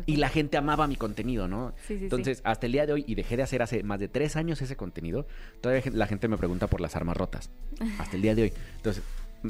Y 0.06 0.16
la 0.16 0.28
gente 0.28 0.56
amaba 0.56 0.86
mi 0.86 0.96
contenido, 0.96 1.48
¿no? 1.48 1.72
Sí, 1.78 1.94
sí, 1.94 1.98
sí. 1.98 2.04
Entonces, 2.04 2.40
hasta 2.44 2.66
el 2.66 2.72
día 2.72 2.86
de 2.86 2.92
hoy, 2.92 3.04
y 3.06 3.14
dejé 3.14 3.36
de 3.36 3.42
hacer 3.44 3.62
hace 3.62 3.82
más 3.82 3.98
de 4.00 4.08
tres 4.08 4.36
años 4.36 4.60
ese 4.60 4.76
contenido, 4.76 5.26
todavía 5.60 5.82
la 5.92 6.06
gente 6.06 6.28
me 6.28 6.36
pregunta 6.36 6.66
por 6.66 6.80
las 6.80 6.96
armas 6.96 7.16
rotas. 7.16 7.50
Hasta 7.98 8.16
el 8.16 8.22
día 8.22 8.34
de 8.34 8.42
hoy. 8.42 8.52
Entonces, 8.76 9.02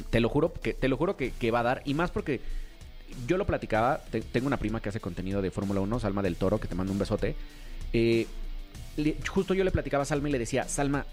te 0.09 0.19
lo 0.19 0.29
juro 0.29 0.53
que, 0.53 0.73
te 0.73 0.87
lo 0.87 0.95
juro 0.97 1.17
que, 1.17 1.31
que 1.31 1.51
va 1.51 1.59
a 1.59 1.63
dar. 1.63 1.81
Y 1.85 1.93
más 1.93 2.11
porque 2.11 2.39
yo 3.27 3.37
lo 3.37 3.45
platicaba, 3.45 4.01
te- 4.11 4.21
tengo 4.21 4.47
una 4.47 4.57
prima 4.57 4.81
que 4.81 4.89
hace 4.89 4.99
contenido 4.99 5.41
de 5.41 5.51
Fórmula 5.51 5.81
1, 5.81 5.99
Salma 5.99 6.21
del 6.21 6.35
Toro, 6.35 6.59
que 6.59 6.67
te 6.67 6.75
mando 6.75 6.93
un 6.93 6.99
besote. 6.99 7.35
Eh, 7.93 8.27
le- 8.97 9.17
justo 9.27 9.53
yo 9.53 9.63
le 9.63 9.71
platicaba 9.71 10.03
a 10.03 10.05
Salma 10.05 10.29
y 10.29 10.31
le 10.33 10.39
decía, 10.39 10.63
Salma, 10.67 11.05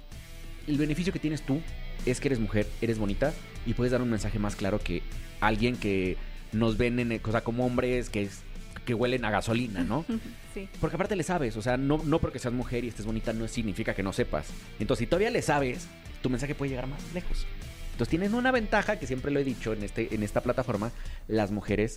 el 0.66 0.76
beneficio 0.78 1.12
que 1.12 1.18
tienes 1.18 1.42
tú 1.42 1.60
es 2.06 2.20
que 2.20 2.28
eres 2.28 2.40
mujer, 2.40 2.66
eres 2.80 2.98
bonita 2.98 3.32
y 3.66 3.74
puedes 3.74 3.92
dar 3.92 4.02
un 4.02 4.10
mensaje 4.10 4.38
más 4.38 4.56
claro 4.56 4.78
que 4.78 5.02
alguien 5.40 5.76
que 5.76 6.16
nos 6.52 6.76
ven 6.76 6.98
en 7.00 7.18
cosa 7.18 7.42
como 7.42 7.64
hombres 7.66 8.10
que 8.10 8.22
es 8.22 8.42
que 8.84 8.94
huelen 8.94 9.24
a 9.24 9.30
gasolina, 9.30 9.82
¿no? 9.84 10.04
Sí. 10.54 10.68
Porque 10.80 10.94
aparte 10.94 11.16
le 11.16 11.24
sabes, 11.24 11.56
o 11.56 11.62
sea, 11.62 11.76
no, 11.76 12.00
no 12.04 12.20
porque 12.20 12.38
seas 12.38 12.54
mujer 12.54 12.84
y 12.84 12.88
estés 12.88 13.04
bonita 13.04 13.32
no 13.32 13.48
significa 13.48 13.92
que 13.92 14.04
no 14.04 14.12
sepas. 14.12 14.46
Entonces, 14.78 15.00
si 15.02 15.06
todavía 15.08 15.30
le 15.30 15.42
sabes, 15.42 15.88
tu 16.22 16.30
mensaje 16.30 16.54
puede 16.54 16.68
llegar 16.70 16.86
más 16.86 17.00
lejos. 17.12 17.44
Entonces, 17.90 18.08
tienen 18.08 18.34
una 18.34 18.52
ventaja 18.52 18.96
que 19.00 19.08
siempre 19.08 19.32
lo 19.32 19.40
he 19.40 19.44
dicho 19.44 19.72
en, 19.72 19.82
este, 19.82 20.14
en 20.14 20.22
esta 20.22 20.42
plataforma, 20.42 20.92
las 21.26 21.50
mujeres 21.50 21.96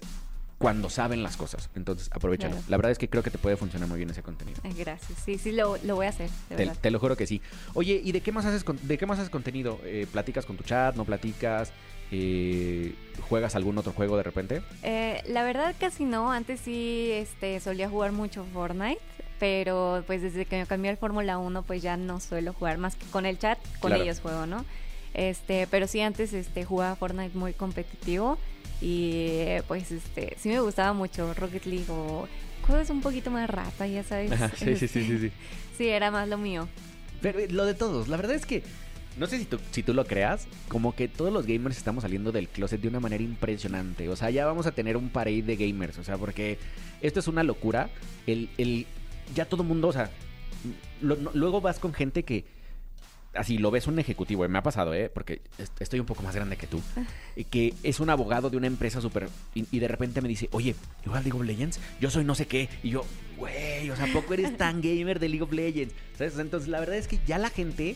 cuando 0.57 0.89
saben 0.89 1.21
las 1.21 1.37
cosas. 1.37 1.69
Entonces, 1.75 2.09
aprovechalo. 2.11 2.53
Claro. 2.55 2.65
La 2.69 2.77
verdad 2.77 2.91
es 2.93 2.97
que 2.97 3.07
creo 3.09 3.21
que 3.21 3.29
te 3.29 3.37
puede 3.37 3.57
funcionar 3.57 3.87
muy 3.87 3.97
bien 3.99 4.09
ese 4.09 4.23
contenido. 4.23 4.59
Gracias. 4.75 5.19
Sí, 5.23 5.37
sí 5.37 5.51
lo, 5.51 5.77
lo 5.83 5.95
voy 5.95 6.07
a 6.07 6.09
hacer, 6.09 6.31
de 6.49 6.55
Te, 6.55 6.65
verdad. 6.65 6.77
te 6.81 6.89
lo 6.89 6.97
juro 6.99 7.15
que 7.15 7.27
sí. 7.27 7.43
Oye, 7.75 8.01
¿y 8.03 8.11
de 8.11 8.21
qué 8.21 8.31
más 8.31 8.45
haces, 8.45 8.63
con- 8.63 8.79
de 8.87 8.97
qué 8.97 9.05
más 9.05 9.19
haces 9.19 9.29
contenido? 9.29 9.79
Eh, 9.83 10.07
¿Platicas 10.11 10.47
con 10.47 10.57
tu 10.57 10.63
chat? 10.63 10.95
¿No 10.95 11.05
platicas? 11.05 11.71
Eh, 12.11 12.93
¿Juegas 13.29 13.55
algún 13.55 13.77
otro 13.77 13.91
juego 13.91 14.15
de 14.17 14.23
repente? 14.23 14.61
Eh, 14.83 15.21
la 15.27 15.43
verdad 15.43 15.75
casi 15.79 16.05
no, 16.05 16.31
antes 16.31 16.61
sí 16.61 17.09
este, 17.11 17.59
solía 17.59 17.89
jugar 17.89 18.11
mucho 18.13 18.45
Fortnite, 18.53 18.99
pero 19.39 20.03
pues 20.07 20.21
desde 20.21 20.45
que 20.45 20.57
me 20.57 20.65
cambié 20.65 20.91
al 20.91 20.97
Fórmula 20.97 21.37
1 21.37 21.63
pues 21.63 21.81
ya 21.81 21.97
no 21.97 22.19
suelo 22.21 22.53
jugar 22.53 22.77
más 22.77 22.95
que 22.95 23.05
con 23.07 23.25
el 23.25 23.37
chat, 23.37 23.59
con 23.79 23.89
Claro. 23.89 24.03
ellos 24.03 24.19
juego, 24.21 24.45
¿no? 24.45 24.63
Este, 25.13 25.67
pero 25.69 25.87
sí 25.87 25.99
antes 26.01 26.31
este, 26.33 26.63
jugaba 26.63 26.95
Fortnite 26.95 27.37
muy 27.37 27.51
competitivo 27.53 28.37
y 28.81 29.45
pues 29.67 29.91
este, 29.91 30.37
sí 30.39 30.47
me 30.49 30.59
gustaba 30.61 30.93
mucho 30.93 31.33
Rocket 31.33 31.65
League 31.65 31.85
o 31.89 32.27
juegos 32.65 32.89
un 32.89 33.01
poquito 33.01 33.31
más 33.31 33.49
rata, 33.49 33.87
ya 33.87 34.03
sabes. 34.03 34.31
sí, 34.57 34.75
sí, 34.77 34.87
sí. 34.87 35.31
Sí, 35.77 35.87
era 35.89 36.09
más 36.09 36.27
lo 36.27 36.37
mío. 36.39 36.67
Pero 37.21 37.39
eh, 37.39 37.47
lo 37.49 37.65
de 37.65 37.73
todos, 37.75 38.07
la 38.07 38.17
verdad 38.17 38.35
es 38.35 38.45
que 38.47 38.63
no 39.17 39.27
sé 39.27 39.39
si 39.39 39.45
tú, 39.45 39.59
si 39.71 39.83
tú 39.83 39.93
lo 39.93 40.05
creas, 40.05 40.47
como 40.67 40.95
que 40.95 41.07
todos 41.07 41.31
los 41.33 41.45
gamers 41.45 41.77
estamos 41.77 42.03
saliendo 42.03 42.31
del 42.31 42.47
closet 42.47 42.79
de 42.81 42.87
una 42.87 42.99
manera 42.99 43.23
impresionante. 43.23 44.09
O 44.09 44.15
sea, 44.15 44.29
ya 44.29 44.45
vamos 44.45 44.65
a 44.67 44.71
tener 44.71 44.97
un 44.97 45.09
parade 45.09 45.41
de 45.43 45.55
gamers. 45.55 45.97
O 45.97 46.03
sea, 46.03 46.17
porque 46.17 46.57
esto 47.01 47.19
es 47.19 47.27
una 47.27 47.43
locura. 47.43 47.89
El, 48.27 48.49
el, 48.57 48.85
ya 49.35 49.45
todo 49.45 49.63
mundo, 49.63 49.87
o 49.87 49.93
sea, 49.93 50.09
lo- 51.01 51.15
no- 51.15 51.31
luego 51.33 51.61
vas 51.61 51.79
con 51.79 51.93
gente 51.93 52.23
que 52.23 52.45
así 53.33 53.59
lo 53.59 53.69
ves 53.69 53.85
un 53.85 53.99
ejecutivo, 53.99 54.45
y 54.45 54.47
me 54.47 54.57
ha 54.57 54.63
pasado, 54.63 54.95
¿eh? 54.95 55.11
Porque 55.13 55.41
est- 55.59 55.79
estoy 55.81 55.99
un 55.99 56.07
poco 56.07 56.23
más 56.23 56.33
grande 56.35 56.57
que 56.57 56.65
tú. 56.65 56.81
y 57.35 57.43
Que 57.43 57.73
es 57.83 57.99
un 57.99 58.09
abogado 58.09 58.49
de 58.49 58.57
una 58.57 58.65
empresa 58.67 58.99
súper. 58.99 59.29
Y, 59.53 59.65
y 59.71 59.79
de 59.79 59.87
repente 59.87 60.21
me 60.21 60.27
dice, 60.29 60.49
oye, 60.51 60.71
¿yo 61.03 61.11
juegas 61.11 61.23
League 61.23 61.39
of 61.39 61.45
Legends? 61.45 61.79
Yo 62.01 62.09
soy 62.09 62.23
no 62.23 62.33
sé 62.33 62.47
qué. 62.47 62.67
Y 62.81 62.89
yo, 62.91 63.05
güey, 63.37 63.89
o 63.91 63.95
sea, 63.95 64.05
¿a 64.05 64.13
poco 64.13 64.33
eres 64.33 64.57
tan 64.57 64.81
gamer 64.81 65.19
de 65.19 65.29
League 65.29 65.43
of 65.43 65.51
Legends? 65.51 65.93
Entonces, 66.19 66.67
la 66.67 66.79
verdad 66.79 66.95
es 66.97 67.07
que 67.07 67.19
ya 67.27 67.37
la 67.37 67.49
gente 67.51 67.95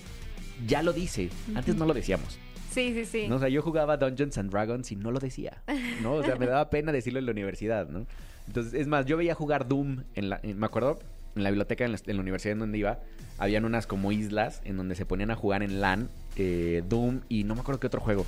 ya 0.67 0.84
lo 0.84 0.93
dice. 0.93 1.30
Antes 1.56 1.76
no 1.76 1.86
lo 1.86 1.93
decíamos. 1.93 2.38
Sí, 2.71 2.93
sí, 2.93 3.06
sí. 3.06 3.28
¿no? 3.28 3.36
O 3.36 3.39
sea, 3.39 3.50
yo 3.50 3.62
jugaba 3.62 3.97
Dungeons 3.97 4.38
and 4.38 4.50
Dragons 4.52 4.91
y 4.91 4.95
no 4.95 5.12
lo 5.12 5.19
decía. 5.19 5.62
¿no? 6.02 6.13
O 6.13 6.24
sea, 6.24 6.36
me 6.38 6.45
daba 6.45 6.69
pena 6.69 6.91
decirlo 6.91 7.19
en 7.19 7.26
la 7.26 7.32
universidad, 7.32 7.88
¿no? 7.89 8.06
Entonces, 8.47 8.74
es 8.74 8.88
más, 8.88 9.06
yo 9.06 9.17
veía 9.17 9.36
jugar 9.36 9.67
Doom 9.67 10.04
en 10.15 10.30
la. 10.30 10.39
en- 10.43 10.58
me 10.58 10.65
acuerdo, 10.65 11.00
en 11.36 11.43
la 11.43 11.50
biblioteca 11.50 11.86
en 11.86 11.91
la, 11.91 12.00
en 12.06 12.15
la 12.15 12.21
universidad 12.21 12.54
en 12.54 12.60
donde 12.60 12.78
iba, 12.78 13.00
habían 13.38 13.65
unas 13.65 13.88
como 13.88 14.12
islas 14.12 14.62
en 14.65 14.78
donde 14.78 14.95
se 14.95 15.06
ponían 15.06 15.32
a 15.32 15.36
jugar 15.36 15.63
en 15.63 15.80
LAN, 15.82 16.10
eh, 16.38 16.84
Doom 16.88 17.21
y 17.30 17.43
no 17.43 17.56
me 17.56 17.62
acuerdo 17.62 17.80
qué 17.80 17.88
otro 17.88 18.02
juego. 18.02 18.26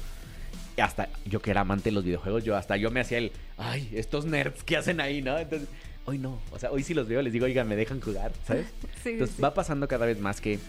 Y 0.77 0.81
hasta 0.81 1.07
yo 1.25 1.41
que 1.41 1.51
era 1.51 1.61
amante 1.61 1.85
de 1.89 1.91
los 1.93 2.03
videojuegos, 2.03 2.43
yo 2.43 2.55
hasta 2.55 2.77
yo 2.77 2.91
me 2.91 2.99
hacía 2.99 3.17
el, 3.19 3.31
ay, 3.57 3.89
estos 3.93 4.25
nerds, 4.25 4.63
¿qué 4.63 4.77
hacen 4.77 4.99
ahí, 5.01 5.21
no? 5.21 5.37
Entonces, 5.37 5.67
hoy 6.05 6.17
no. 6.17 6.39
O 6.51 6.59
sea, 6.59 6.71
hoy 6.71 6.83
si 6.83 6.93
los 6.93 7.07
veo 7.07 7.21
les 7.21 7.31
digo, 7.33 7.45
oigan, 7.45 7.67
me 7.67 7.75
dejan 7.75 8.01
jugar, 8.01 8.31
¿sabes? 8.45 8.65
Sí, 8.81 8.87
sí, 9.03 9.09
Entonces 9.11 9.35
sí. 9.35 9.41
va 9.41 9.53
pasando 9.53 9.87
cada 9.87 10.05
vez 10.05 10.19
más 10.19 10.39
que 10.41 10.59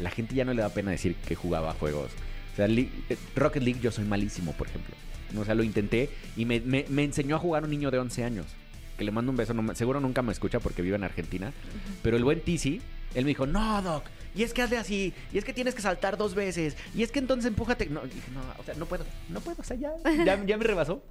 la 0.00 0.10
gente 0.10 0.34
ya 0.34 0.44
no 0.44 0.52
le 0.54 0.62
da 0.62 0.68
pena 0.68 0.90
decir 0.90 1.14
que 1.26 1.34
jugaba 1.34 1.72
juegos. 1.74 2.10
O 2.52 2.56
sea, 2.56 2.66
eh, 2.66 2.88
Rocket 3.34 3.62
League 3.62 3.80
yo 3.80 3.90
soy 3.90 4.04
malísimo, 4.04 4.52
por 4.52 4.66
ejemplo. 4.68 4.94
O 5.38 5.44
sea, 5.44 5.54
lo 5.54 5.62
intenté 5.62 6.08
y 6.36 6.44
me, 6.44 6.60
me- 6.60 6.86
me 6.88 7.04
enseñó 7.04 7.36
a 7.36 7.38
jugar 7.38 7.64
un 7.64 7.70
niño 7.70 7.90
de 7.90 7.98
11 7.98 8.24
años. 8.24 8.46
Que 8.96 9.04
le 9.04 9.10
mando 9.10 9.30
un 9.30 9.36
beso. 9.36 9.52
no 9.52 9.74
seguro 9.74 10.00
nunca 10.00 10.22
me 10.22 10.32
escucha 10.32 10.58
porque 10.60 10.80
vive 10.80 10.96
en 10.96 11.04
Argentina. 11.04 11.52
Pero 12.02 12.16
el 12.16 12.24
buen 12.24 12.40
Tizi, 12.40 12.80
él 13.14 13.24
me 13.24 13.28
dijo, 13.28 13.46
no, 13.46 13.82
Doc. 13.82 14.04
Y 14.34 14.42
es 14.42 14.54
que 14.54 14.62
hazle 14.62 14.78
así. 14.78 15.12
Y 15.32 15.38
es 15.38 15.44
que 15.44 15.52
tienes 15.52 15.74
que 15.74 15.82
saltar 15.82 16.16
dos 16.16 16.34
veces. 16.34 16.76
Y 16.94 17.02
es 17.02 17.10
que 17.10 17.18
entonces 17.18 17.46
empújate. 17.48 17.86
No, 17.90 18.00
dije, 18.02 18.30
no, 18.32 18.40
o 18.58 18.64
sea, 18.64 18.74
no 18.74 18.86
puedo. 18.86 19.04
No 19.28 19.40
puedo. 19.40 19.56
O 19.60 19.64
sea, 19.64 19.76
ya, 19.76 19.90
ya, 20.24 20.42
ya 20.44 20.56
me 20.56 20.64
rebasó. 20.64 21.02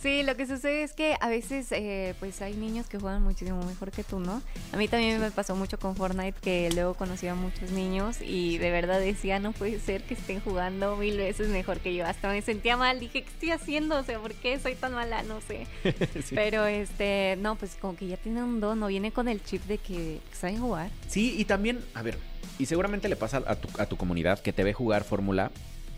Sí, 0.00 0.22
lo 0.22 0.36
que 0.36 0.46
sucede 0.46 0.84
es 0.84 0.92
que 0.92 1.16
a 1.20 1.28
veces 1.28 1.72
eh, 1.72 2.14
pues 2.20 2.40
hay 2.40 2.54
niños 2.54 2.86
que 2.86 2.98
juegan 2.98 3.22
muchísimo 3.22 3.64
mejor 3.64 3.90
que 3.90 4.04
tú, 4.04 4.20
¿no? 4.20 4.42
A 4.72 4.76
mí 4.76 4.86
también 4.86 5.20
me 5.20 5.32
pasó 5.32 5.56
mucho 5.56 5.78
con 5.78 5.96
Fortnite 5.96 6.38
que 6.40 6.70
luego 6.72 6.94
conocí 6.94 7.26
a 7.26 7.34
muchos 7.34 7.72
niños 7.72 8.18
y 8.20 8.58
de 8.58 8.70
verdad 8.70 9.00
decía, 9.00 9.40
no 9.40 9.52
puede 9.52 9.80
ser 9.80 10.04
que 10.04 10.14
estén 10.14 10.40
jugando 10.40 10.96
mil 10.96 11.16
veces 11.16 11.48
mejor 11.48 11.80
que 11.80 11.96
yo. 11.96 12.06
Hasta 12.06 12.28
me 12.28 12.42
sentía 12.42 12.76
mal, 12.76 13.00
dije, 13.00 13.22
¿qué 13.22 13.28
estoy 13.28 13.50
haciendo? 13.50 13.98
O 13.98 14.04
sea, 14.04 14.20
¿por 14.20 14.34
qué 14.34 14.60
soy 14.60 14.76
tan 14.76 14.92
mala? 14.92 15.24
No 15.24 15.40
sé. 15.40 15.66
Pero 16.30 16.66
este, 16.66 17.36
no, 17.40 17.56
pues 17.56 17.76
como 17.80 17.96
que 17.96 18.06
ya 18.06 18.16
tienen 18.16 18.44
un 18.44 18.60
don, 18.60 18.78
no 18.78 18.86
viene 18.86 19.10
con 19.10 19.26
el 19.26 19.42
chip 19.42 19.64
de 19.64 19.78
que 19.78 20.20
saben 20.32 20.60
jugar. 20.60 20.90
Sí, 21.08 21.34
y 21.36 21.44
también, 21.44 21.84
a 21.94 22.02
ver, 22.02 22.18
y 22.60 22.66
seguramente 22.66 23.08
le 23.08 23.16
pasa 23.16 23.42
a 23.44 23.56
tu, 23.56 23.68
a 23.80 23.86
tu 23.86 23.96
comunidad 23.96 24.38
que 24.38 24.52
te 24.52 24.62
ve 24.62 24.72
jugar 24.72 25.02
Fórmula 25.02 25.50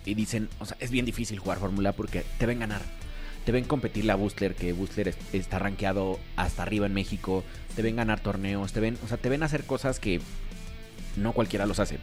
y 0.06 0.14
dicen, 0.14 0.48
o 0.58 0.64
sea, 0.64 0.78
es 0.80 0.90
bien 0.90 1.04
difícil 1.04 1.38
jugar 1.38 1.58
Fórmula 1.58 1.92
porque 1.92 2.24
te 2.38 2.46
ven 2.46 2.60
ganar. 2.60 2.80
Te 3.50 3.54
ven 3.54 3.64
competir 3.64 4.04
la 4.04 4.14
Bustler, 4.14 4.54
que 4.54 4.72
Bustler 4.72 5.08
es- 5.08 5.16
está 5.32 5.58
rankeado 5.58 6.20
hasta 6.36 6.62
arriba 6.62 6.86
en 6.86 6.94
México. 6.94 7.42
Te 7.74 7.82
ven 7.82 7.96
ganar 7.96 8.20
torneos, 8.20 8.72
te 8.72 8.78
ven, 8.78 8.96
o 9.04 9.08
sea, 9.08 9.16
te 9.16 9.28
ven 9.28 9.42
hacer 9.42 9.64
cosas 9.64 9.98
que 9.98 10.20
no 11.16 11.32
cualquiera 11.32 11.66
los 11.66 11.80
hace. 11.80 11.98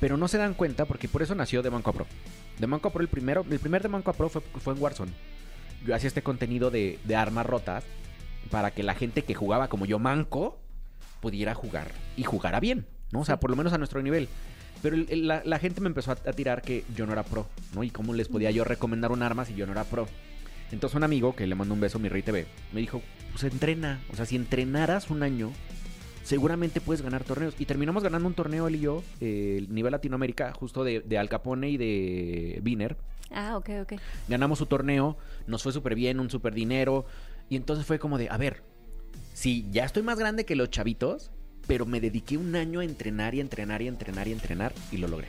Pero 0.00 0.16
no 0.16 0.28
se 0.28 0.38
dan 0.38 0.54
cuenta 0.54 0.86
porque 0.86 1.08
por 1.08 1.20
eso 1.20 1.34
nació 1.34 1.60
de 1.62 1.68
Banco 1.68 1.90
a 1.90 1.92
Pro. 1.92 2.06
De 2.58 2.66
Banco 2.66 2.88
a 2.88 2.90
Pro, 2.94 3.02
el 3.02 3.08
primero, 3.08 3.44
el 3.50 3.58
primer 3.58 3.82
de 3.82 3.88
Banco 3.88 4.10
a 4.10 4.14
Pro 4.14 4.30
fue, 4.30 4.40
fue 4.40 4.72
en 4.72 4.80
Warzone. 4.82 5.12
Yo 5.86 5.94
hacía 5.94 6.08
este 6.08 6.22
contenido 6.22 6.70
de, 6.70 6.98
de 7.04 7.16
armas 7.16 7.44
rotas 7.44 7.84
para 8.50 8.70
que 8.70 8.82
la 8.82 8.94
gente 8.94 9.24
que 9.24 9.34
jugaba 9.34 9.68
como 9.68 9.84
yo 9.84 9.98
manco 9.98 10.58
pudiera 11.20 11.54
jugar 11.54 11.90
y 12.16 12.22
jugara 12.22 12.60
bien, 12.60 12.86
¿no? 13.12 13.20
O 13.20 13.24
sea, 13.26 13.38
por 13.38 13.50
lo 13.50 13.56
menos 13.56 13.74
a 13.74 13.78
nuestro 13.78 14.00
nivel. 14.00 14.26
Pero 14.80 14.96
la 15.20 15.58
gente 15.58 15.82
me 15.82 15.88
empezó 15.88 16.12
a, 16.12 16.14
a 16.14 16.32
tirar 16.32 16.62
que 16.62 16.84
yo 16.96 17.04
no 17.04 17.12
era 17.12 17.24
pro, 17.24 17.46
¿no? 17.74 17.84
Y 17.84 17.90
cómo 17.90 18.14
les 18.14 18.28
podía 18.28 18.50
yo 18.52 18.64
recomendar 18.64 19.12
un 19.12 19.22
arma 19.22 19.44
si 19.44 19.54
yo 19.54 19.66
no 19.66 19.72
era 19.72 19.84
pro. 19.84 20.08
Entonces 20.72 20.96
un 20.96 21.04
amigo, 21.04 21.34
que 21.36 21.46
le 21.46 21.54
mando 21.54 21.74
un 21.74 21.80
beso, 21.80 21.98
mi 21.98 22.08
rey 22.08 22.22
TV, 22.22 22.46
me 22.72 22.80
dijo, 22.80 23.02
pues 23.32 23.44
entrena. 23.44 24.00
O 24.12 24.16
sea, 24.16 24.26
si 24.26 24.36
entrenaras 24.36 25.10
un 25.10 25.22
año, 25.22 25.52
seguramente 26.24 26.80
puedes 26.80 27.02
ganar 27.02 27.24
torneos. 27.24 27.54
Y 27.58 27.66
terminamos 27.66 28.02
ganando 28.02 28.26
un 28.26 28.34
torneo 28.34 28.66
él 28.66 28.76
y 28.76 28.80
yo, 28.80 29.02
eh, 29.20 29.56
el 29.58 29.72
nivel 29.72 29.92
Latinoamérica, 29.92 30.52
justo 30.52 30.84
de, 30.84 31.00
de 31.00 31.18
Al 31.18 31.28
Capone 31.28 31.70
y 31.70 31.76
de 31.76 32.58
Viner. 32.62 32.96
Ah, 33.30 33.56
ok, 33.56 33.70
ok. 33.82 33.92
Ganamos 34.28 34.58
su 34.58 34.66
torneo, 34.66 35.16
nos 35.46 35.62
fue 35.62 35.72
súper 35.72 35.94
bien, 35.94 36.20
un 36.20 36.30
súper 36.30 36.54
dinero. 36.54 37.06
Y 37.48 37.56
entonces 37.56 37.86
fue 37.86 37.98
como 37.98 38.18
de, 38.18 38.28
a 38.28 38.36
ver, 38.36 38.62
si 39.34 39.66
ya 39.70 39.84
estoy 39.84 40.02
más 40.02 40.18
grande 40.18 40.44
que 40.44 40.56
los 40.56 40.70
chavitos, 40.70 41.30
pero 41.66 41.86
me 41.86 42.00
dediqué 42.00 42.36
un 42.36 42.54
año 42.56 42.80
a 42.80 42.84
entrenar 42.84 43.34
y 43.34 43.40
entrenar 43.40 43.82
y 43.82 43.88
entrenar 43.88 44.28
y 44.28 44.32
entrenar 44.32 44.72
y 44.90 44.96
lo 44.96 45.08
logré. 45.08 45.28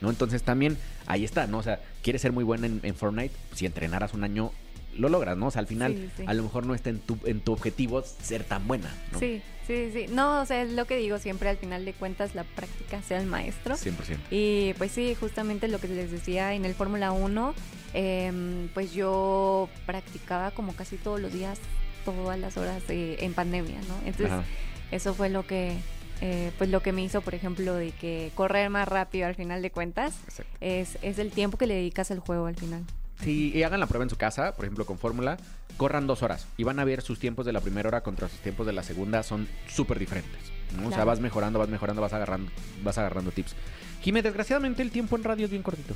¿No? 0.00 0.10
Entonces 0.10 0.42
también 0.42 0.78
ahí 1.06 1.24
está, 1.24 1.46
¿no? 1.46 1.58
O 1.58 1.62
sea, 1.62 1.80
quieres 2.02 2.22
ser 2.22 2.32
muy 2.32 2.42
buena 2.42 2.66
en, 2.66 2.80
en 2.82 2.94
Fortnite, 2.94 3.34
si 3.54 3.66
entrenaras 3.66 4.14
un 4.14 4.24
año, 4.24 4.50
lo 4.96 5.08
logras, 5.08 5.36
¿no? 5.36 5.46
O 5.46 5.50
sea, 5.50 5.60
al 5.60 5.66
final, 5.66 5.94
Sí, 5.94 6.10
sí. 6.18 6.24
a 6.26 6.34
lo 6.34 6.42
mejor 6.42 6.66
no 6.66 6.74
está 6.74 6.90
en 6.90 6.98
tu, 7.00 7.18
en 7.24 7.40
tu 7.40 7.52
objetivo 7.52 8.02
ser 8.02 8.44
tan 8.44 8.66
buena, 8.68 8.94
¿no? 9.12 9.18
Sí, 9.18 9.40
sí, 9.66 9.90
sí. 9.92 10.06
No, 10.10 10.40
o 10.42 10.46
sea, 10.46 10.62
es 10.62 10.72
lo 10.72 10.84
que 10.86 10.96
digo 10.96 11.18
siempre, 11.18 11.48
al 11.48 11.56
final 11.56 11.84
de 11.84 11.92
cuentas 11.92 12.34
la 12.34 12.44
práctica 12.44 13.02
sea 13.02 13.18
el 13.20 13.26
maestro. 13.26 13.74
100%. 13.76 14.18
Y 14.30 14.74
pues 14.74 14.92
sí, 14.92 15.14
justamente 15.18 15.68
lo 15.68 15.78
que 15.78 15.88
les 15.88 16.10
decía 16.10 16.54
en 16.54 16.64
el 16.64 16.74
Fórmula 16.74 17.12
1, 17.12 17.54
em, 17.94 18.68
pues 18.74 18.92
yo 18.92 19.68
practicaba 19.86 20.50
como 20.50 20.74
casi 20.74 20.96
todos 20.96 21.20
los 21.20 21.32
días, 21.32 21.58
todas 22.04 22.38
las 22.38 22.56
horas 22.56 22.82
eh, 22.88 23.16
en 23.20 23.32
pandemia, 23.34 23.78
¿no? 23.88 23.94
Entonces, 24.06 24.30
Ajá. 24.32 24.44
eso 24.90 25.14
fue 25.14 25.28
lo 25.30 25.46
que, 25.46 25.76
eh, 26.20 26.50
pues 26.58 26.68
lo 26.70 26.80
que 26.82 26.92
me 26.92 27.02
hizo, 27.02 27.20
por 27.20 27.34
ejemplo, 27.34 27.74
de 27.74 27.92
que 27.92 28.30
correr 28.34 28.70
más 28.70 28.88
rápido 28.88 29.26
al 29.26 29.34
final 29.34 29.62
de 29.62 29.70
cuentas 29.70 30.14
es, 30.60 30.98
es 31.02 31.18
el 31.18 31.30
tiempo 31.30 31.56
que 31.58 31.66
le 31.66 31.74
dedicas 31.74 32.10
al 32.10 32.18
juego 32.20 32.46
al 32.46 32.56
final. 32.56 32.82
Sí, 33.22 33.52
y 33.54 33.62
hagan 33.62 33.80
la 33.80 33.86
prueba 33.86 34.02
en 34.04 34.10
su 34.10 34.16
casa, 34.16 34.54
por 34.56 34.64
ejemplo, 34.64 34.84
con 34.84 34.98
fórmula, 34.98 35.36
corran 35.76 36.06
dos 36.06 36.22
horas 36.22 36.46
y 36.56 36.64
van 36.64 36.78
a 36.80 36.84
ver 36.84 37.02
sus 37.02 37.18
tiempos 37.18 37.46
de 37.46 37.52
la 37.52 37.60
primera 37.60 37.88
hora 37.88 38.02
contra 38.02 38.28
sus 38.28 38.40
tiempos 38.40 38.66
de 38.66 38.72
la 38.72 38.82
segunda 38.82 39.22
son 39.22 39.48
súper 39.68 39.98
diferentes. 39.98 40.40
¿no? 40.76 40.88
O 40.88 40.92
sea, 40.92 41.04
vas 41.04 41.20
mejorando, 41.20 41.58
vas 41.58 41.68
mejorando, 41.68 42.02
vas 42.02 42.12
agarrando, 42.12 42.50
vas 42.82 42.98
agarrando 42.98 43.30
tips. 43.30 43.54
Jimé, 44.02 44.22
desgraciadamente 44.22 44.82
el 44.82 44.90
tiempo 44.90 45.16
en 45.16 45.22
radio 45.24 45.44
es 45.44 45.50
bien 45.50 45.62
cortito. 45.62 45.94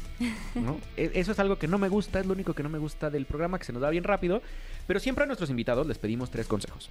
¿no? 0.55 0.79
E- 0.97 1.11
Eso 1.15 1.33
es 1.33 1.39
algo 1.41 1.59
que 1.59 1.67
no 1.67 1.79
me 1.79 1.89
gusta, 1.89 2.21
es 2.21 2.27
lo 2.27 2.35
único 2.35 2.55
que 2.55 2.63
no 2.63 2.69
me 2.69 2.79
gusta 2.79 3.11
del 3.11 3.27
programa, 3.27 3.59
que 3.59 3.65
se 3.65 3.73
nos 3.73 3.83
da 3.83 3.91
bien 3.91 4.05
rápido. 4.05 4.43
Pero 4.87 5.01
siempre 5.01 5.25
a 5.25 5.27
nuestros 5.27 5.51
invitados 5.51 5.87
les 5.87 5.99
pedimos 5.99 6.31
tres 6.31 6.47
consejos. 6.47 6.91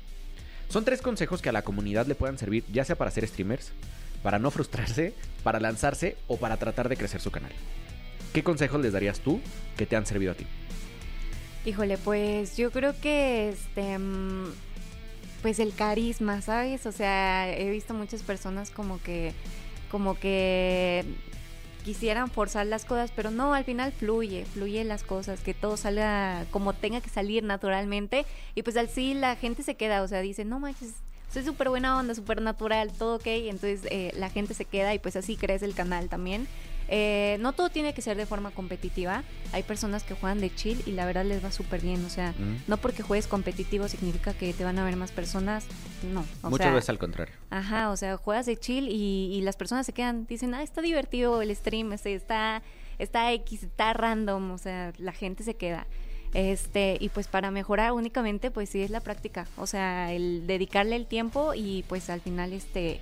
Son 0.68 0.84
tres 0.84 1.02
consejos 1.02 1.42
que 1.42 1.50
a 1.50 1.54
la 1.54 1.62
comunidad 1.62 2.08
le 2.08 2.16
puedan 2.16 2.38
servir, 2.38 2.66
ya 2.74 2.84
sea 2.84 2.98
para 2.98 3.12
ser 3.12 3.26
streamers, 3.28 3.72
para 4.24 4.40
no 4.40 4.52
frustrarse, 4.52 5.14
para 5.44 5.60
lanzarse 5.60 6.18
o 6.28 6.38
para 6.38 6.58
tratar 6.58 6.90
de 6.90 6.98
crecer 6.98 7.22
su 7.22 7.32
canal. 7.32 7.52
¿Qué 8.36 8.44
consejos 8.44 8.82
les 8.82 8.92
darías 8.92 9.22
tú 9.22 9.40
que 9.78 9.86
te 9.86 9.96
han 9.96 10.06
servido 10.06 10.34
a 10.34 10.36
ti? 10.36 10.46
Híjole, 11.66 11.98
pues 11.98 12.58
yo 12.58 12.70
creo 12.70 12.94
que 13.00 13.48
este 13.48 13.98
mm, 13.98 14.52
pues 15.42 15.60
el 15.60 15.74
carisma, 15.74 16.42
¿sabes? 16.42 16.86
O 16.86 16.92
sea, 16.92 17.50
he 17.58 17.70
visto 17.70 17.94
muchas 17.94 18.24
personas 18.24 18.72
como 18.72 19.02
que 19.02 19.32
como 19.90 20.20
que 20.20 21.06
quisieran 21.86 22.30
forzar 22.30 22.66
las 22.66 22.84
cosas, 22.84 23.10
pero 23.16 23.32
no, 23.32 23.54
al 23.54 23.64
final 23.64 23.94
fluye, 23.94 24.44
fluye 24.44 24.84
las 24.84 25.04
cosas, 25.04 25.40
que 25.40 25.54
todo 25.54 25.78
salga 25.78 26.46
como 26.52 26.74
tenga 26.74 27.00
que 27.00 27.10
salir 27.10 27.42
naturalmente 27.42 28.26
y 28.54 28.64
pues 28.64 28.76
al 28.76 28.90
sí 28.90 29.14
la 29.14 29.38
gente 29.38 29.64
se 29.64 29.76
queda, 29.76 30.02
o 30.02 30.10
sea, 30.10 30.20
dice, 30.20 30.44
"No 30.44 30.60
manches, 30.60 30.96
soy 31.32 31.46
súper 31.46 31.70
buena 31.70 31.98
onda, 31.98 32.14
súper 32.14 32.42
natural, 32.42 32.92
todo 32.92 33.16
ok, 33.16 33.28
entonces 33.28 33.80
eh, 33.90 34.12
la 34.18 34.30
gente 34.30 34.54
se 34.54 34.66
queda 34.66 34.94
y 34.94 35.00
pues 35.00 35.16
así 35.16 35.38
crece 35.38 35.64
el 35.64 35.74
canal 35.74 36.10
también. 36.10 36.50
Eh, 36.88 37.38
no 37.40 37.54
todo 37.54 37.70
tiene 37.70 37.94
que 37.94 38.02
ser 38.02 38.16
de 38.18 38.26
forma 38.26 38.52
competitiva. 38.52 39.24
Hay 39.54 39.64
personas 39.64 40.04
que 40.04 40.14
juegan 40.14 40.40
de 40.40 40.54
chill 40.54 40.82
y 40.86 40.92
la 40.92 41.06
verdad 41.06 41.26
les 41.26 41.44
va 41.44 41.52
súper 41.52 41.82
bien. 41.82 42.04
O 42.06 42.10
sea, 42.10 42.34
Mm. 42.38 42.64
no 42.68 42.78
porque 42.78 43.02
juegues 43.04 43.28
competitivo 43.28 43.88
significa 43.88 44.34
que 44.34 44.54
te 44.54 44.64
van 44.64 44.78
a 44.80 44.86
ver 44.86 44.96
más 44.96 45.12
personas. 45.12 45.66
No. 46.14 46.26
O 46.44 46.50
Muchas 46.50 46.66
sea, 46.68 46.74
veces 46.76 46.90
al 46.90 47.00
contrario. 47.00 47.34
Ajá, 47.50 47.90
o 47.90 47.98
sea, 47.98 48.18
juegas 48.18 48.46
de 48.46 48.58
chill 48.58 48.88
y, 48.90 49.32
y 49.34 49.42
las 49.42 49.56
personas 49.56 49.86
se 49.86 49.94
quedan, 49.94 50.28
dicen, 50.28 50.54
ah, 50.54 50.62
está 50.64 50.82
divertido 50.82 51.42
el 51.42 51.56
stream, 51.56 51.94
este, 51.94 52.14
está, 52.14 52.62
está 53.00 53.32
X, 53.34 53.64
está 53.64 53.94
random, 53.94 54.52
o 54.52 54.58
sea, 54.58 54.94
la 54.98 55.12
gente 55.12 55.44
se 55.44 55.56
queda. 55.56 55.88
Este, 56.34 56.98
y 57.00 57.10
pues 57.10 57.28
para 57.30 57.50
mejorar 57.50 57.94
únicamente, 57.94 58.52
pues 58.52 58.70
sí 58.70 58.82
es 58.82 58.90
la 58.92 59.00
práctica, 59.00 59.48
o 59.58 59.66
sea, 59.68 60.12
el 60.12 60.46
dedicarle 60.48 60.98
el 60.98 61.06
tiempo 61.06 61.54
y 61.54 61.84
pues 61.88 62.10
al 62.10 62.20
final, 62.20 62.52
este, 62.52 63.00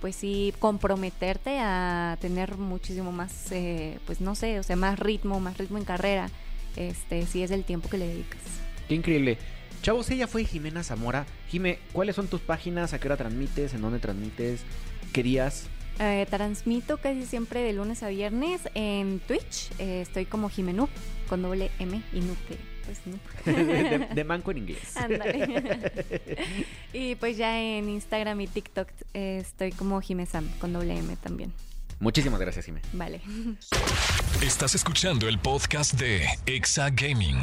pues 0.00 0.16
sí 0.16 0.54
comprometerte 0.58 1.58
a 1.60 2.16
tener 2.20 2.56
muchísimo 2.56 3.12
más, 3.12 3.50
eh, 3.52 3.98
pues 4.06 4.20
no 4.20 4.34
sé, 4.34 4.58
o 4.58 4.62
sea, 4.62 4.76
más 4.76 4.98
ritmo, 4.98 5.40
más 5.40 5.58
ritmo 5.58 5.78
en 5.78 5.84
carrera, 5.84 6.30
este, 6.76 7.26
sí 7.26 7.42
es 7.42 7.50
el 7.50 7.64
tiempo 7.64 7.88
que 7.88 7.98
le 7.98 8.08
dedicas. 8.08 8.40
Qué 8.88 8.94
increíble. 8.94 9.38
Chavos, 9.82 10.10
ella 10.10 10.26
fue 10.26 10.44
Jimena 10.44 10.82
Zamora. 10.82 11.26
Jime, 11.48 11.78
¿cuáles 11.92 12.16
son 12.16 12.28
tus 12.28 12.40
páginas? 12.40 12.92
¿A 12.92 12.98
qué 12.98 13.08
hora 13.08 13.16
transmites? 13.16 13.74
¿En 13.74 13.82
dónde 13.82 13.98
transmites? 13.98 14.62
¿Qué 15.12 15.22
días? 15.22 15.68
Eh, 15.98 16.26
transmito 16.28 16.98
casi 16.98 17.24
siempre 17.24 17.62
de 17.62 17.72
lunes 17.72 18.02
a 18.02 18.08
viernes 18.08 18.62
en 18.74 19.20
Twitch. 19.20 19.70
Eh, 19.78 20.02
estoy 20.02 20.26
como 20.26 20.50
Jimenú, 20.50 20.88
con 21.28 21.42
doble 21.42 21.70
M 21.78 22.02
y 22.12 22.20
de, 22.20 22.58
pues, 22.86 22.98
Noob. 23.06 23.20
de, 23.44 24.14
de 24.14 24.24
manco 24.24 24.50
en 24.52 24.58
inglés. 24.58 24.96
Ándale. 24.96 25.92
y 26.92 27.14
pues 27.16 27.36
ya 27.36 27.60
en 27.60 27.88
Instagram 27.88 28.40
y 28.40 28.46
TikTok 28.46 28.88
eh, 29.14 29.38
estoy 29.42 29.72
como 29.72 30.00
Jimesam, 30.00 30.48
con 30.58 30.72
doble 30.72 30.96
M 30.96 31.16
también. 31.16 31.52
Muchísimas 31.98 32.40
gracias, 32.40 32.66
Jime. 32.66 32.80
Vale. 32.92 33.20
Estás 34.42 34.74
escuchando 34.74 35.28
el 35.28 35.38
podcast 35.38 35.94
de 35.94 36.26
Exa 36.44 36.90
Gaming. 36.90 37.38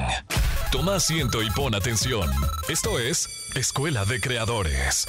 Toma 0.72 0.96
asiento 0.96 1.42
y 1.42 1.50
pon 1.50 1.74
atención. 1.74 2.30
Esto 2.70 3.00
es 3.00 3.28
Escuela 3.56 4.06
de 4.06 4.20
Creadores. 4.20 5.08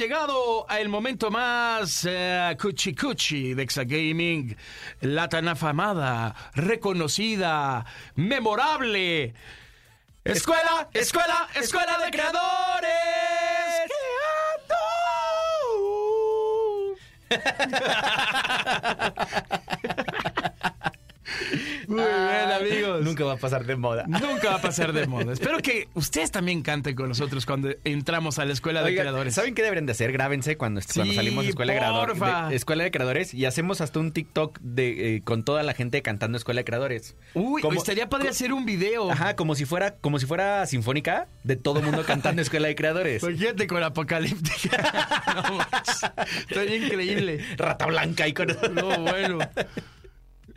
Llegado 0.00 0.64
al 0.66 0.88
momento 0.88 1.30
más 1.30 2.06
eh, 2.08 2.56
cuchi 2.58 2.94
cuchi 2.94 3.52
de 3.52 3.62
Exagaming, 3.62 4.56
la 5.02 5.28
tan 5.28 5.46
afamada, 5.46 6.34
reconocida, 6.54 7.84
memorable. 8.14 9.34
Escuela, 10.24 10.88
escuela, 10.94 11.48
escuela 11.54 11.98
de 11.98 12.10
creadores. 12.12 12.40
Muy 21.90 22.02
bien, 22.04 22.52
amigos. 22.76 23.02
Nunca 23.02 23.24
va 23.24 23.32
a 23.32 23.36
pasar 23.36 23.66
de 23.66 23.74
moda. 23.74 24.04
Nunca 24.06 24.50
va 24.50 24.54
a 24.56 24.60
pasar 24.62 24.92
de 24.92 25.06
moda. 25.08 25.32
Espero 25.32 25.58
que 25.58 25.88
ustedes 25.94 26.30
también 26.30 26.62
canten 26.62 26.94
con 26.94 27.08
nosotros 27.08 27.44
cuando 27.46 27.70
entramos 27.84 28.38
a 28.38 28.44
la 28.44 28.52
escuela 28.52 28.82
de 28.82 28.94
creadores. 28.94 29.34
¿Saben 29.34 29.54
qué 29.54 29.62
deberían 29.62 29.86
de 29.86 29.92
hacer? 29.92 30.12
Grábense 30.12 30.56
cuando, 30.56 30.80
cuando 30.94 31.12
salimos 31.14 31.44
de 31.44 31.50
escuela 31.50 31.72
de, 31.72 31.80
creador- 31.80 32.06
porfa. 32.06 32.48
de- 32.48 32.54
escuela 32.56 32.84
de 32.84 32.90
creadores 32.92 33.34
y 33.34 33.44
hacemos 33.44 33.80
hasta 33.80 33.98
un 33.98 34.12
TikTok 34.12 34.58
de, 34.60 35.16
eh, 35.16 35.22
con 35.22 35.44
toda 35.44 35.62
la 35.64 35.74
gente 35.74 36.00
cantando 36.02 36.38
escuela 36.38 36.60
de 36.60 36.64
creadores. 36.64 37.16
Uy, 37.34 37.60
Como- 37.60 37.78
estaría 37.80 38.08
padre 38.08 38.28
hacer 38.28 38.52
un 38.52 38.64
video. 38.64 39.10
Ajá, 39.10 39.34
como 39.34 39.56
si 39.56 39.64
fuera, 39.64 39.96
como 39.96 40.20
si 40.20 40.26
fuera 40.26 40.64
sinfónica 40.66 41.26
de 41.42 41.56
todo 41.56 41.80
el 41.80 41.86
mundo 41.86 42.04
cantando 42.06 42.40
escuela 42.40 42.68
de 42.68 42.76
creadores. 42.76 43.22
Imagínate 43.24 43.66
con 43.66 43.82
Apocalíptica. 43.82 45.24
no. 45.48 45.58
Estaría 46.48 46.76
increíble. 46.76 47.44
Rata 47.56 47.86
blanca 47.86 48.28
y 48.28 48.32
con. 48.32 48.46
No, 48.74 49.00
bueno. 49.00 49.38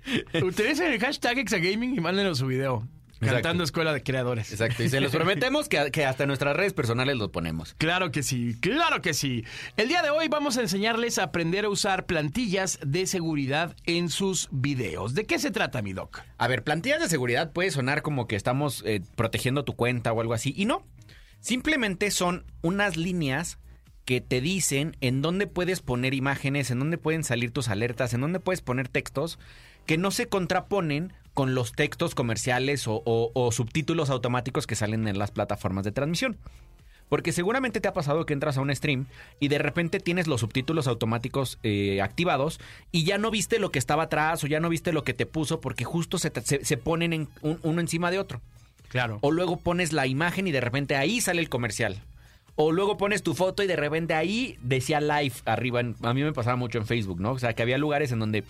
Utilicen 0.44 0.92
el 0.92 1.00
hashtag 1.00 1.40
Exagaming 1.40 1.96
y 1.96 2.00
mándenos 2.00 2.40
su 2.40 2.48
video. 2.48 2.88
Cantando 3.20 3.64
Escuela 3.64 3.94
de 3.94 4.04
Creadores. 4.04 4.52
Exacto. 4.52 4.84
Y 4.84 4.90
se 4.90 5.00
los 5.00 5.12
prometemos 5.16 5.70
que, 5.70 5.92
que 5.92 6.06
hasta 6.06 6.26
nuestras 6.26 6.56
redes 6.56 6.74
personales 6.74 7.18
los 7.18 7.30
ponemos. 7.30 7.74
Claro 7.76 8.12
que 8.12 8.24
sí, 8.24 8.56
claro 8.60 9.02
que 9.02 9.14
sí. 9.14 9.46
El 9.78 9.88
día 9.88 10.02
de 10.02 10.10
hoy 10.10 10.28
vamos 10.28 10.58
a 10.58 10.62
enseñarles 10.62 11.18
a 11.18 11.24
aprender 11.24 11.66
a 11.66 11.70
usar 11.70 12.06
plantillas 12.06 12.80
de 12.86 13.06
seguridad 13.06 13.76
en 13.86 14.10
sus 14.10 14.50
videos. 14.52 15.14
¿De 15.14 15.26
qué 15.26 15.40
se 15.40 15.52
trata, 15.52 15.82
mi 15.82 15.94
doc? 15.94 16.22
A 16.38 16.48
ver, 16.48 16.64
plantillas 16.64 17.02
de 17.02 17.10
seguridad 17.10 17.52
puede 17.52 17.72
sonar 17.72 18.02
como 18.02 18.28
que 18.28 18.36
estamos 18.36 18.84
eh, 18.86 19.02
protegiendo 19.16 19.64
tu 19.64 19.76
cuenta 19.76 20.12
o 20.12 20.22
algo 20.22 20.34
así. 20.34 20.54
Y 20.56 20.66
no. 20.66 20.86
Simplemente 21.40 22.10
son 22.12 22.46
unas 22.62 22.96
líneas 22.96 23.60
que 24.06 24.22
te 24.22 24.42
dicen 24.42 24.98
en 25.02 25.22
dónde 25.22 25.48
puedes 25.48 25.82
poner 25.82 26.14
imágenes, 26.14 26.72
en 26.72 26.80
dónde 26.80 26.98
pueden 26.98 27.24
salir 27.24 27.52
tus 27.52 27.70
alertas, 27.70 28.14
en 28.14 28.22
dónde 28.22 28.40
puedes 28.40 28.62
poner 28.62 28.90
textos 28.90 29.40
que 29.86 29.98
no 29.98 30.12
se 30.12 30.28
contraponen 30.28 31.14
con 31.34 31.56
los 31.56 31.72
textos 31.74 32.14
comerciales 32.16 32.88
o, 32.88 33.02
o- 33.06 33.32
o 33.34 33.52
subtítulos 33.52 34.10
automáticos 34.10 34.68
que 34.68 34.76
salen 34.76 35.08
en 35.08 35.18
las 35.18 35.32
plataformas 35.32 35.84
de 35.84 35.92
transmisión. 35.92 36.38
Porque 37.10 37.32
seguramente 37.32 37.80
te 37.82 37.88
ha 37.88 37.94
pasado 37.94 38.26
que 38.26 38.34
entras 38.34 38.58
a 38.58 38.62
un 38.62 38.74
stream 38.76 39.06
y 39.40 39.48
de 39.50 39.58
repente 39.60 40.00
tienes 40.00 40.26
los 40.28 40.42
subtítulos 40.42 40.88
automáticos 40.88 41.60
eh, 41.62 42.02
activados 42.02 42.60
y 42.92 43.04
ya 43.04 43.18
no 43.18 43.30
viste 43.30 43.60
lo 43.60 43.72
que 43.72 43.78
estaba 43.80 44.04
atrás 44.04 44.44
o 44.44 44.48
ya 44.48 44.60
no 44.60 44.70
viste 44.70 44.94
lo 44.94 45.04
que 45.04 45.14
te 45.14 45.26
puso 45.26 45.60
porque 45.62 45.84
justo 45.84 46.18
se, 46.18 46.30
te- 46.32 46.42
se- 46.42 46.66
se 46.66 46.78
ponen 46.78 47.14
en 47.14 47.28
un- 47.42 47.60
uno 47.62 47.82
encima 47.82 48.10
de 48.10 48.20
otro. 48.20 48.42
Claro. 48.90 49.20
O 49.22 49.32
luego 49.32 49.58
pones 49.58 49.92
la 49.92 50.08
imagen 50.08 50.48
y 50.48 50.52
de 50.52 50.62
repente 50.62 50.96
ahí 50.96 51.20
sale 51.22 51.42
el 51.42 51.50
comercial. 51.50 51.98
O 52.56 52.72
luego 52.72 52.98
pones 52.98 53.22
tu 53.24 53.34
foto 53.34 53.64
y 53.64 53.68
de 53.68 53.76
repente 53.76 54.14
ahí 54.14 54.58
decía 54.62 55.02
live 55.02 55.34
arriba. 55.46 55.82
En- 55.82 55.96
a 56.04 56.14
mí 56.14 56.24
me 56.24 56.32
pasaba 56.34 56.56
mucho 56.56 56.78
en 56.78 56.86
Facebook, 56.86 57.20
¿no? 57.20 57.32
O 57.32 57.40
sea, 57.40 57.54
que 57.54 57.62
había 57.64 57.78
lugares 57.80 58.12
en 58.12 58.20
donde 58.20 58.44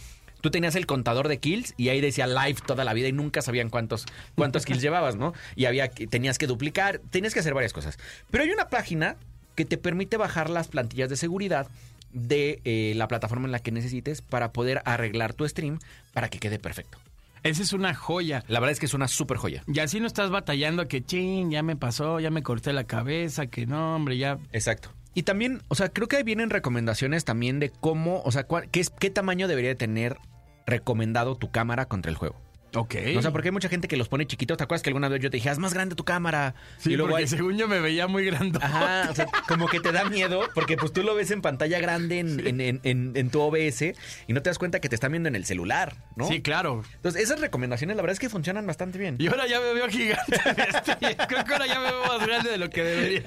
tú 0.44 0.52
tenías 0.52 0.76
el 0.76 0.86
contador 0.86 1.30
de 1.30 1.39
kills 1.39 1.74
y 1.78 1.88
ahí 1.88 2.02
decía 2.02 2.28
live 2.28 2.60
toda 2.66 2.84
la 2.84 2.94
vida 2.94 3.08
y 3.08 3.14
nunca 3.14 3.41
sabían 3.41 3.70
cuántos, 3.70 4.06
cuántos 4.36 4.66
kills 4.66 4.82
llevabas, 4.84 5.16
¿no? 5.16 5.34
Y 5.56 5.66
había 5.66 5.88
que- 5.88 6.06
tenías 6.06 6.38
que 6.38 6.48
duplicar, 6.48 7.00
tenías 7.10 7.34
que 7.34 7.39
hacer 7.39 7.54
varias 7.54 7.72
cosas. 7.72 7.98
Pero 8.30 8.44
hay 8.44 8.50
una 8.52 8.68
página 8.68 9.16
que 9.56 9.64
te 9.64 9.78
permite 9.78 10.18
bajar 10.18 10.50
las 10.50 10.68
plantillas 10.68 11.10
de 11.10 11.16
seguridad 11.16 11.68
de 12.12 12.60
eh, 12.66 12.94
la 12.98 13.08
plataforma 13.08 13.46
en 13.46 13.54
la 13.54 13.60
que 13.60 13.72
necesites 13.72 14.22
para 14.22 14.52
poder 14.52 14.82
arreglar 14.84 15.34
tu 15.34 15.48
stream 15.48 15.80
para 16.14 16.28
que 16.30 16.39
quede 16.39 16.60
perfecto. 16.60 16.98
Esa 17.44 17.62
es 17.64 17.72
una 17.74 17.94
joya. 17.96 18.44
La 18.48 18.60
verdad 18.60 18.72
es 18.74 18.80
que 18.80 18.86
es 18.86 18.94
una 18.94 19.08
súper 19.08 19.38
joya. 19.38 19.64
Y 19.68 19.80
así 19.80 20.00
no 20.02 20.08
estás 20.08 20.30
batallando 20.30 20.88
que, 20.88 21.04
ching, 21.04 21.52
ya 21.52 21.64
me 21.64 21.76
pasó, 21.76 22.20
ya 22.20 22.30
me 22.32 22.44
corté 22.44 22.72
la 22.74 22.84
cabeza, 22.84 23.48
que 23.48 23.66
no, 23.66 23.96
hombre, 23.96 24.18
ya... 24.18 24.38
Exacto. 24.52 24.89
Y 25.14 25.24
también, 25.24 25.62
o 25.68 25.76
sea, 25.76 25.89
creo 25.89 26.08
que 26.08 26.16
ahí 26.18 26.24
vienen 26.24 26.50
recomendaciones 26.50 27.24
también 27.26 27.60
de 27.60 27.70
cómo, 27.70 28.22
o 28.26 28.32
sea, 28.32 28.46
cuál- 28.46 28.70
qué, 28.70 28.80
es- 28.80 28.89
qué 28.91 29.10
tamaño 29.10 29.48
debería 29.48 29.70
de 29.72 29.76
tener 29.76 30.18
recomendado 30.66 31.36
tu 31.36 31.51
cámara 31.51 31.86
contra 31.86 32.09
el 32.09 32.18
juego. 32.18 32.36
Ok. 32.76 32.95
O 33.17 33.21
sea, 33.21 33.32
porque 33.32 33.49
hay 33.49 33.51
mucha 33.51 33.69
gente 33.69 33.88
que 33.88 33.97
los 33.97 34.09
pone 34.09 34.26
chiquitos. 34.26 34.57
¿Te 34.57 34.63
acuerdas 34.63 34.82
que 34.82 34.89
alguna 34.89 35.07
vez 35.09 35.21
yo 35.21 35.30
te 35.30 35.38
dije, 35.38 35.49
haz 35.49 35.59
más 35.59 35.74
grande 35.74 35.95
tu 35.95 36.03
cámara? 36.05 36.55
Sí, 36.78 36.91
y 36.91 36.95
luego 36.95 37.11
porque 37.11 37.24
hay- 37.24 37.28
según 37.30 37.57
yo 37.57 37.67
me 37.67 37.80
veía 37.80 38.07
muy 38.07 38.26
grande. 38.26 38.59
Ajá, 38.61 39.09
o 39.11 39.15
sea, 39.15 39.28
como 39.47 39.67
que 39.67 39.80
te 39.80 39.91
da 39.91 40.05
miedo 40.05 40.41
porque 40.55 40.76
pues 40.78 40.91
tú 40.93 41.03
lo 41.03 41.15
ves 41.15 41.32
en 41.32 41.41
pantalla 41.41 41.80
grande 41.80 42.19
en, 42.19 42.39
en- 42.47 42.61
en- 42.61 42.80
en- 42.84 43.11
en 43.15 43.30
tu 43.30 43.41
OBS 43.41 43.93
y 44.28 44.34
no 44.34 44.41
te 44.41 44.49
das 44.49 44.57
cuenta 44.57 44.80
que 44.80 44.89
te 44.89 44.95
están 44.95 45.11
viendo 45.11 45.30
en 45.30 45.36
el 45.36 45.45
celular, 45.45 45.95
¿no? 46.15 46.28
Sí, 46.28 46.41
claro. 46.41 46.84
Entonces, 46.95 47.21
esas 47.24 47.39
recomendaciones 47.39 47.95
la 47.95 48.01
verdad 48.01 48.13
es 48.13 48.19
que 48.19 48.30
funcionan 48.30 48.65
bastante 48.65 48.97
bien. 48.97 49.15
Y 49.19 49.28
ahora 49.28 49.47
ya 49.47 49.59
me 49.59 49.74
veo 49.74 49.88
gigante. 49.89 50.36
Este, 50.36 51.17
Creo 51.28 51.45
que 51.45 51.53
ahora 51.53 51.67
ya 51.67 51.80
me 51.80 51.91
veo 51.91 52.05
más 52.07 52.26
grande 52.28 52.49
de 52.49 52.57
lo 52.57 52.69
que 52.69 52.84
debería. 52.84 53.24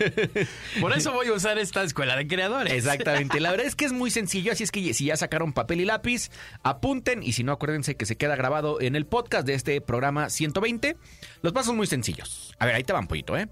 Por 0.80 0.92
eso 0.97 1.12
voy 1.12 1.28
a 1.28 1.32
usar 1.32 1.59
esta 1.59 1.82
escuela 1.82 2.16
de 2.16 2.26
creadores. 2.26 2.72
Exactamente. 2.72 3.40
La 3.40 3.51
verdad 3.51 3.66
es 3.66 3.74
que 3.76 3.84
es 3.84 3.92
muy 3.92 4.11
sencillo, 4.11 4.53
así 4.53 4.64
es 4.64 4.70
que 4.70 4.92
si 4.94 5.07
ya 5.07 5.16
sacaron 5.16 5.53
papel 5.53 5.80
y 5.80 5.84
lápiz, 5.84 6.30
apunten 6.62 7.22
y 7.22 7.32
si 7.32 7.44
no, 7.44 7.53
acuérdense 7.53 7.97
que 7.97 8.07
se 8.07 8.16
queda 8.16 8.36
grabado 8.36 8.80
en 8.80 8.97
el 8.97 9.07
podcast 9.07 9.36
de 9.45 9.55
este 9.55 9.80
programa 9.80 10.30
120. 10.30 10.97
Los 11.43 11.53
pasos 11.53 11.74
muy 11.74 11.87
sencillos. 11.87 12.55
A 12.59 12.66
ver, 12.66 12.74
ahí 12.74 12.84
te 12.84 12.93
van, 12.93 13.07
pollito, 13.07 13.37
¿eh? 13.37 13.49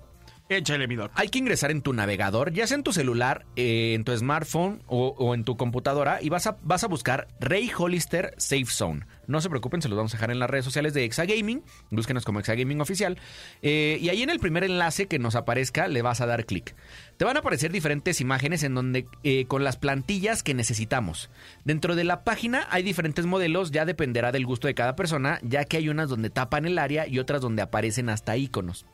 Échale, 0.51 0.87
mi 0.87 0.95
doc. 0.95 1.11
Hay 1.15 1.29
que 1.29 1.39
ingresar 1.39 1.71
en 1.71 1.81
tu 1.81 1.95
navegador, 1.95 2.53
ya 2.53 2.67
sea 2.67 2.77
en 2.77 2.83
tu 2.83 2.93
celular, 2.93 3.47
eh, 3.57 3.95
en 3.95 4.05
tu 4.05 4.15
smartphone 4.15 4.83
o, 4.87 5.35
en 5.35 5.43
tu 5.43 5.57
computadora 5.57 6.19
y 6.21 6.29
vas 6.29 6.47
a, 6.47 6.59
vas 6.63 6.85
a 6.85 6.87
buscar 6.87 7.29
Ray 7.41 7.71
Hollister 7.75 8.35
Safe 8.37 8.67
Zone. 8.67 9.07
No 9.27 9.41
se 9.41 9.49
preocupen, 9.49 9.81
se 9.81 9.89
los 9.89 9.97
vamos 9.97 10.13
a 10.13 10.19
dejar 10.19 10.31
en 10.31 10.39
las 10.39 10.51
redes 10.51 10.67
sociales 10.67 10.93
de 10.93 11.05
Exagaming. 11.05 11.63
Búsquenos 11.91 12.27
como 12.27 12.41
Exagaming 12.41 12.83
Oficial. 12.83 13.17
Eh, 13.63 13.97
y 14.03 14.11
ahí 14.11 14.23
en 14.23 14.29
el 14.29 14.39
primer 14.39 14.65
enlace 14.65 15.07
que 15.07 15.19
nos 15.19 15.35
aparezca 15.35 15.89
le 15.89 16.03
vas 16.03 16.21
a 16.21 16.27
dar 16.27 16.45
clic. 16.45 16.75
Te 17.17 17.25
van 17.25 17.39
a 17.39 17.41
aparecer 17.41 17.73
diferentes 17.73 18.21
imágenes 18.21 18.65
en 18.65 18.75
donde 18.75 19.07
eh, 19.23 19.47
con 19.47 19.65
las 19.65 19.79
plantillas 19.79 20.43
que 20.43 20.53
necesitamos. 20.53 21.31
Dentro 21.65 21.97
de 21.97 22.05
la 22.05 22.23
página 22.23 22.67
hay 22.69 22.83
diferentes 22.83 23.25
modelos, 23.25 23.71
ya 23.71 23.87
dependerá 23.87 24.31
del 24.31 24.45
gusto 24.45 24.67
de 24.67 24.75
cada 24.75 24.95
persona, 24.95 25.39
ya 25.43 25.65
que 25.65 25.79
hay 25.79 25.89
unas 25.89 26.11
donde 26.11 26.29
tapan 26.29 26.67
el 26.67 26.79
área 26.79 27.09
y 27.09 27.19
otras 27.19 27.41
donde 27.41 27.63
aparecen 27.63 28.11
hasta 28.11 28.37
iconos. 28.37 28.85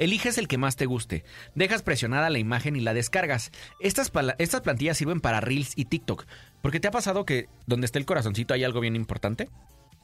Eliges 0.00 0.38
el 0.38 0.48
que 0.48 0.56
más 0.56 0.76
te 0.76 0.86
guste, 0.86 1.24
dejas 1.54 1.82
presionada 1.82 2.30
la 2.30 2.38
imagen 2.38 2.74
y 2.74 2.80
la 2.80 2.94
descargas. 2.94 3.52
Estas, 3.80 4.10
estas 4.38 4.62
plantillas 4.62 4.96
sirven 4.96 5.20
para 5.20 5.42
Reels 5.42 5.74
y 5.76 5.84
TikTok. 5.84 6.24
Porque 6.62 6.80
te 6.80 6.88
ha 6.88 6.90
pasado 6.90 7.26
que 7.26 7.48
donde 7.66 7.84
está 7.84 7.98
el 7.98 8.06
corazoncito 8.06 8.54
hay 8.54 8.64
algo 8.64 8.80
bien 8.80 8.96
importante. 8.96 9.50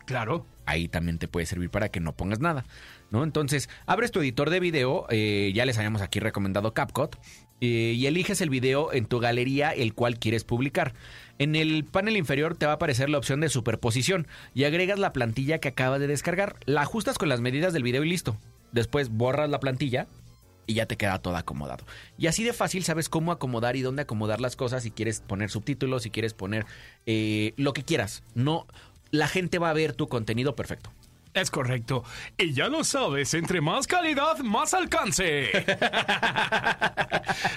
Claro. 0.05 0.47
Ahí 0.67 0.87
también 0.87 1.19
te 1.19 1.29
puede 1.29 1.47
servir 1.47 1.71
para 1.71 1.89
que 1.89 2.01
no 2.01 2.15
pongas 2.15 2.41
nada, 2.41 2.67
¿no? 3.11 3.25
Entonces, 3.25 3.71
abres 3.87 4.13
tu 4.13 4.21
editor 4.21 4.51
de 4.51 4.61
video, 4.61 5.07
eh, 5.09 5.51
ya 5.55 5.65
les 5.65 5.79
habíamos 5.79 6.03
aquí 6.03 6.21
recomendado 6.21 6.75
CapCut, 6.75 7.17
eh, 7.63 7.95
y 7.97 8.07
eliges 8.07 8.43
el 8.43 8.51
video 8.51 8.93
en 8.93 9.07
tu 9.07 9.19
galería 9.19 9.71
el 9.71 9.95
cual 9.95 10.19
quieres 10.19 10.45
publicar. 10.45 10.93
En 11.39 11.57
el 11.57 11.85
panel 11.85 12.19
inferior 12.19 12.55
te 12.55 12.67
va 12.67 12.73
a 12.73 12.75
aparecer 12.77 13.09
la 13.09 13.17
opción 13.17 13.41
de 13.41 13.49
superposición 13.49 14.27
y 14.55 14.65
agregas 14.65 14.99
la 14.99 15.15
plantilla 15.15 15.59
que 15.59 15.69
acabas 15.69 16.01
de 16.01 16.07
descargar, 16.07 16.57
la 16.67 16.83
ajustas 16.83 17.17
con 17.17 17.31
las 17.31 17.41
medidas 17.41 17.73
del 17.73 17.83
video 17.83 18.05
y 18.05 18.11
listo. 18.11 18.37
Después 18.73 19.11
borras 19.11 19.49
la 19.51 19.61
plantilla 19.61 20.07
y 20.67 20.75
ya 20.75 20.87
te 20.87 20.97
queda 20.97 21.19
todo 21.21 21.37
acomodado. 21.37 21.85
Y 22.19 22.27
así 22.27 22.45
de 22.45 22.53
fácil 22.53 22.85
sabes 22.85 23.09
cómo 23.09 23.33
acomodar 23.33 23.77
y 23.77 23.83
dónde 23.83 24.03
acomodar 24.03 24.41
las 24.41 24.57
cosas. 24.57 24.83
Si 24.83 24.91
quieres 24.91 25.21
poner 25.21 25.51
subtítulos, 25.51 26.03
si 26.03 26.11
quieres 26.11 26.35
poner 26.35 26.67
eh, 27.07 27.55
lo 27.57 27.73
que 27.73 27.85
quieras. 27.85 28.23
No, 28.35 28.67
la 29.11 29.29
gente 29.29 29.59
va 29.59 29.71
a 29.71 29.75
ver 29.75 29.93
tu 29.93 30.09
contenido 30.09 30.57
perfecto. 30.57 30.91
Es 31.37 31.51
correcto. 31.51 32.03
Y 32.39 32.55
ya 32.55 32.68
lo 32.68 32.82
sabes, 32.82 33.34
entre 33.34 33.61
más 33.61 33.87
calidad, 33.87 34.39
más 34.39 34.72
alcance. 34.72 35.51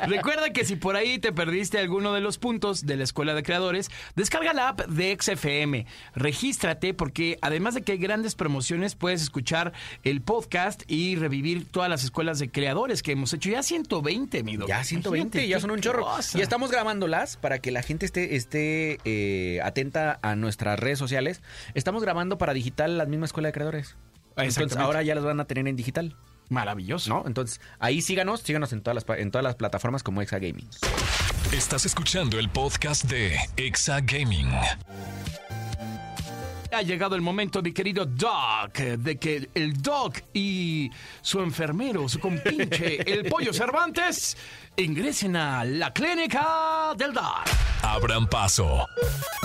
Recuerda 0.06 0.52
que 0.52 0.66
si 0.66 0.76
por 0.76 0.98
ahí 0.98 1.18
te 1.18 1.32
perdiste 1.32 1.80
alguno 1.80 2.14
de 2.14 2.20
los 2.20 2.38
puntos 2.38 2.86
de 2.86 2.98
la 2.98 3.06
Escuela 3.06 3.34
de 3.34 3.42
Creadores, 3.42 3.90
descarga 4.18 4.52
la 4.52 4.68
app 4.68 4.82
de 4.88 5.18
XFM. 5.18 5.86
Regístrate 6.14 6.94
porque 6.94 7.40
además 7.42 7.74
de 7.74 7.82
que 7.82 7.94
hay 7.94 8.00
grandes 8.00 8.36
promociones, 8.36 8.96
puedes 8.96 9.22
escuchar 9.22 9.72
el 10.04 10.20
podcast 10.20 10.84
y 10.88 11.16
revivir 11.16 11.66
todas 11.66 11.90
las 11.90 12.04
escuelas 12.04 12.38
de 12.40 12.52
creadores 12.52 13.02
que 13.02 13.14
hemos 13.14 13.34
hecho. 13.34 13.50
Ya 13.50 13.64
120, 13.64 14.44
mi. 14.44 14.58
Ya 14.68 14.84
120, 14.84 15.08
Imagínate 15.08 15.48
ya 15.48 15.62
son 15.62 15.72
un 15.72 15.80
chorro. 15.80 16.06
Y 16.34 16.42
estamos 16.42 16.70
grabándolas 16.70 17.38
para 17.38 17.60
que 17.60 17.72
la 17.72 17.82
gente 17.82 18.06
esté, 18.06 18.36
esté 18.36 19.00
eh, 19.06 19.62
atenta 19.64 20.20
a 20.22 20.36
nuestras 20.36 20.78
redes 20.78 21.00
sociales. 21.00 21.42
Estamos 21.76 22.04
grabando 22.04 22.38
para 22.38 22.54
digital 22.54 22.98
la 22.98 23.06
misma 23.06 23.26
escuela 23.26 23.48
de 23.48 23.54
creadores. 23.54 23.69
Entonces 24.38 24.78
ahora 24.78 25.04
ya 25.04 25.16
las 25.16 25.24
van 25.24 25.40
a 25.40 25.46
tener 25.46 25.68
en 25.68 25.76
digital, 25.76 26.16
Maravilloso. 26.50 27.10
¿no? 27.10 27.24
Entonces 27.28 27.62
ahí 27.80 28.02
síganos, 28.02 28.42
síganos 28.42 28.74
en 28.74 28.82
todas 28.82 28.96
las, 29.08 29.20
en 29.20 29.32
todas 29.32 29.44
las 29.44 29.56
plataformas 29.56 30.04
como 30.04 30.22
Exa 30.22 30.40
Gaming. 30.40 30.68
Estás 31.52 31.86
escuchando 31.86 32.40
el 32.40 32.50
podcast 32.50 33.06
de 33.06 33.38
Exa 33.56 34.02
Gaming. 34.02 34.50
Ha 36.72 36.84
llegado 36.84 37.16
el 37.16 37.22
momento, 37.22 37.64
mi 37.64 37.72
querido 37.72 38.06
Doc, 38.06 38.78
de 38.78 39.18
que 39.18 39.50
el 39.56 39.82
Doc 39.82 40.20
y 40.34 40.92
su 41.22 41.40
enfermero, 41.40 42.08
su 42.08 42.20
compinche, 42.20 43.02
el 43.12 43.26
Pollo 43.26 43.52
Cervantes, 43.54 44.38
ingresen 44.84 45.36
a 45.36 45.64
la 45.66 45.92
clínica 45.94 46.94
del 46.98 47.14
Doc. 47.14 47.44
Abran 47.82 48.28
paso. 48.28 48.88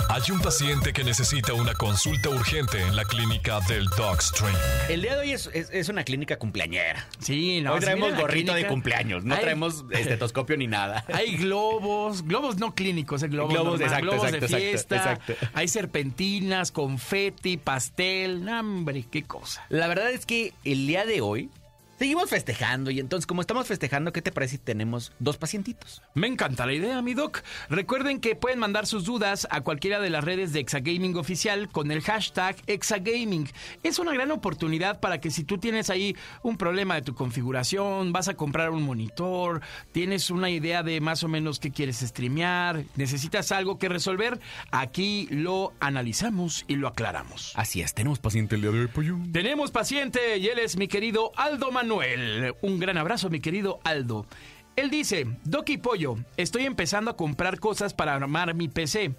Hay 0.09 0.21
un 0.31 0.39
paciente 0.39 0.93
que 0.93 1.03
necesita 1.03 1.53
una 1.53 1.73
consulta 1.73 2.29
urgente 2.29 2.79
en 2.81 2.95
la 2.95 3.03
clínica 3.05 3.59
del 3.67 3.85
Dogstream. 3.97 4.53
El 4.89 5.01
día 5.01 5.13
de 5.15 5.19
hoy 5.21 5.31
es, 5.31 5.49
es- 5.53 5.69
es 5.71 5.89
una 5.89 6.03
clínica 6.03 6.37
cumpleañera. 6.37 7.07
Sí, 7.19 7.61
no, 7.61 7.73
hoy 7.73 7.79
traemos 7.79 8.13
gorrito 8.15 8.53
de 8.53 8.67
cumpleaños, 8.67 9.23
no 9.23 9.33
hay- 9.35 9.41
traemos 9.41 9.83
estetoscopio 9.91 10.57
ni 10.57 10.67
nada. 10.67 11.03
Hay 11.13 11.37
globos, 11.37 12.23
globos 12.23 12.57
no 12.57 12.75
clínicos, 12.75 13.23
eh, 13.23 13.27
globos, 13.27 13.53
Globos, 13.53 13.79
normal, 13.79 13.87
exacto, 13.87 14.05
globos 14.11 14.27
exacto, 14.27 14.47
de 14.57 14.69
exacto, 14.71 14.95
fiesta, 14.95 15.23
exacto. 15.31 15.47
hay 15.53 15.67
serpentinas, 15.67 16.71
confeti, 16.71 17.57
pastel, 17.57 18.43
no, 18.45 18.59
hombre, 18.59 19.05
qué 19.09 19.23
cosa. 19.23 19.65
La 19.69 19.87
verdad 19.87 20.11
es 20.11 20.25
que 20.25 20.53
el 20.65 20.85
día 20.87 21.05
de 21.05 21.21
hoy 21.21 21.49
Seguimos 21.97 22.29
festejando 22.29 22.91
y 22.91 22.99
entonces 22.99 23.25
como 23.25 23.39
estamos 23.39 23.67
festejando, 23.67 24.11
¿qué 24.11 24.21
te 24.21 24.33
parece 24.33 24.57
si 24.57 24.57
tenemos 24.57 25.13
dos 25.19 25.37
pacientitos? 25.37 26.01
Me 26.13 26.27
encanta 26.27 26.65
la 26.65 26.73
idea, 26.73 27.01
mi 27.01 27.13
doc. 27.13 27.41
Recuerden 27.69 28.19
que 28.19 28.35
pueden 28.35 28.59
mandar 28.59 28.85
sus 28.85 29.05
dudas 29.05 29.47
a 29.49 29.61
cualquiera 29.61 30.01
de 30.01 30.09
las 30.09 30.25
redes 30.25 30.51
de 30.51 30.59
Exagaming 30.59 31.15
Oficial 31.15 31.69
con 31.69 31.91
el 31.91 32.01
hashtag 32.01 32.57
Exagaming. 32.67 33.49
Es 33.81 33.97
una 33.97 34.13
gran 34.13 34.31
oportunidad 34.31 34.99
para 34.99 35.21
que 35.21 35.31
si 35.31 35.45
tú 35.45 35.57
tienes 35.57 35.89
ahí 35.89 36.17
un 36.43 36.57
problema 36.57 36.95
de 36.95 37.01
tu 37.01 37.15
configuración, 37.15 38.11
vas 38.11 38.27
a 38.27 38.33
comprar 38.33 38.71
un 38.71 38.83
monitor, 38.83 39.61
tienes 39.93 40.29
una 40.29 40.49
idea 40.49 40.83
de 40.83 40.99
más 40.99 41.23
o 41.23 41.29
menos 41.29 41.59
qué 41.59 41.71
quieres 41.71 41.99
streamear, 41.99 42.83
necesitas 42.97 43.53
algo 43.53 43.79
que 43.79 43.87
resolver, 43.87 44.41
aquí 44.69 45.29
lo 45.31 45.71
analizamos 45.79 46.65
y 46.67 46.75
lo 46.75 46.89
aclaramos. 46.89 47.53
Así 47.55 47.81
es, 47.81 47.93
tenemos 47.93 48.19
paciente 48.19 48.55
el 48.55 48.63
día 48.63 48.71
de 48.71 48.81
hoy, 48.81 48.87
pollo. 48.87 49.17
Tenemos 49.31 49.71
paciente 49.71 50.37
y 50.39 50.47
él 50.47 50.59
es 50.59 50.75
mi 50.75 50.89
querido 50.89 51.31
Aldo 51.37 51.71
Manuel. 51.85 52.55
Un 52.63 52.79
gran 52.79 52.97
abrazo, 52.97 53.29
mi 53.29 53.39
querido 53.39 53.79
Aldo. 53.83 54.25
Él 54.75 54.89
dice, 54.89 55.27
Doki 55.43 55.77
Pollo, 55.77 56.17
estoy 56.35 56.65
empezando 56.65 57.11
a 57.11 57.15
comprar 57.15 57.59
cosas 57.59 57.93
para 57.93 58.15
armar 58.15 58.55
mi 58.55 58.67
PC. 58.67 59.13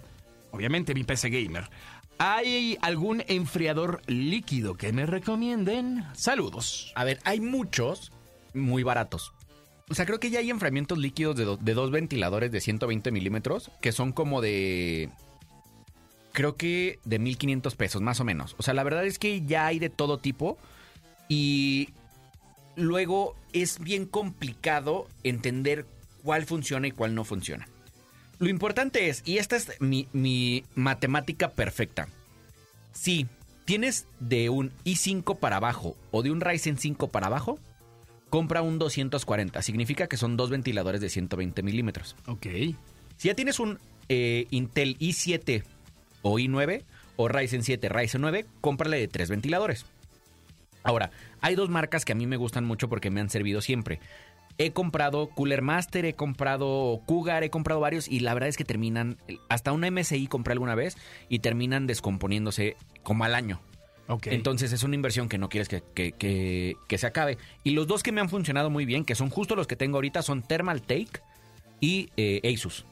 Obviamente 0.51 0.93
mi 0.93 1.05
PC 1.05 1.29
gamer. 1.29 1.69
¿Hay 2.17 2.77
algún 2.81 3.23
enfriador 3.27 4.01
líquido 4.07 4.75
que 4.75 4.91
me 4.91 5.05
recomienden? 5.05 6.03
Saludos. 6.13 6.91
A 6.95 7.05
ver, 7.05 7.21
hay 7.23 7.39
muchos 7.39 8.11
muy 8.53 8.83
baratos. 8.83 9.31
O 9.89 9.95
sea, 9.95 10.05
creo 10.05 10.19
que 10.19 10.29
ya 10.29 10.39
hay 10.39 10.49
enfriamientos 10.49 10.97
líquidos 10.97 11.37
de, 11.37 11.57
de 11.57 11.73
dos 11.73 11.89
ventiladores 11.89 12.51
de 12.51 12.59
120 12.59 13.11
milímetros 13.11 13.71
que 13.79 13.93
son 13.93 14.11
como 14.11 14.41
de... 14.41 15.09
Creo 16.33 16.57
que 16.57 16.99
de 17.05 17.17
1500 17.17 17.75
pesos, 17.75 18.01
más 18.01 18.19
o 18.19 18.25
menos. 18.25 18.55
O 18.57 18.63
sea, 18.63 18.73
la 18.73 18.83
verdad 18.83 19.05
es 19.05 19.19
que 19.19 19.45
ya 19.45 19.67
hay 19.67 19.79
de 19.79 19.89
todo 19.89 20.17
tipo 20.17 20.57
y 21.29 21.89
luego 22.77 23.35
es 23.51 23.79
bien 23.79 24.05
complicado 24.05 25.07
entender 25.23 25.85
cuál 26.23 26.45
funciona 26.45 26.87
y 26.87 26.91
cuál 26.91 27.15
no 27.15 27.25
funciona. 27.25 27.67
Lo 28.39 28.47
importante 28.47 29.09
es, 29.09 29.23
y 29.25 29.39
esta 29.39 29.57
es 29.57 29.81
mi, 29.81 30.07
mi 30.13 30.63
matemática 30.75 31.51
perfecta, 31.51 32.07
si 32.93 33.27
tienes 33.65 34.07
de 34.19 34.49
un 34.49 34.71
i5 34.85 35.37
para 35.39 35.57
abajo 35.57 35.97
o 36.11 36.21
de 36.23 36.31
un 36.31 36.39
Ryzen 36.39 36.77
5 36.77 37.09
para 37.09 37.27
abajo, 37.27 37.59
compra 38.29 38.61
un 38.61 38.79
240. 38.79 39.61
Significa 39.61 40.07
que 40.07 40.17
son 40.17 40.37
dos 40.37 40.49
ventiladores 40.49 41.01
de 41.01 41.09
120 41.09 41.63
milímetros. 41.63 42.15
Ok. 42.27 42.45
Si 43.17 43.27
ya 43.27 43.33
tienes 43.33 43.59
un 43.59 43.79
eh, 44.09 44.47
Intel 44.51 44.97
i7 44.99 45.63
o 46.21 46.37
i9 46.37 46.83
o 47.15 47.27
Ryzen 47.27 47.63
7, 47.63 47.89
Ryzen 47.89 48.21
9, 48.21 48.45
cómprale 48.61 48.97
de 48.97 49.07
tres 49.07 49.29
ventiladores. 49.29 49.85
Ahora, 50.83 51.11
hay 51.41 51.55
dos 51.55 51.69
marcas 51.69 52.05
que 52.05 52.13
a 52.13 52.15
mí 52.15 52.25
me 52.27 52.37
gustan 52.37 52.65
mucho 52.65 52.87
porque 52.89 53.09
me 53.11 53.19
han 53.21 53.29
servido 53.29 53.61
siempre. 53.61 53.99
He 54.59 54.71
comprado 54.71 55.29
Cooler 55.29 55.61
Master, 55.61 56.05
he 56.05 56.13
comprado 56.13 57.01
Cougar, 57.05 57.43
he 57.43 57.49
comprado 57.51 57.79
varios 57.79 58.07
y 58.07 58.21
la 58.21 58.33
verdad 58.33 58.49
es 58.49 58.57
que 58.57 58.63
terminan, 58.65 59.17
hasta 59.49 59.71
una 59.71 59.91
MSI 59.91 60.27
compré 60.27 60.53
alguna 60.53 60.73
vez 60.75 60.97
y 61.29 61.39
terminan 61.39 61.85
descomponiéndose 61.85 62.75
como 63.03 63.23
al 63.23 63.35
año. 63.35 63.59
Entonces 64.31 64.71
es 64.71 64.81
una 64.83 64.95
inversión 64.95 65.27
que 65.29 65.37
no 65.37 65.49
quieres 65.49 65.67
que, 65.67 65.83
que- 65.93 66.13
que- 66.13 66.75
que 66.87 66.97
se 66.97 67.05
acabe. 67.05 67.37
Y 67.63 67.71
los 67.71 67.85
dos 67.87 68.01
que 68.01 68.11
me 68.11 68.21
han 68.21 68.29
funcionado 68.29 68.69
muy 68.69 68.85
bien, 68.85 69.03
que 69.05 69.15
son 69.15 69.29
justo 69.29 69.55
los 69.55 69.67
que 69.67 69.75
tengo 69.75 69.97
ahorita, 69.97 70.21
son 70.21 70.41
Thermal 70.41 70.81
Take 70.81 71.19
y 71.81 72.09
eh, 72.17 72.41
Asus. 72.51 72.85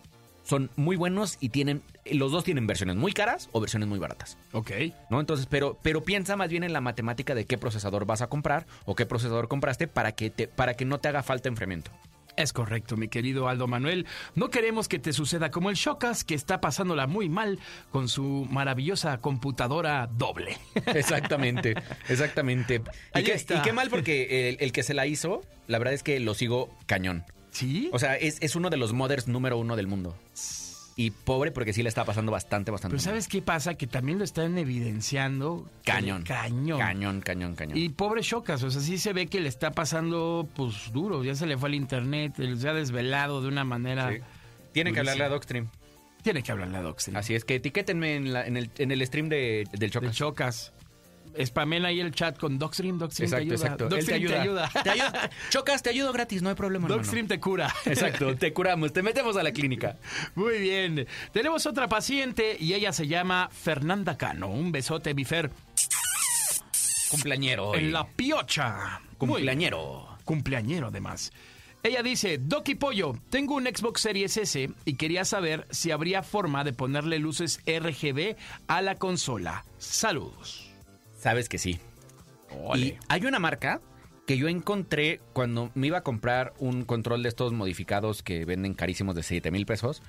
Son 0.45 0.69
muy 0.75 0.95
buenos 0.95 1.37
y 1.41 1.49
tienen, 1.49 1.81
los 2.05 2.31
dos 2.31 2.43
tienen 2.43 2.67
versiones 2.67 2.95
muy 2.95 3.11
caras 3.13 3.49
o 3.51 3.59
versiones 3.59 3.89
muy 3.89 3.99
baratas. 3.99 4.37
ok. 4.53 4.71
¿No? 5.09 5.19
Entonces, 5.19 5.47
pero, 5.49 5.77
pero 5.81 6.03
piensa 6.03 6.35
más 6.35 6.49
bien 6.49 6.63
en 6.63 6.71
la 6.71 6.81
matemática 6.81 7.35
de 7.35 7.45
qué 7.45 7.57
procesador 7.57 8.05
vas 8.05 8.21
a 8.21 8.27
comprar 8.27 8.67
o 8.85 8.95
qué 8.95 9.05
procesador 9.05 9.47
compraste 9.47 9.87
para 9.87 10.13
que, 10.13 10.29
te, 10.29 10.47
para 10.47 10.75
que 10.75 10.85
no 10.85 10.99
te 10.99 11.07
haga 11.07 11.23
falta 11.23 11.49
enfriamiento. 11.49 11.91
Es 12.37 12.51
correcto, 12.51 12.97
mi 12.97 13.07
querido 13.07 13.47
Aldo 13.47 13.67
Manuel. 13.67 14.05
No 14.35 14.49
queremos 14.49 14.87
que 14.87 14.99
te 14.99 15.13
suceda 15.13 15.51
como 15.51 15.69
el 15.69 15.75
Shocas, 15.75 16.23
que 16.23 16.35
está 16.35 16.59
pasándola 16.59 17.07
muy 17.07 17.29
mal 17.29 17.59
con 17.91 18.09
su 18.09 18.45
maravillosa 18.49 19.19
computadora 19.19 20.07
doble. 20.07 20.57
Exactamente, 20.87 21.75
exactamente. 22.09 22.81
Y 23.15 23.23
qué, 23.23 23.33
está. 23.33 23.55
y 23.55 23.61
qué 23.61 23.73
mal 23.73 23.89
porque 23.89 24.49
el, 24.49 24.57
el 24.59 24.71
que 24.71 24.83
se 24.83 24.93
la 24.93 25.07
hizo, 25.07 25.43
la 25.67 25.77
verdad 25.79 25.93
es 25.93 26.03
que 26.03 26.19
lo 26.19 26.33
sigo 26.33 26.69
cañón. 26.85 27.23
¿Sí? 27.55 27.89
O 27.93 27.99
sea, 27.99 28.15
es, 28.17 28.37
es 28.41 28.55
uno 28.57 28.69
de 28.69 28.75
los 28.77 28.91
modders 28.91 29.27
número 29.29 29.57
uno 29.57 29.75
del 29.77 29.87
mundo. 29.87 30.17
Y 30.97 31.11
pobre 31.11 31.51
porque 31.51 31.71
sí 31.73 31.83
le 31.83 31.89
está 31.89 32.03
pasando 32.05 32.31
bastante, 32.31 32.71
bastante. 32.71 32.93
Pero 32.95 32.99
mal. 33.01 33.11
¿sabes 33.11 33.27
qué 33.27 33.41
pasa? 33.41 33.75
Que 33.75 33.87
también 33.87 34.17
lo 34.17 34.23
están 34.23 34.57
evidenciando. 34.57 35.69
Cañón. 35.85 36.23
Cañón. 36.23 36.79
Cañón, 36.79 37.21
cañón, 37.21 37.55
cañón. 37.55 37.77
Y 37.77 37.89
pobre 37.89 38.21
Shocas, 38.21 38.63
o 38.63 38.71
sea, 38.71 38.81
sí 38.81 38.97
se 38.97 39.11
ve 39.13 39.27
que 39.27 39.39
le 39.39 39.49
está 39.49 39.71
pasando, 39.71 40.47
pues, 40.55 40.91
duro. 40.93 41.23
Ya 41.23 41.35
se 41.35 41.45
le 41.47 41.57
fue 41.57 41.69
al 41.69 41.75
internet, 41.75 42.39
él 42.39 42.59
se 42.59 42.69
ha 42.69 42.73
desvelado 42.73 43.41
de 43.41 43.47
una 43.47 43.63
manera... 43.63 44.11
Sí. 44.11 44.17
Tiene 44.73 44.91
que 44.91 44.99
hablarle 44.99 45.23
a. 45.23 45.29
Docstream. 45.29 45.67
Tiene 46.21 46.43
que 46.43 46.51
hablarle 46.51 46.77
a 46.77 46.81
Doxtream. 46.81 47.15
Así 47.17 47.35
es 47.35 47.45
que 47.45 47.55
etiquétenme 47.55 48.15
en, 48.15 48.33
la- 48.33 48.45
en 48.47 48.57
el, 48.57 48.69
en 48.77 48.91
el 48.91 49.05
stream 49.05 49.29
de, 49.29 49.65
del 49.71 49.89
De 49.91 50.11
Chocas. 50.11 50.73
Spamen 51.43 51.85
ahí 51.85 51.99
el 51.99 52.11
chat 52.13 52.37
con 52.37 52.57
Doxtream, 52.59 52.97
Doxtream 52.97 53.27
Exacto, 53.33 53.47
te 53.47 53.53
ayuda. 53.53 53.55
exacto. 53.55 53.83
Él 53.85 53.89
Doxtream 53.89 54.27
te 54.27 54.35
ayuda. 54.37 54.71
Te 54.83 54.89
ayuda. 54.89 55.29
Chocas, 55.49 55.83
te 55.83 55.89
ayudo 55.89 56.13
gratis, 56.13 56.41
no 56.41 56.49
hay 56.49 56.55
problema. 56.55 56.87
Doxtream 56.87 57.27
te 57.27 57.39
cura. 57.39 57.73
Exacto, 57.85 58.35
te 58.35 58.53
curamos, 58.53 58.93
te 58.93 59.01
metemos 59.01 59.35
a 59.37 59.43
la 59.43 59.51
clínica. 59.51 59.97
Muy 60.35 60.59
bien. 60.59 61.07
Tenemos 61.31 61.65
otra 61.65 61.87
paciente 61.87 62.57
y 62.59 62.73
ella 62.73 62.91
se 62.93 63.07
llama 63.07 63.49
Fernanda 63.51 64.17
Cano. 64.17 64.47
Un 64.49 64.71
besote, 64.71 65.13
Bifer. 65.13 65.49
Cumpleañero. 67.09 67.69
hoy. 67.69 67.79
En 67.79 67.91
la 67.93 68.07
piocha. 68.07 68.99
Muy 69.01 69.17
Cumpleañero. 69.17 70.07
cumpleañero 70.25 70.87
además. 70.87 71.31
Ella 71.83 72.01
dice, 72.01 72.39
Doki 72.39 72.73
Pollo, 72.75 73.13
tengo 73.29 73.53
un 73.55 73.65
Xbox 73.65 74.01
Series 74.01 74.35
S 74.37 74.71
y 74.85 74.95
quería 74.95 75.23
saber 75.23 75.67
si 75.69 75.91
habría 75.91 76.23
forma 76.23 76.63
de 76.63 76.73
ponerle 76.73 77.19
luces 77.19 77.59
RGB 77.67 78.35
a 78.67 78.81
la 78.81 78.95
consola. 78.95 79.63
Saludos. 79.77 80.64
Sabes 81.25 81.49
que 81.49 81.57
sí. 81.57 81.79
Y 82.75 82.93
hay 83.09 83.25
una 83.25 83.39
marca 83.39 83.81
que 84.27 84.37
yo 84.37 84.47
encontré 84.47 85.21
cuando 85.33 85.71
me 85.73 85.87
iba 85.87 85.97
a 85.97 86.03
comprar 86.03 86.53
un 86.59 86.85
control 86.85 87.23
de 87.23 87.29
estos 87.29 87.51
modificados 87.51 88.21
que 88.21 88.45
venden 88.45 88.75
carísimos 88.75 89.15
de 89.15 89.23
7 89.23 89.49
mil 89.49 89.65
pesos. 89.65 90.03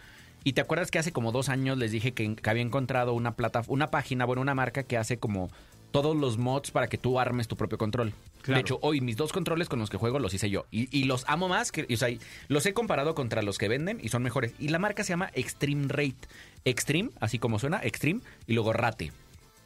Y 0.44 0.52
te 0.52 0.60
acuerdas 0.60 0.90
que 0.90 0.98
hace 0.98 1.12
como 1.12 1.32
dos 1.32 1.48
años 1.48 1.78
les 1.78 1.90
dije 1.90 2.12
que, 2.12 2.36
que 2.36 2.50
había 2.50 2.62
encontrado 2.62 3.14
una 3.14 3.34
plata, 3.34 3.62
una 3.66 3.86
página, 3.86 4.26
bueno, 4.26 4.42
una 4.42 4.54
marca 4.54 4.82
que 4.82 4.98
hace 4.98 5.16
como 5.16 5.48
todos 5.90 6.14
los 6.14 6.36
mods 6.36 6.70
para 6.70 6.88
que 6.88 6.98
tú 6.98 7.18
armes 7.18 7.48
tu 7.48 7.56
propio 7.56 7.78
control. 7.78 8.12
Claro. 8.42 8.56
De 8.56 8.60
hecho, 8.60 8.78
hoy 8.82 9.00
mis 9.00 9.16
dos 9.16 9.32
controles 9.32 9.70
con 9.70 9.78
los 9.78 9.88
que 9.88 9.96
juego 9.96 10.18
los 10.18 10.34
hice 10.34 10.50
yo. 10.50 10.66
Y, 10.70 10.94
y 10.94 11.04
los 11.04 11.24
amo 11.28 11.48
más, 11.48 11.72
que, 11.72 11.86
o 11.90 11.96
sea, 11.96 12.10
los 12.48 12.66
he 12.66 12.74
comparado 12.74 13.14
contra 13.14 13.40
los 13.40 13.56
que 13.56 13.68
venden 13.68 14.00
y 14.02 14.10
son 14.10 14.22
mejores. 14.22 14.52
Y 14.58 14.68
la 14.68 14.78
marca 14.78 15.02
se 15.02 15.14
llama 15.14 15.30
Extreme 15.32 15.86
Rate. 15.88 16.28
Extreme, 16.66 17.08
así 17.20 17.38
como 17.38 17.58
suena, 17.58 17.80
Extreme, 17.82 18.20
y 18.46 18.52
luego 18.52 18.74
Rate. 18.74 19.12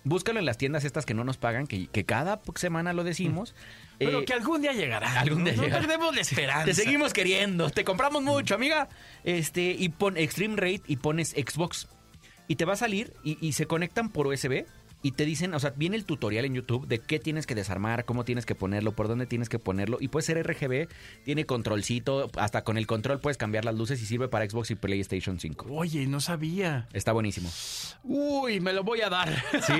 Búscalo 0.02 0.38
en 0.38 0.46
las 0.46 0.56
tiendas 0.56 0.84
estas 0.84 1.04
que 1.04 1.12
no 1.12 1.24
nos 1.24 1.36
pagan, 1.36 1.66
que, 1.66 1.86
que 1.88 2.04
cada 2.04 2.40
semana 2.54 2.92
lo 2.92 3.04
decimos. 3.04 3.54
Pero 3.98 4.20
Eh, 4.20 4.24
que 4.24 4.32
algún 4.32 4.62
día 4.62 4.72
llegará. 4.72 5.20
algún 5.20 5.44
día 5.44 5.54
no, 5.54 5.62
llegará. 5.62 5.82
No 5.82 5.88
perdemos 5.88 6.14
la 6.14 6.20
esperanza. 6.22 6.64
te 6.64 6.74
seguimos 6.74 7.12
queriendo, 7.12 7.68
te 7.70 7.84
compramos 7.84 8.22
mucho, 8.22 8.54
amiga. 8.54 8.88
Este, 9.24 9.76
y 9.78 9.90
pon 9.90 10.16
Extreme 10.16 10.56
Rate 10.56 10.82
y 10.86 10.96
pones 10.96 11.30
Xbox. 11.30 11.88
Y 12.48 12.56
te 12.56 12.64
va 12.64 12.72
a 12.72 12.76
salir 12.76 13.12
y, 13.22 13.36
y 13.46 13.52
se 13.52 13.66
conectan 13.66 14.08
por 14.08 14.26
USB 14.26 14.64
y 15.02 15.12
te 15.12 15.24
dicen, 15.24 15.54
o 15.54 15.60
sea, 15.60 15.72
viene 15.76 15.96
el 15.96 16.04
tutorial 16.04 16.44
en 16.44 16.54
YouTube 16.54 16.86
de 16.86 16.98
qué 16.98 17.18
tienes 17.18 17.46
que 17.46 17.54
desarmar, 17.54 18.04
cómo 18.04 18.24
tienes 18.24 18.44
que 18.44 18.54
ponerlo, 18.54 18.92
por 18.92 19.08
dónde 19.08 19.26
tienes 19.26 19.48
que 19.48 19.58
ponerlo. 19.58 19.96
Y 20.00 20.08
puede 20.08 20.26
ser 20.26 20.46
RGB, 20.46 20.88
tiene 21.24 21.46
controlcito, 21.46 22.30
hasta 22.36 22.64
con 22.64 22.76
el 22.76 22.86
control 22.86 23.18
puedes 23.18 23.38
cambiar 23.38 23.64
las 23.64 23.74
luces 23.74 24.00
y 24.02 24.06
sirve 24.06 24.28
para 24.28 24.48
Xbox 24.48 24.70
y 24.70 24.74
PlayStation 24.74 25.40
5. 25.40 25.66
Oye, 25.70 26.06
no 26.06 26.20
sabía. 26.20 26.86
Está 26.92 27.12
buenísimo. 27.12 27.50
Uy, 28.04 28.60
me 28.60 28.72
lo 28.72 28.84
voy 28.84 29.00
a 29.00 29.08
dar. 29.08 29.30
Sí, 29.66 29.72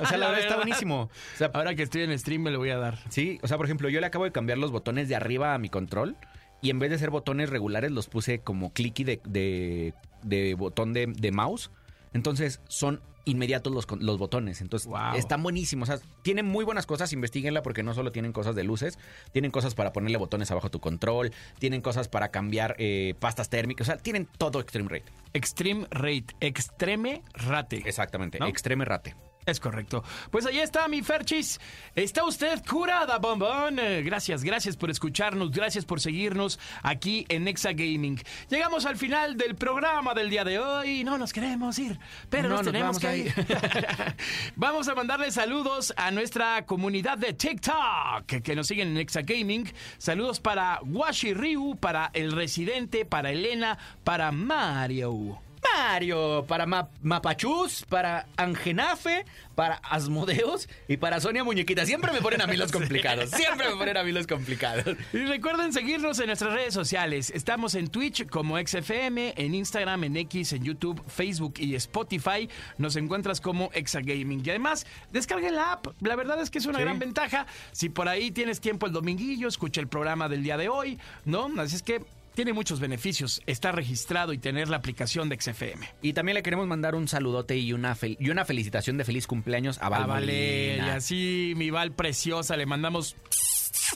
o 0.00 0.06
sea, 0.06 0.18
la 0.18 0.28
La 0.28 0.32
verdad 0.32 0.40
está 0.40 0.56
buenísimo. 0.56 1.02
O 1.02 1.38
sea, 1.38 1.50
Ahora 1.54 1.74
que 1.74 1.82
estoy 1.82 2.02
en 2.02 2.18
stream 2.18 2.42
me 2.42 2.50
lo 2.50 2.58
voy 2.58 2.70
a 2.70 2.76
dar. 2.76 2.98
Sí, 3.08 3.38
o 3.42 3.48
sea, 3.48 3.56
por 3.56 3.64
ejemplo, 3.64 3.88
yo 3.88 4.00
le 4.00 4.06
acabo 4.06 4.24
de 4.24 4.32
cambiar 4.32 4.58
los 4.58 4.70
botones 4.70 5.08
de 5.08 5.16
arriba 5.16 5.54
a 5.54 5.58
mi 5.58 5.70
control 5.70 6.16
y 6.60 6.68
en 6.68 6.78
vez 6.78 6.90
de 6.90 6.98
ser 6.98 7.08
botones 7.08 7.48
regulares 7.48 7.90
los 7.90 8.08
puse 8.08 8.40
como 8.40 8.72
clicky 8.74 9.04
de, 9.04 9.20
de, 9.24 9.94
de 10.22 10.54
botón 10.54 10.92
de, 10.92 11.06
de 11.06 11.32
mouse. 11.32 11.70
Entonces 12.12 12.60
son 12.68 13.00
inmediatos 13.30 13.72
los, 13.72 13.86
los 14.00 14.18
botones. 14.18 14.60
Entonces 14.60 14.88
Wow. 14.88 15.14
están 15.16 15.42
buenísimos. 15.42 15.88
O 15.88 15.96
sea, 15.96 16.06
tienen 16.22 16.46
muy 16.46 16.64
buenas 16.64 16.86
cosas, 16.86 17.12
investiguenla 17.12 17.62
porque 17.62 17.82
no 17.82 17.94
solo 17.94 18.12
tienen 18.12 18.32
cosas 18.32 18.54
de 18.54 18.64
luces, 18.64 18.98
tienen 19.32 19.50
cosas 19.50 19.74
para 19.74 19.92
ponerle 19.92 20.18
botones 20.18 20.50
abajo 20.50 20.68
a 20.68 20.70
tu 20.70 20.80
control, 20.80 21.32
tienen 21.58 21.80
cosas 21.80 22.08
para 22.08 22.28
cambiar 22.30 22.74
eh, 22.78 23.14
pastas 23.18 23.48
térmicas, 23.48 23.86
o 23.88 23.90
sea, 23.92 23.96
tienen 23.98 24.28
todo 24.38 24.60
Extreme 24.60 24.88
Rate. 24.88 25.12
Extreme 25.32 25.86
Rate. 25.90 26.26
Extreme 26.40 27.22
Rate. 27.34 27.82
Exactamente, 27.86 28.38
¿No? 28.38 28.46
Extreme 28.46 28.84
Rate. 28.84 29.14
Es 29.48 29.60
correcto. 29.60 30.04
Pues 30.30 30.44
ahí 30.44 30.58
está 30.58 30.86
mi 30.88 31.00
Ferchis. 31.02 31.58
Está 31.94 32.24
usted 32.24 32.62
curada, 32.68 33.18
bombón. 33.18 33.78
Eh, 33.78 34.02
Gracias, 34.02 34.44
gracias 34.44 34.76
por 34.76 34.90
escucharnos, 34.90 35.50
gracias 35.50 35.86
por 35.86 36.00
seguirnos 36.00 36.58
aquí 36.82 37.24
en 37.30 37.48
Exa 37.48 37.72
Gaming. 37.72 38.20
Llegamos 38.50 38.84
al 38.84 38.96
final 38.98 39.38
del 39.38 39.54
programa 39.54 40.12
del 40.12 40.28
día 40.28 40.44
de 40.44 40.58
hoy. 40.58 41.02
No 41.02 41.16
nos 41.16 41.32
queremos 41.32 41.78
ir, 41.78 41.98
pero 42.28 42.50
No, 42.50 42.56
nos 42.56 42.66
tenemos 42.66 42.98
que 42.98 43.16
ir. 43.16 43.34
vamos 44.56 44.86
a 44.88 44.94
mandarle 44.94 45.30
saludos 45.30 45.94
a 45.96 46.10
nuestra 46.10 46.66
comunidad 46.66 47.16
de 47.16 47.32
TikTok 47.32 48.26
que, 48.26 48.42
que 48.42 48.54
nos 48.54 48.66
siguen 48.66 48.88
en 48.88 48.98
Exa 48.98 49.22
Gaming. 49.22 49.72
Saludos 49.96 50.40
para 50.40 50.80
Washi 50.82 51.32
Ryu, 51.32 51.76
para 51.80 52.10
El 52.12 52.32
Residente, 52.32 53.06
para 53.06 53.30
Elena, 53.30 53.78
para 54.04 54.30
Mario. 54.30 55.47
Mario, 55.62 56.44
para 56.46 56.66
Ma- 56.66 56.88
Mapachus, 57.02 57.84
para 57.88 58.26
Angenafe, 58.36 59.24
para 59.54 59.76
Asmodeus 59.76 60.68
y 60.86 60.96
para 60.96 61.20
Sonia 61.20 61.44
Muñequita. 61.44 61.84
Siempre 61.86 62.12
me 62.12 62.20
ponen 62.20 62.40
a 62.40 62.46
mí 62.46 62.56
los 62.56 62.70
complicados. 62.72 63.30
Siempre 63.30 63.68
me 63.70 63.76
ponen 63.76 63.96
a 63.96 64.02
mí 64.02 64.12
los 64.12 64.26
complicados. 64.26 64.84
Y 65.12 65.18
recuerden 65.18 65.72
seguirnos 65.72 66.18
en 66.20 66.26
nuestras 66.26 66.52
redes 66.52 66.74
sociales. 66.74 67.30
Estamos 67.34 67.74
en 67.74 67.88
Twitch 67.88 68.26
como 68.28 68.56
XFM, 68.58 69.34
en 69.36 69.54
Instagram, 69.54 70.04
en 70.04 70.16
X, 70.16 70.52
en 70.52 70.64
YouTube, 70.64 71.02
Facebook 71.08 71.54
y 71.58 71.74
Spotify. 71.74 72.48
Nos 72.78 72.96
encuentras 72.96 73.40
como 73.40 73.70
Exagaming. 73.72 74.42
Y 74.44 74.50
además, 74.50 74.86
descarguen 75.12 75.54
la 75.56 75.72
app. 75.72 75.86
La 76.00 76.16
verdad 76.16 76.40
es 76.40 76.50
que 76.50 76.58
es 76.58 76.66
una 76.66 76.78
Sí. 76.78 76.84
gran 76.84 76.98
ventaja. 76.98 77.46
Si 77.72 77.88
por 77.88 78.08
ahí 78.08 78.30
tienes 78.30 78.60
tiempo 78.60 78.86
el 78.86 78.92
dominguillo, 78.92 79.48
escucha 79.48 79.80
el 79.80 79.88
programa 79.88 80.28
del 80.28 80.42
día 80.42 80.56
de 80.56 80.68
hoy, 80.68 80.98
¿no? 81.24 81.50
Así 81.58 81.76
es 81.76 81.82
que 81.82 82.02
tiene 82.38 82.52
muchos 82.52 82.78
beneficios 82.78 83.42
estar 83.46 83.74
registrado 83.74 84.32
y 84.32 84.38
tener 84.38 84.68
la 84.68 84.76
aplicación 84.76 85.28
de 85.28 85.40
XFM. 85.40 85.88
Y 86.02 86.12
también 86.12 86.34
le 86.36 86.44
queremos 86.44 86.68
mandar 86.68 86.94
un 86.94 87.08
saludote 87.08 87.56
y 87.58 87.72
una, 87.72 87.96
fel- 87.96 88.16
y 88.20 88.30
una 88.30 88.44
felicitación 88.44 88.96
de 88.96 89.04
feliz 89.04 89.26
cumpleaños 89.26 89.78
a 89.82 89.88
Val 89.88 90.04
Ah, 90.04 90.06
vale. 90.06 90.76
Y 90.76 90.80
así, 90.80 91.54
mi 91.56 91.70
Val 91.70 91.90
preciosa, 91.90 92.56
le 92.56 92.64
mandamos 92.64 93.16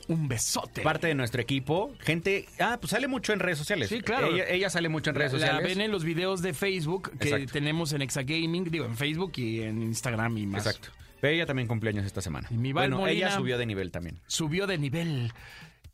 un 0.09 0.27
besote. 0.27 0.81
Parte 0.83 1.07
de 1.07 1.15
nuestro 1.15 1.41
equipo, 1.41 1.95
gente, 2.01 2.47
ah, 2.59 2.79
pues 2.81 2.91
sale 2.91 3.07
mucho 3.07 3.33
en 3.33 3.39
redes 3.39 3.59
sociales. 3.59 3.89
Sí, 3.91 4.01
claro. 4.01 4.35
Ella, 4.35 4.49
ella 4.49 4.71
sale 4.71 4.89
mucho 4.89 5.11
en 5.11 5.15
redes 5.17 5.35
La 5.35 5.39
sociales. 5.39 5.69
ven 5.69 5.81
en 5.81 5.93
los 5.93 6.03
videos 6.03 6.43
de 6.43 6.53
Facebook 6.53 7.17
que 7.21 7.29
Exacto. 7.29 7.53
tenemos 7.53 7.93
en 7.93 8.03
Exagaming, 8.03 8.65
digo, 8.73 8.87
en 8.87 8.97
Facebook 8.97 9.35
y 9.37 9.61
en 9.63 9.83
Instagram 9.85 10.37
y 10.39 10.47
más. 10.49 10.67
Exacto. 10.67 10.89
Pero 11.21 11.33
ella 11.33 11.47
también 11.47 11.69
cumpleaños 11.69 12.05
esta 12.05 12.21
semana. 12.21 12.49
Y 12.51 12.55
mi 12.55 12.73
Val 12.73 12.89
bueno, 12.91 13.03
Molina- 13.05 13.29
ella 13.29 13.37
subió 13.37 13.57
de 13.57 13.67
nivel 13.67 13.93
también. 13.93 14.19
Subió 14.27 14.67
de 14.67 14.79
nivel 14.79 15.33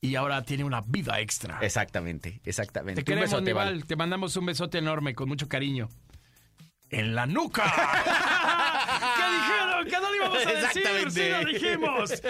y 0.01 0.14
ahora 0.14 0.42
tiene 0.42 0.64
una 0.64 0.80
vida 0.80 1.20
extra. 1.20 1.59
Exactamente, 1.61 2.40
exactamente. 2.44 3.03
Te 3.03 3.11
Un 3.11 3.16
queremos, 3.16 3.30
besote, 3.30 3.51
mi 3.51 3.53
Val. 3.53 3.74
Val. 3.74 3.84
Te 3.84 3.96
mandamos 3.96 4.36
un 4.36 4.46
besote 4.46 4.78
enorme 4.78 5.14
con 5.14 5.28
mucho 5.28 5.49
cariño. 5.49 5.88
En 6.90 7.14
la 7.14 7.26
nuca. 7.26 7.64
¿Qué 9.16 9.22
dijeron? 9.34 9.84
¿Qué 9.84 10.01
no 10.01 10.11
le 10.11 10.16
íbamos 10.16 10.46
a 10.46 10.53
decir? 10.53 11.11
Sí 11.11 11.28
lo 11.28 11.44
dijimos. 11.44 12.22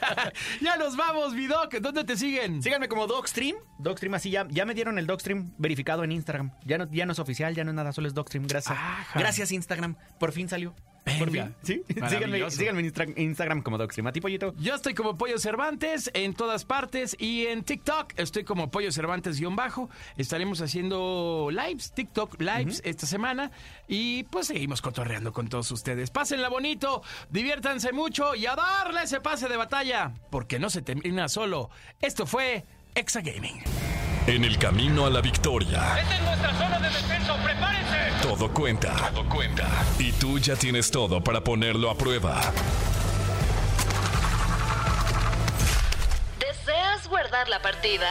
ya 0.60 0.76
nos 0.76 0.96
vamos, 0.96 1.34
Vidoc. 1.34 1.74
¿Dónde 1.80 2.04
te 2.04 2.16
siguen? 2.16 2.62
Síganme 2.62 2.88
como 2.88 3.08
Dogstream. 3.08 3.56
Dogstream, 3.80 4.14
así 4.14 4.30
ya, 4.30 4.46
ya 4.50 4.64
me 4.64 4.74
dieron 4.74 4.98
el 4.98 5.06
Dogstream 5.06 5.52
verificado 5.58 6.04
en 6.04 6.12
Instagram. 6.12 6.52
Ya 6.64 6.78
no, 6.78 6.88
ya 6.92 7.06
no 7.06 7.12
es 7.12 7.18
oficial, 7.18 7.54
ya 7.54 7.64
no 7.64 7.70
es 7.70 7.74
nada, 7.74 7.92
solo 7.92 8.06
es 8.06 8.14
Dogstream. 8.14 8.46
Gracias. 8.46 8.76
Ajá. 8.78 9.18
Gracias, 9.18 9.50
Instagram. 9.50 9.96
Por 10.20 10.30
fin 10.30 10.48
salió. 10.48 10.76
Por 11.18 11.30
fin. 11.30 11.54
Sí. 11.62 11.82
Síganme, 12.08 12.50
síganme 12.50 12.80
en 12.80 13.14
Instagram 13.16 13.62
como 13.62 13.78
Dogstream. 13.78 14.06
A 14.08 14.12
ti, 14.12 14.20
pollito. 14.20 14.54
Yo 14.58 14.74
estoy 14.74 14.94
como 14.94 15.16
Pollo 15.16 15.38
Cervantes 15.38 16.10
en 16.14 16.34
todas 16.34 16.64
partes 16.64 17.16
y 17.18 17.46
en 17.46 17.64
TikTok 17.64 18.12
estoy 18.16 18.44
como 18.44 18.70
Pollo 18.70 18.92
Cervantes-bajo. 18.92 19.88
Estaremos 20.16 20.60
haciendo 20.60 21.48
lives, 21.50 21.92
TikTok 21.92 22.40
lives 22.40 22.82
esta 22.84 23.06
semana 23.06 23.50
y 23.86 24.24
pues 24.24 24.48
seguimos 24.48 24.82
cotorreando 24.82 25.32
con 25.32 25.48
todos 25.48 25.70
ustedes. 25.70 26.10
Pásenla 26.10 26.48
bonito, 26.48 27.02
diviértanse 27.30 27.92
mucho 27.92 28.34
y 28.34 28.46
a 28.46 28.54
darle 28.54 29.02
ese 29.02 29.20
pase 29.20 29.48
de 29.48 29.56
batalla 29.56 30.12
porque 30.30 30.58
no 30.58 30.70
se 30.70 30.82
termina 30.82 31.28
solo. 31.28 31.70
Esto 32.00 32.26
fue 32.26 32.64
Exa 32.98 33.20
Gaming. 33.20 33.62
En 34.26 34.42
el 34.42 34.58
camino 34.58 35.06
a 35.06 35.10
la 35.10 35.20
victoria, 35.20 36.00
¡Esta 36.00 36.16
es 36.16 36.22
nuestra 36.24 36.52
zona 36.54 36.80
de 36.80 36.88
defensa! 36.88 37.36
¡Prepárense! 37.44 37.96
todo 38.20 38.52
cuenta. 38.52 38.92
Todo 39.14 39.28
cuenta. 39.28 39.68
Y 40.00 40.10
tú 40.10 40.40
ya 40.40 40.56
tienes 40.56 40.90
todo 40.90 41.22
para 41.22 41.40
ponerlo 41.40 41.90
a 41.90 41.94
prueba. 41.96 42.40
¿Deseas 46.40 47.06
guardar 47.06 47.48
la 47.48 47.62
partida? 47.62 48.08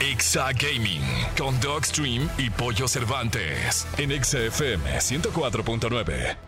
Exa 0.00 0.48
Gaming 0.50 1.04
con 1.38 1.58
Dogstream 1.60 2.28
y 2.38 2.50
Pollo 2.50 2.88
Cervantes 2.88 3.86
en 3.98 4.10
XFM 4.10 4.98
104.9. 4.98 6.45